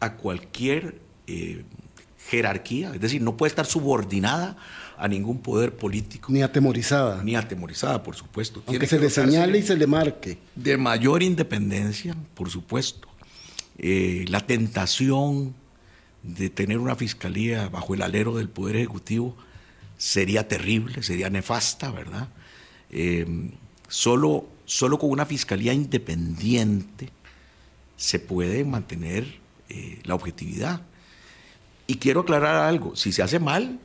a 0.00 0.14
cualquier 0.14 0.98
eh, 1.26 1.62
jerarquía, 2.28 2.94
es 2.94 3.00
decir, 3.00 3.20
no 3.20 3.36
puede 3.36 3.50
estar 3.50 3.66
subordinada 3.66 4.56
a 5.00 5.08
ningún 5.08 5.40
poder 5.40 5.74
político. 5.74 6.30
Ni 6.30 6.42
atemorizada. 6.42 7.24
Ni 7.24 7.34
atemorizada, 7.34 8.02
por 8.02 8.14
supuesto. 8.14 8.62
Aunque 8.66 8.86
se 8.86 8.98
le 8.98 9.08
señale 9.08 9.58
y 9.58 9.62
se 9.62 9.74
le 9.76 9.86
marque. 9.86 10.38
De 10.54 10.76
mayor 10.76 11.22
independencia, 11.22 12.14
por 12.34 12.50
supuesto. 12.50 13.08
Eh, 13.78 14.26
la 14.28 14.40
tentación 14.46 15.54
de 16.22 16.50
tener 16.50 16.78
una 16.78 16.96
fiscalía 16.96 17.70
bajo 17.70 17.94
el 17.94 18.02
alero 18.02 18.36
del 18.36 18.50
Poder 18.50 18.76
Ejecutivo 18.76 19.36
sería 19.96 20.46
terrible, 20.46 21.02
sería 21.02 21.30
nefasta, 21.30 21.90
¿verdad? 21.90 22.28
Eh, 22.90 23.52
solo, 23.88 24.46
solo 24.66 24.98
con 24.98 25.10
una 25.10 25.24
fiscalía 25.24 25.72
independiente 25.72 27.08
se 27.96 28.18
puede 28.18 28.64
mantener 28.66 29.40
eh, 29.70 30.00
la 30.04 30.14
objetividad. 30.14 30.82
Y 31.86 31.96
quiero 31.96 32.20
aclarar 32.20 32.56
algo, 32.56 32.96
si 32.96 33.12
se 33.12 33.22
hace 33.22 33.38
mal, 33.38 33.80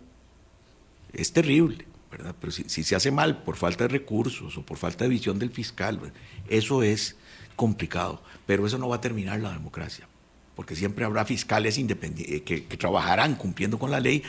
es 1.16 1.34
terrible, 1.34 1.86
¿verdad? 2.12 2.36
Pero 2.40 2.52
si, 2.52 2.84
se 2.84 2.96
hace 2.96 3.12
mal 3.12 3.44
por 3.44 3.56
falta 3.56 3.86
de 3.86 3.90
recursos 3.90 4.58
o 4.58 4.62
por 4.62 4.78
falta 4.78 5.04
de 5.04 5.10
visión 5.10 5.40
del 5.40 5.50
fiscal, 5.50 6.00
eso 6.48 6.84
es 6.84 7.16
complicado, 7.56 8.22
pero 8.46 8.66
eso 8.66 8.78
no 8.78 8.90
va 8.90 8.98
a 8.98 9.02
terminar 9.02 9.40
la 9.40 9.52
democracia, 9.52 10.08
porque 10.56 10.76
siempre 10.76 11.06
habrá 11.06 11.26
fiscales 11.26 11.78
independientes 11.78 12.42
que, 12.42 12.78
trabajarán 12.78 13.36
cumpliendo 13.36 13.80
con 13.80 13.92
la 13.92 14.00
ley 14.00 14.24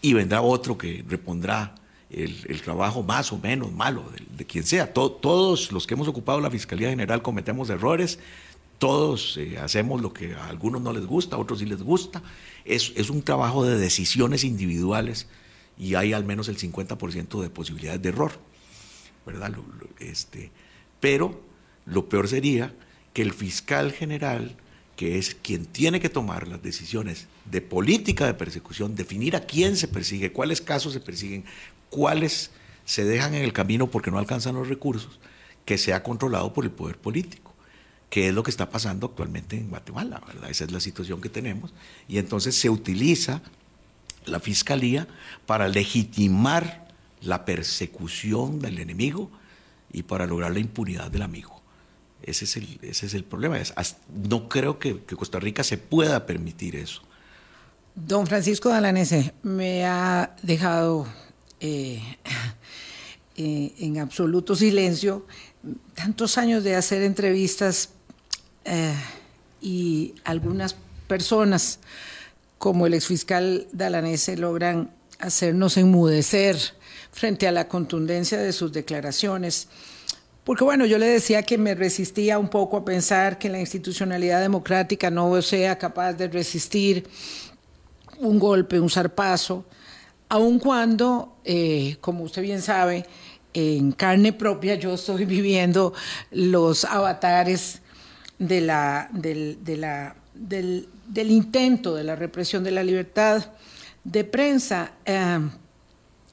y 0.00 0.14
vendrá 0.14 0.42
otro 0.42 0.76
que 0.76 1.04
repondrá 1.08 1.74
el, 2.10 2.60
trabajo 2.62 3.02
más 3.02 3.32
o 3.32 3.38
menos 3.38 3.72
malo 3.72 4.04
de, 4.36 4.44
quien 4.44 4.64
sea. 4.64 4.92
todos 4.92 5.72
los 5.72 5.86
que 5.86 5.94
hemos 5.94 6.08
ocupado 6.08 6.40
la 6.40 6.50
Fiscalía 6.50 6.90
General 6.90 7.22
cometemos 7.22 7.70
errores, 7.70 8.18
todos 8.82 9.36
eh, 9.36 9.58
hacemos 9.58 10.02
lo 10.02 10.12
que 10.12 10.34
a 10.34 10.48
algunos 10.48 10.82
no 10.82 10.92
les 10.92 11.06
gusta, 11.06 11.36
a 11.36 11.38
otros 11.38 11.60
sí 11.60 11.66
les 11.66 11.84
gusta. 11.84 12.20
Es, 12.64 12.92
es 12.96 13.10
un 13.10 13.22
trabajo 13.22 13.64
de 13.64 13.78
decisiones 13.78 14.42
individuales 14.42 15.28
y 15.78 15.94
hay 15.94 16.12
al 16.12 16.24
menos 16.24 16.48
el 16.48 16.58
50% 16.58 17.40
de 17.42 17.50
posibilidades 17.50 18.02
de 18.02 18.08
error, 18.10 18.32
¿verdad? 19.26 19.52
este, 19.98 20.50
pero 21.00 21.40
lo 21.86 22.08
peor 22.08 22.28
sería 22.28 22.74
que 23.12 23.22
el 23.22 23.32
fiscal 23.32 23.92
general, 23.92 24.56
que 24.96 25.18
es 25.18 25.34
quien 25.34 25.66
tiene 25.66 26.00
que 26.00 26.08
tomar 26.08 26.48
las 26.48 26.62
decisiones 26.62 27.26
de 27.44 27.60
política 27.60 28.26
de 28.26 28.34
persecución, 28.34 28.94
definir 28.94 29.36
a 29.36 29.40
quién 29.40 29.76
se 29.76 29.88
persigue, 29.88 30.32
cuáles 30.32 30.60
casos 30.60 30.92
se 30.92 31.00
persiguen, 31.00 31.44
cuáles 31.90 32.50
se 32.84 33.04
dejan 33.04 33.34
en 33.34 33.42
el 33.42 33.52
camino 33.52 33.88
porque 33.88 34.10
no 34.10 34.18
alcanzan 34.18 34.54
los 34.54 34.68
recursos, 34.68 35.18
que 35.64 35.78
sea 35.78 36.02
controlado 36.02 36.52
por 36.52 36.64
el 36.64 36.70
poder 36.70 36.98
político 36.98 37.52
que 38.12 38.28
es 38.28 38.34
lo 38.34 38.42
que 38.42 38.50
está 38.50 38.68
pasando 38.68 39.06
actualmente 39.06 39.56
en 39.56 39.70
Guatemala, 39.70 40.22
¿verdad? 40.26 40.50
Esa 40.50 40.64
es 40.64 40.70
la 40.70 40.80
situación 40.80 41.22
que 41.22 41.30
tenemos. 41.30 41.72
Y 42.08 42.18
entonces 42.18 42.54
se 42.54 42.68
utiliza 42.68 43.40
la 44.26 44.40
fiscalía 44.40 45.06
para 45.46 45.68
legitimar 45.68 46.86
la 47.20 47.44
persecución 47.44 48.60
del 48.60 48.78
enemigo 48.78 49.30
y 49.92 50.02
para 50.02 50.26
lograr 50.26 50.52
la 50.52 50.58
impunidad 50.58 51.10
del 51.10 51.22
amigo. 51.22 51.60
Ese 52.22 52.44
es 52.44 52.56
el, 52.56 52.78
ese 52.82 53.06
es 53.06 53.14
el 53.14 53.24
problema. 53.24 53.58
no 54.28 54.48
creo 54.48 54.78
que, 54.78 55.00
Costa 55.00 55.40
Rica 55.40 55.64
se 55.64 55.78
pueda 55.78 56.26
permitir 56.26 56.76
eso. 56.76 57.02
Don 57.94 58.26
Francisco 58.26 58.70
Dalanese 58.70 59.34
me 59.42 59.84
ha 59.84 60.34
dejado 60.42 61.06
eh, 61.60 62.00
eh, 63.36 63.74
en 63.78 63.98
absoluto 63.98 64.56
silencio 64.56 65.26
tantos 65.94 66.38
años 66.38 66.64
de 66.64 66.74
hacer 66.74 67.02
entrevistas 67.02 67.90
eh, 68.64 68.94
y 69.60 70.14
algunas 70.24 70.74
personas 71.06 71.78
como 72.62 72.86
el 72.86 72.94
exfiscal 72.94 73.66
Dalanese 73.72 74.36
logran 74.36 74.92
hacernos 75.18 75.76
enmudecer 75.78 76.56
frente 77.10 77.48
a 77.48 77.50
la 77.50 77.66
contundencia 77.66 78.38
de 78.38 78.52
sus 78.52 78.72
declaraciones. 78.72 79.66
Porque 80.44 80.62
bueno, 80.62 80.86
yo 80.86 80.96
le 80.98 81.06
decía 81.06 81.42
que 81.42 81.58
me 81.58 81.74
resistía 81.74 82.38
un 82.38 82.48
poco 82.48 82.76
a 82.76 82.84
pensar 82.84 83.36
que 83.36 83.48
la 83.48 83.58
institucionalidad 83.58 84.40
democrática 84.40 85.10
no 85.10 85.42
sea 85.42 85.76
capaz 85.76 86.12
de 86.12 86.28
resistir 86.28 87.08
un 88.20 88.38
golpe, 88.38 88.78
un 88.78 88.90
zarpazo, 88.90 89.64
aun 90.28 90.60
cuando, 90.60 91.38
eh, 91.44 91.96
como 92.00 92.22
usted 92.22 92.42
bien 92.42 92.62
sabe, 92.62 93.04
en 93.54 93.90
carne 93.90 94.32
propia 94.32 94.76
yo 94.76 94.94
estoy 94.94 95.24
viviendo 95.36 95.94
los 96.30 96.84
avatares 96.84 97.82
de 98.38 98.60
la, 98.60 99.10
del, 100.34 100.88
intento 101.14 101.94
de 101.94 102.04
la 102.04 102.16
represión 102.16 102.64
de 102.64 102.70
la 102.70 102.82
libertad 102.82 103.44
de 104.04 104.24
prensa. 104.24 104.92
Eh, 105.04 105.38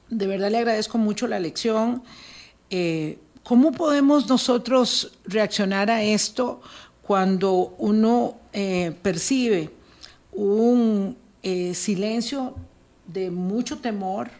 de 0.08 0.26
verdad 0.26 0.50
le 0.50 0.58
agradezco 0.58 0.98
mucho 0.98 1.26
la 1.26 1.38
lección. 1.38 2.02
Eh, 2.70 3.18
¿Cómo 3.42 3.72
podemos 3.72 4.28
nosotros 4.28 5.18
reaccionar 5.24 5.90
a 5.90 6.02
esto 6.02 6.60
cuando 7.02 7.74
uno 7.78 8.36
eh, 8.52 8.94
percibe 9.02 9.70
un 10.32 11.16
silencio 11.72 12.54
de 13.06 13.30
mucho 13.30 13.78
temor? 13.78 14.30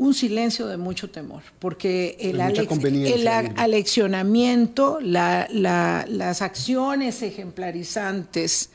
Un 0.00 0.14
silencio 0.14 0.66
de 0.66 0.78
mucho 0.78 1.10
temor, 1.10 1.42
porque 1.58 2.16
el, 2.20 2.40
aleccionamiento, 2.40 4.98
las 5.02 6.40
acciones 6.40 7.20
ejemplarizantes 7.20 8.70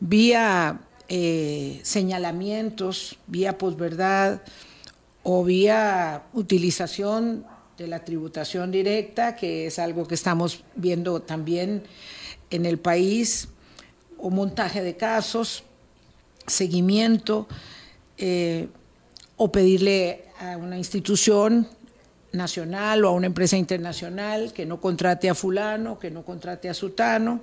vía 0.00 0.80
eh, 1.10 1.80
señalamientos, 1.82 3.18
vía 3.26 3.58
posverdad 3.58 4.40
o 5.22 5.44
vía 5.44 6.22
utilización 6.32 7.44
de 7.76 7.86
la 7.86 8.02
tributación 8.02 8.70
directa, 8.70 9.36
que 9.36 9.66
es 9.66 9.78
algo 9.78 10.08
que 10.08 10.14
estamos 10.14 10.64
viendo 10.76 11.20
también 11.20 11.82
en 12.48 12.64
el 12.64 12.78
país, 12.78 13.48
o 14.16 14.30
montaje 14.30 14.82
de 14.82 14.96
casos, 14.96 15.62
seguimiento, 16.46 17.48
eh, 18.16 18.68
o 19.36 19.50
pedirle 19.50 20.24
a 20.40 20.56
una 20.56 20.78
institución 20.78 21.68
nacional 22.32 23.04
o 23.04 23.08
a 23.08 23.12
una 23.12 23.26
empresa 23.26 23.56
internacional 23.56 24.52
que 24.52 24.66
no 24.66 24.80
contrate 24.80 25.30
a 25.30 25.34
fulano, 25.34 25.98
que 25.98 26.10
no 26.10 26.24
contrate 26.24 26.68
a 26.68 26.74
sutano, 26.74 27.40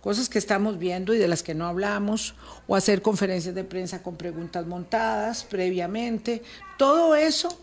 cosas 0.00 0.28
que 0.28 0.38
estamos 0.38 0.78
viendo 0.78 1.14
y 1.14 1.18
de 1.18 1.28
las 1.28 1.42
que 1.42 1.54
no 1.54 1.66
hablamos, 1.66 2.34
o 2.66 2.76
hacer 2.76 3.02
conferencias 3.02 3.54
de 3.54 3.64
prensa 3.64 4.02
con 4.02 4.16
preguntas 4.16 4.66
montadas 4.66 5.44
previamente. 5.44 6.42
Todo 6.78 7.16
eso 7.16 7.58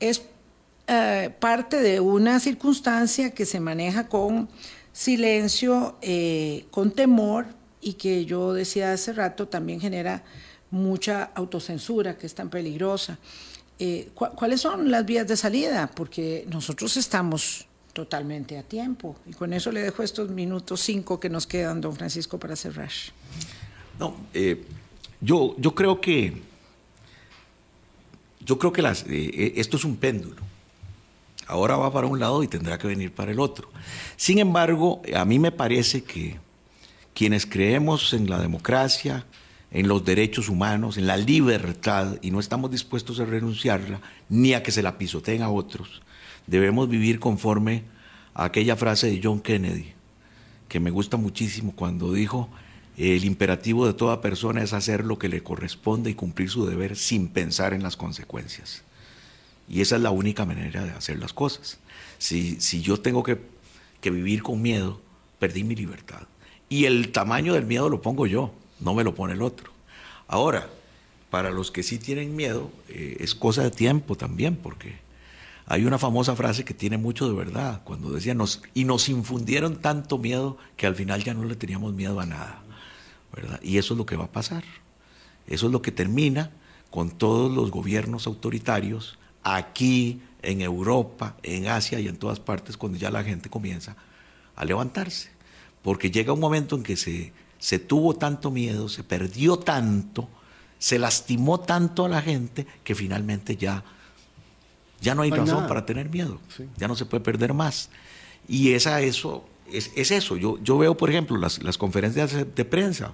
es 0.00 0.22
eh, 0.88 1.30
parte 1.38 1.82
de 1.82 2.00
una 2.00 2.40
circunstancia 2.40 3.30
que 3.30 3.44
se 3.44 3.60
maneja 3.60 4.08
con 4.08 4.48
silencio, 4.92 5.96
eh, 6.00 6.64
con 6.70 6.92
temor 6.92 7.46
y 7.80 7.94
que 7.94 8.24
yo 8.24 8.54
decía 8.54 8.92
hace 8.92 9.12
rato 9.12 9.46
también 9.46 9.80
genera 9.80 10.24
mucha 10.70 11.24
autocensura 11.34 12.16
que 12.16 12.26
es 12.26 12.34
tan 12.34 12.50
peligrosa. 12.50 13.18
Eh, 13.78 14.10
¿Cuáles 14.14 14.60
son 14.60 14.90
las 14.90 15.04
vías 15.04 15.26
de 15.26 15.36
salida? 15.36 15.90
Porque 15.94 16.46
nosotros 16.48 16.96
estamos 16.96 17.66
totalmente 17.92 18.58
a 18.58 18.62
tiempo. 18.62 19.16
Y 19.26 19.32
con 19.32 19.52
eso 19.52 19.70
le 19.72 19.80
dejo 19.80 20.02
estos 20.02 20.30
minutos 20.30 20.80
cinco 20.80 21.20
que 21.20 21.28
nos 21.28 21.46
quedan, 21.46 21.80
don 21.80 21.94
Francisco, 21.94 22.38
para 22.38 22.56
cerrar. 22.56 22.90
No, 23.98 24.14
eh, 24.34 24.64
yo, 25.20 25.54
yo 25.58 25.74
creo 25.74 26.00
que 26.00 26.42
yo 28.46 28.58
creo 28.58 28.72
que 28.72 28.82
eh, 28.82 29.52
esto 29.56 29.76
es 29.76 29.84
un 29.84 29.96
péndulo. 29.96 30.40
Ahora 31.48 31.76
va 31.76 31.92
para 31.92 32.06
un 32.06 32.18
lado 32.18 32.42
y 32.42 32.48
tendrá 32.48 32.78
que 32.78 32.86
venir 32.86 33.12
para 33.12 33.32
el 33.32 33.40
otro. 33.40 33.68
Sin 34.16 34.38
embargo, 34.38 35.02
a 35.14 35.24
mí 35.24 35.38
me 35.38 35.52
parece 35.52 36.04
que 36.04 36.38
quienes 37.12 37.44
creemos 37.44 38.12
en 38.12 38.30
la 38.30 38.38
democracia, 38.38 39.24
en 39.76 39.88
los 39.88 40.06
derechos 40.06 40.48
humanos, 40.48 40.96
en 40.96 41.06
la 41.06 41.18
libertad, 41.18 42.16
y 42.22 42.30
no 42.30 42.40
estamos 42.40 42.70
dispuestos 42.70 43.20
a 43.20 43.26
renunciarla, 43.26 44.00
ni 44.30 44.54
a 44.54 44.62
que 44.62 44.72
se 44.72 44.82
la 44.82 44.96
pisoteen 44.96 45.42
a 45.42 45.50
otros. 45.50 46.00
Debemos 46.46 46.88
vivir 46.88 47.20
conforme 47.20 47.82
a 48.32 48.44
aquella 48.44 48.76
frase 48.76 49.08
de 49.10 49.20
John 49.22 49.40
Kennedy, 49.40 49.92
que 50.70 50.80
me 50.80 50.90
gusta 50.90 51.18
muchísimo 51.18 51.74
cuando 51.76 52.14
dijo, 52.14 52.48
el 52.96 53.26
imperativo 53.26 53.86
de 53.86 53.92
toda 53.92 54.22
persona 54.22 54.62
es 54.62 54.72
hacer 54.72 55.04
lo 55.04 55.18
que 55.18 55.28
le 55.28 55.42
corresponde 55.42 56.08
y 56.08 56.14
cumplir 56.14 56.48
su 56.48 56.64
deber 56.64 56.96
sin 56.96 57.28
pensar 57.28 57.74
en 57.74 57.82
las 57.82 57.98
consecuencias. 57.98 58.82
Y 59.68 59.82
esa 59.82 59.96
es 59.96 60.02
la 60.02 60.10
única 60.10 60.46
manera 60.46 60.86
de 60.86 60.92
hacer 60.92 61.18
las 61.18 61.34
cosas. 61.34 61.80
Si, 62.16 62.62
si 62.62 62.80
yo 62.80 62.98
tengo 62.98 63.22
que, 63.22 63.42
que 64.00 64.10
vivir 64.10 64.42
con 64.42 64.62
miedo, 64.62 65.02
perdí 65.38 65.64
mi 65.64 65.74
libertad. 65.74 66.22
Y 66.70 66.86
el 66.86 67.12
tamaño 67.12 67.52
del 67.52 67.66
miedo 67.66 67.90
lo 67.90 68.00
pongo 68.00 68.26
yo 68.26 68.54
no 68.80 68.94
me 68.94 69.04
lo 69.04 69.14
pone 69.14 69.34
el 69.34 69.42
otro. 69.42 69.70
Ahora, 70.28 70.68
para 71.30 71.50
los 71.50 71.70
que 71.70 71.82
sí 71.82 71.98
tienen 71.98 72.36
miedo, 72.36 72.70
eh, 72.88 73.16
es 73.20 73.34
cosa 73.34 73.62
de 73.62 73.70
tiempo 73.70 74.16
también, 74.16 74.56
porque 74.56 74.98
hay 75.66 75.84
una 75.84 75.98
famosa 75.98 76.36
frase 76.36 76.64
que 76.64 76.74
tiene 76.74 76.98
mucho 76.98 77.28
de 77.28 77.34
verdad, 77.34 77.82
cuando 77.84 78.10
decían, 78.10 78.38
nos, 78.38 78.62
y 78.74 78.84
nos 78.84 79.08
infundieron 79.08 79.76
tanto 79.76 80.18
miedo 80.18 80.56
que 80.76 80.86
al 80.86 80.94
final 80.94 81.22
ya 81.24 81.34
no 81.34 81.44
le 81.44 81.56
teníamos 81.56 81.92
miedo 81.92 82.20
a 82.20 82.26
nada. 82.26 82.62
¿verdad? 83.34 83.60
Y 83.62 83.78
eso 83.78 83.94
es 83.94 83.98
lo 83.98 84.06
que 84.06 84.16
va 84.16 84.24
a 84.24 84.32
pasar. 84.32 84.64
Eso 85.46 85.66
es 85.66 85.72
lo 85.72 85.82
que 85.82 85.92
termina 85.92 86.50
con 86.90 87.10
todos 87.10 87.52
los 87.52 87.70
gobiernos 87.70 88.26
autoritarios 88.26 89.18
aquí, 89.42 90.22
en 90.42 90.60
Europa, 90.60 91.36
en 91.42 91.66
Asia 91.66 91.98
y 91.98 92.06
en 92.06 92.16
todas 92.16 92.38
partes, 92.38 92.76
cuando 92.76 92.98
ya 92.98 93.10
la 93.10 93.24
gente 93.24 93.50
comienza 93.50 93.96
a 94.54 94.64
levantarse. 94.64 95.30
Porque 95.82 96.10
llega 96.10 96.32
un 96.32 96.40
momento 96.40 96.76
en 96.76 96.84
que 96.84 96.96
se 96.96 97.32
se 97.58 97.78
tuvo 97.78 98.14
tanto 98.14 98.50
miedo, 98.50 98.88
se 98.88 99.04
perdió 99.04 99.58
tanto, 99.58 100.28
se 100.78 100.98
lastimó 100.98 101.60
tanto 101.60 102.04
a 102.04 102.08
la 102.08 102.22
gente 102.22 102.66
que 102.84 102.94
finalmente 102.94 103.56
ya, 103.56 103.82
ya 105.00 105.14
no 105.14 105.22
hay 105.22 105.30
razón 105.30 105.66
para 105.66 105.86
tener 105.86 106.10
miedo, 106.10 106.40
ya 106.76 106.88
no 106.88 106.96
se 106.96 107.06
puede 107.06 107.22
perder 107.22 107.54
más. 107.54 107.90
Y 108.48 108.72
esa, 108.72 109.00
eso 109.00 109.48
es, 109.72 109.90
eso. 109.96 110.36
Yo, 110.36 110.58
yo 110.62 110.78
veo, 110.78 110.96
por 110.96 111.10
ejemplo, 111.10 111.36
las, 111.36 111.62
las 111.62 111.78
conferencias 111.78 112.32
de 112.32 112.64
prensa, 112.64 113.12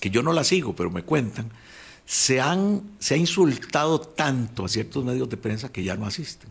que 0.00 0.10
yo 0.10 0.22
no 0.22 0.32
las 0.32 0.48
sigo, 0.48 0.74
pero 0.74 0.90
me 0.90 1.02
cuentan, 1.02 1.50
se, 2.06 2.40
han, 2.40 2.82
se 2.98 3.14
ha 3.14 3.16
insultado 3.16 4.00
tanto 4.00 4.64
a 4.64 4.68
ciertos 4.68 5.04
medios 5.04 5.28
de 5.28 5.36
prensa 5.36 5.70
que 5.70 5.84
ya 5.84 5.96
no 5.96 6.06
asisten. 6.06 6.50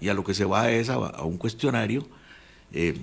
Y 0.00 0.08
a 0.08 0.14
lo 0.14 0.24
que 0.24 0.34
se 0.34 0.44
va 0.44 0.70
es 0.70 0.90
a, 0.90 0.98
un 1.22 1.38
cuestionario 1.38 2.06
eh, 2.72 2.94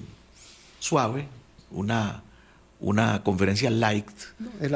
suave, 0.80 1.28
una, 1.72 2.22
una 2.82 3.24
conferencia 3.24 3.70
light. 3.70 4.10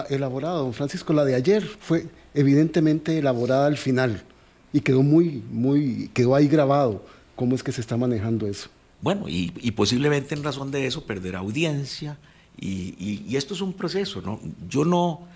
elaborada, 0.10 0.60
don 0.60 0.74
Francisco, 0.74 1.12
la 1.12 1.26
de 1.26 1.36
ayer 1.36 1.64
fue 1.64 2.08
evidentemente 2.34 3.18
elaborada 3.18 3.66
al 3.66 3.78
final 3.78 4.24
y 4.72 4.82
quedó 4.82 5.04
muy, 5.04 5.44
muy, 5.52 6.10
quedó 6.14 6.36
ahí 6.36 6.48
grabado 6.48 7.04
cómo 7.36 7.56
es 7.56 7.64
que 7.64 7.72
se 7.72 7.82
está 7.82 7.98
manejando 7.98 8.48
eso. 8.48 8.70
Bueno, 9.02 9.26
y, 9.28 9.50
posiblemente 9.72 10.36
en 10.36 10.44
razón 10.44 10.72
de 10.72 10.88
eso 10.88 11.06
perder 11.06 11.36
audiencia, 11.36 12.18
y, 12.58 13.36
esto 13.36 13.54
es 13.54 13.62
un 13.62 13.74
proceso, 13.74 14.22
¿no? 14.22 14.40
Yo 14.70 14.86
no, 14.86 15.28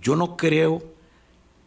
yo 0.00 0.14
no 0.14 0.36
creo 0.36 0.82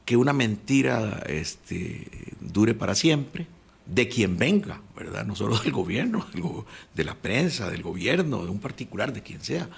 que 0.06 0.18
una 0.18 0.34
mentira 0.34 1.24
este, 1.28 2.08
dure 2.40 2.74
para 2.74 2.96
siempre, 2.96 3.48
de 3.86 4.08
quien 4.08 4.38
venga, 4.38 4.82
¿verdad? 4.96 5.26
No 5.26 5.36
solo 5.36 5.58
del 5.58 5.72
gobierno, 5.72 6.26
de 6.96 7.04
la 7.04 7.16
prensa, 7.16 7.70
del 7.70 7.84
gobierno, 7.84 8.44
de 8.44 8.50
un 8.50 8.60
particular, 8.60 9.14
de 9.14 9.22
quien 9.22 9.42
sea. 9.42 9.70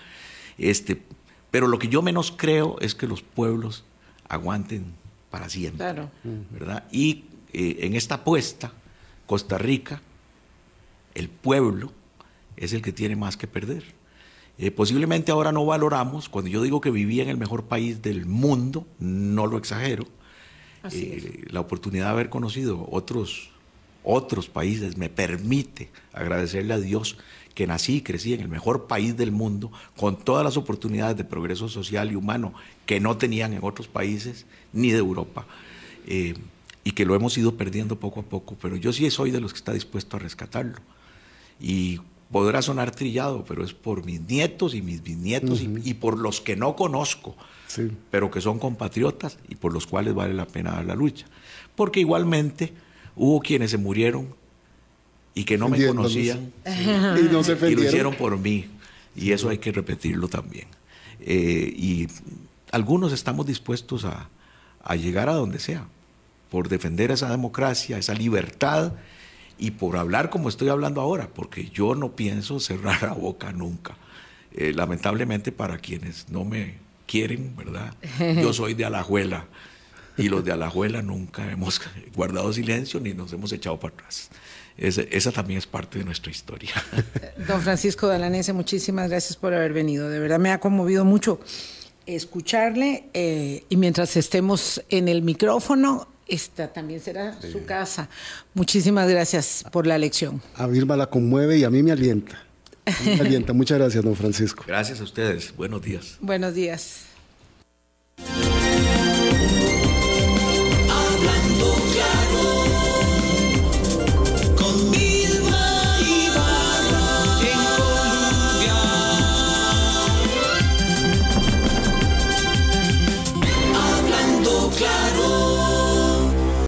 Este, 0.58 1.02
pero 1.52 1.68
lo 1.68 1.80
que 1.80 1.88
yo 1.88 2.02
menos 2.02 2.34
creo 2.36 2.78
es 2.82 2.96
que 2.96 3.08
los 3.08 3.22
pueblos 3.22 3.84
aguanten 4.28 4.94
para 5.30 5.50
siempre, 5.50 6.08
¿verdad? 6.52 6.86
Y 6.92 7.26
eh, 7.54 7.78
en 7.82 7.96
esta 7.96 8.16
apuesta, 8.16 8.74
Costa 9.26 9.58
Rica, 9.58 10.02
el 11.14 11.30
pueblo, 11.30 11.92
es 12.58 12.74
el 12.74 12.82
que 12.82 12.92
tiene 12.92 13.16
más 13.16 13.38
que 13.38 13.48
perder. 13.48 13.84
Eh, 14.58 14.72
posiblemente 14.72 15.32
ahora 15.32 15.52
no 15.52 15.66
valoramos, 15.66 16.30
cuando 16.30 16.50
yo 16.50 16.62
digo 16.62 16.80
que 16.80 16.92
vivía 16.92 17.24
en 17.24 17.30
el 17.30 17.38
mejor 17.38 17.66
país 17.66 18.02
del 18.02 18.26
mundo, 18.26 18.88
no 19.00 19.48
lo 19.48 19.58
exagero, 19.58 20.06
eh, 20.92 21.44
la 21.50 21.60
oportunidad 21.60 22.06
de 22.06 22.12
haber 22.12 22.30
conocido 22.30 22.88
otros, 22.90 23.50
otros 24.04 24.48
países 24.48 24.98
me 24.98 25.10
permite 25.10 25.90
agradecerle 26.14 26.74
a 26.74 26.80
Dios 26.80 27.18
que 27.56 27.66
nací 27.66 27.96
y 27.96 28.02
crecí 28.02 28.34
en 28.34 28.42
el 28.42 28.50
mejor 28.50 28.86
país 28.86 29.18
del 29.18 29.32
mundo, 29.32 29.72
con 29.96 30.18
todas 30.18 30.44
las 30.44 30.58
oportunidades 30.58 31.18
de 31.18 31.24
progreso 31.24 31.70
social 31.70 32.12
y 32.12 32.16
humano 32.16 32.54
que 32.86 33.00
no 33.00 33.18
tenían 33.18 33.54
en 33.54 33.64
otros 33.64 33.88
países 33.88 34.46
ni 34.74 34.92
de 34.92 35.00
Europa, 35.00 35.48
eh, 36.06 36.36
y 36.84 36.92
que 36.92 37.06
lo 37.06 37.16
hemos 37.16 37.38
ido 37.38 37.56
perdiendo 37.56 37.98
poco 37.98 38.20
a 38.20 38.24
poco, 38.24 38.56
pero 38.62 38.76
yo 38.76 38.94
sí 38.94 39.10
soy 39.10 39.32
de 39.32 39.40
los 39.40 39.54
que 39.54 39.58
está 39.58 39.74
dispuesto 39.74 40.18
a 40.18 40.20
rescatarlo. 40.20 40.80
Y 41.60 42.02
podrá 42.30 42.62
sonar 42.62 42.92
trillado, 42.92 43.46
pero 43.48 43.64
es 43.64 43.74
por 43.74 44.06
mis 44.06 44.22
nietos 44.22 44.76
y 44.76 44.82
mis 44.82 45.02
bisnietos 45.02 45.62
y, 45.62 45.94
por 45.94 46.20
los 46.20 46.42
que 46.42 46.56
no 46.56 46.76
conozco, 46.76 47.36
pero 48.12 48.30
que 48.30 48.42
son 48.42 48.60
compatriotas 48.60 49.40
y 49.48 49.56
por 49.56 49.74
los 49.74 49.88
cuales 49.88 50.14
vale 50.14 50.34
la 50.34 50.46
pena 50.46 50.72
dar 50.72 50.86
la 50.86 50.96
lucha. 50.96 51.26
Porque 51.76 52.02
igualmente 52.02 52.74
hubo 53.16 53.40
quienes 53.40 53.72
se 53.72 53.78
murieron 53.78 54.36
y 55.36 55.44
que 55.44 55.58
no 55.58 55.70
me 55.70 55.86
conocían 55.86 56.52
y, 56.66 57.32
no 57.32 57.44
se 57.44 57.54
y, 57.70 57.76
lo 57.76 57.84
hicieron 57.84 58.16
por 58.16 58.40
mí. 58.40 58.66
Y 59.16 59.32
eso 59.32 59.50
hay 59.50 59.60
que 59.60 59.72
repetirlo 59.72 60.28
también. 60.28 60.68
Eh, 61.20 61.72
y 61.76 62.08
algunos 62.72 63.14
estamos 63.14 63.46
dispuestos 63.46 64.06
a, 64.06 64.30
a 64.84 64.96
llegar 64.96 65.30
a 65.30 65.34
donde 65.34 65.60
sea, 65.60 65.86
por 66.50 66.70
defender 66.70 67.12
esa 67.12 67.30
democracia, 67.30 67.98
esa 67.98 68.14
libertad 68.14 68.94
y 69.58 69.72
por 69.72 69.98
hablar 69.98 70.30
como 70.30 70.50
estoy 70.50 70.70
hablando 70.70 71.02
ahora, 71.02 71.30
porque 71.34 71.70
yo 71.70 71.96
no 71.96 72.16
pienso 72.16 72.60
cerrar 72.60 73.04
la 73.04 73.14
boca 73.14 73.52
nunca. 73.52 73.96
Eh, 74.58 74.72
lamentablemente 74.74 75.52
para 75.52 75.78
quienes 75.80 76.30
no 76.30 76.46
me 76.46 76.76
quieren, 77.08 77.56
¿verdad? 77.58 77.94
Yo 78.20 78.54
soy 78.54 78.74
de 78.74 78.86
Alajuela 78.86 79.48
y 80.18 80.30
los 80.30 80.46
de 80.46 80.54
Alajuela 80.54 81.02
nunca 81.02 81.52
hemos 81.52 81.82
guardado 82.16 82.54
silencio 82.54 83.02
ni 83.02 83.14
nos 83.14 83.34
hemos 83.34 83.52
echado 83.52 83.78
para 83.80 83.94
atrás. 83.94 84.30
Esa 84.78 85.32
también 85.32 85.58
es 85.58 85.68
parte 85.68 86.00
de 86.00 86.06
nuestra 86.06 86.32
historia. 86.32 86.74
Don 87.48 87.62
Francisco 87.62 88.08
Dalanese, 88.08 88.54
muchísimas 88.54 89.10
gracias 89.10 89.38
por 89.38 89.54
haber 89.54 89.74
venido. 89.74 90.10
De 90.10 90.20
verdad 90.20 90.40
me 90.40 90.52
ha 90.52 90.60
conmovido 90.60 91.06
mucho 91.06 91.40
escucharle 92.06 93.06
eh, 93.14 93.64
y 93.70 93.78
mientras 93.78 94.16
estemos 94.18 94.84
en 94.90 95.08
el 95.08 95.22
micrófono, 95.22 96.08
esta 96.28 96.72
también 96.72 97.00
será 97.00 97.40
su 97.42 97.66
casa. 97.66 98.10
Muchísimas 98.54 99.10
gracias 99.10 99.64
por 99.72 99.88
la 99.88 99.98
lección. 99.98 100.42
A 100.56 100.68
Vilma 100.68 100.96
la 100.96 101.08
conmueve 101.08 101.58
y 101.58 101.64
a 101.64 101.70
mí 101.70 101.84
me 101.84 101.92
alienta. 101.92 102.44
Me 103.06 103.20
alienta. 103.20 103.54
Muchas 103.54 103.78
gracias, 103.78 104.04
don 104.04 104.16
Francisco. 104.16 104.64
Gracias 104.68 105.00
a 105.02 105.04
ustedes. 105.04 105.56
Buenos 105.56 105.82
días. 105.82 106.18
Buenos 106.22 106.54
días. 106.54 107.06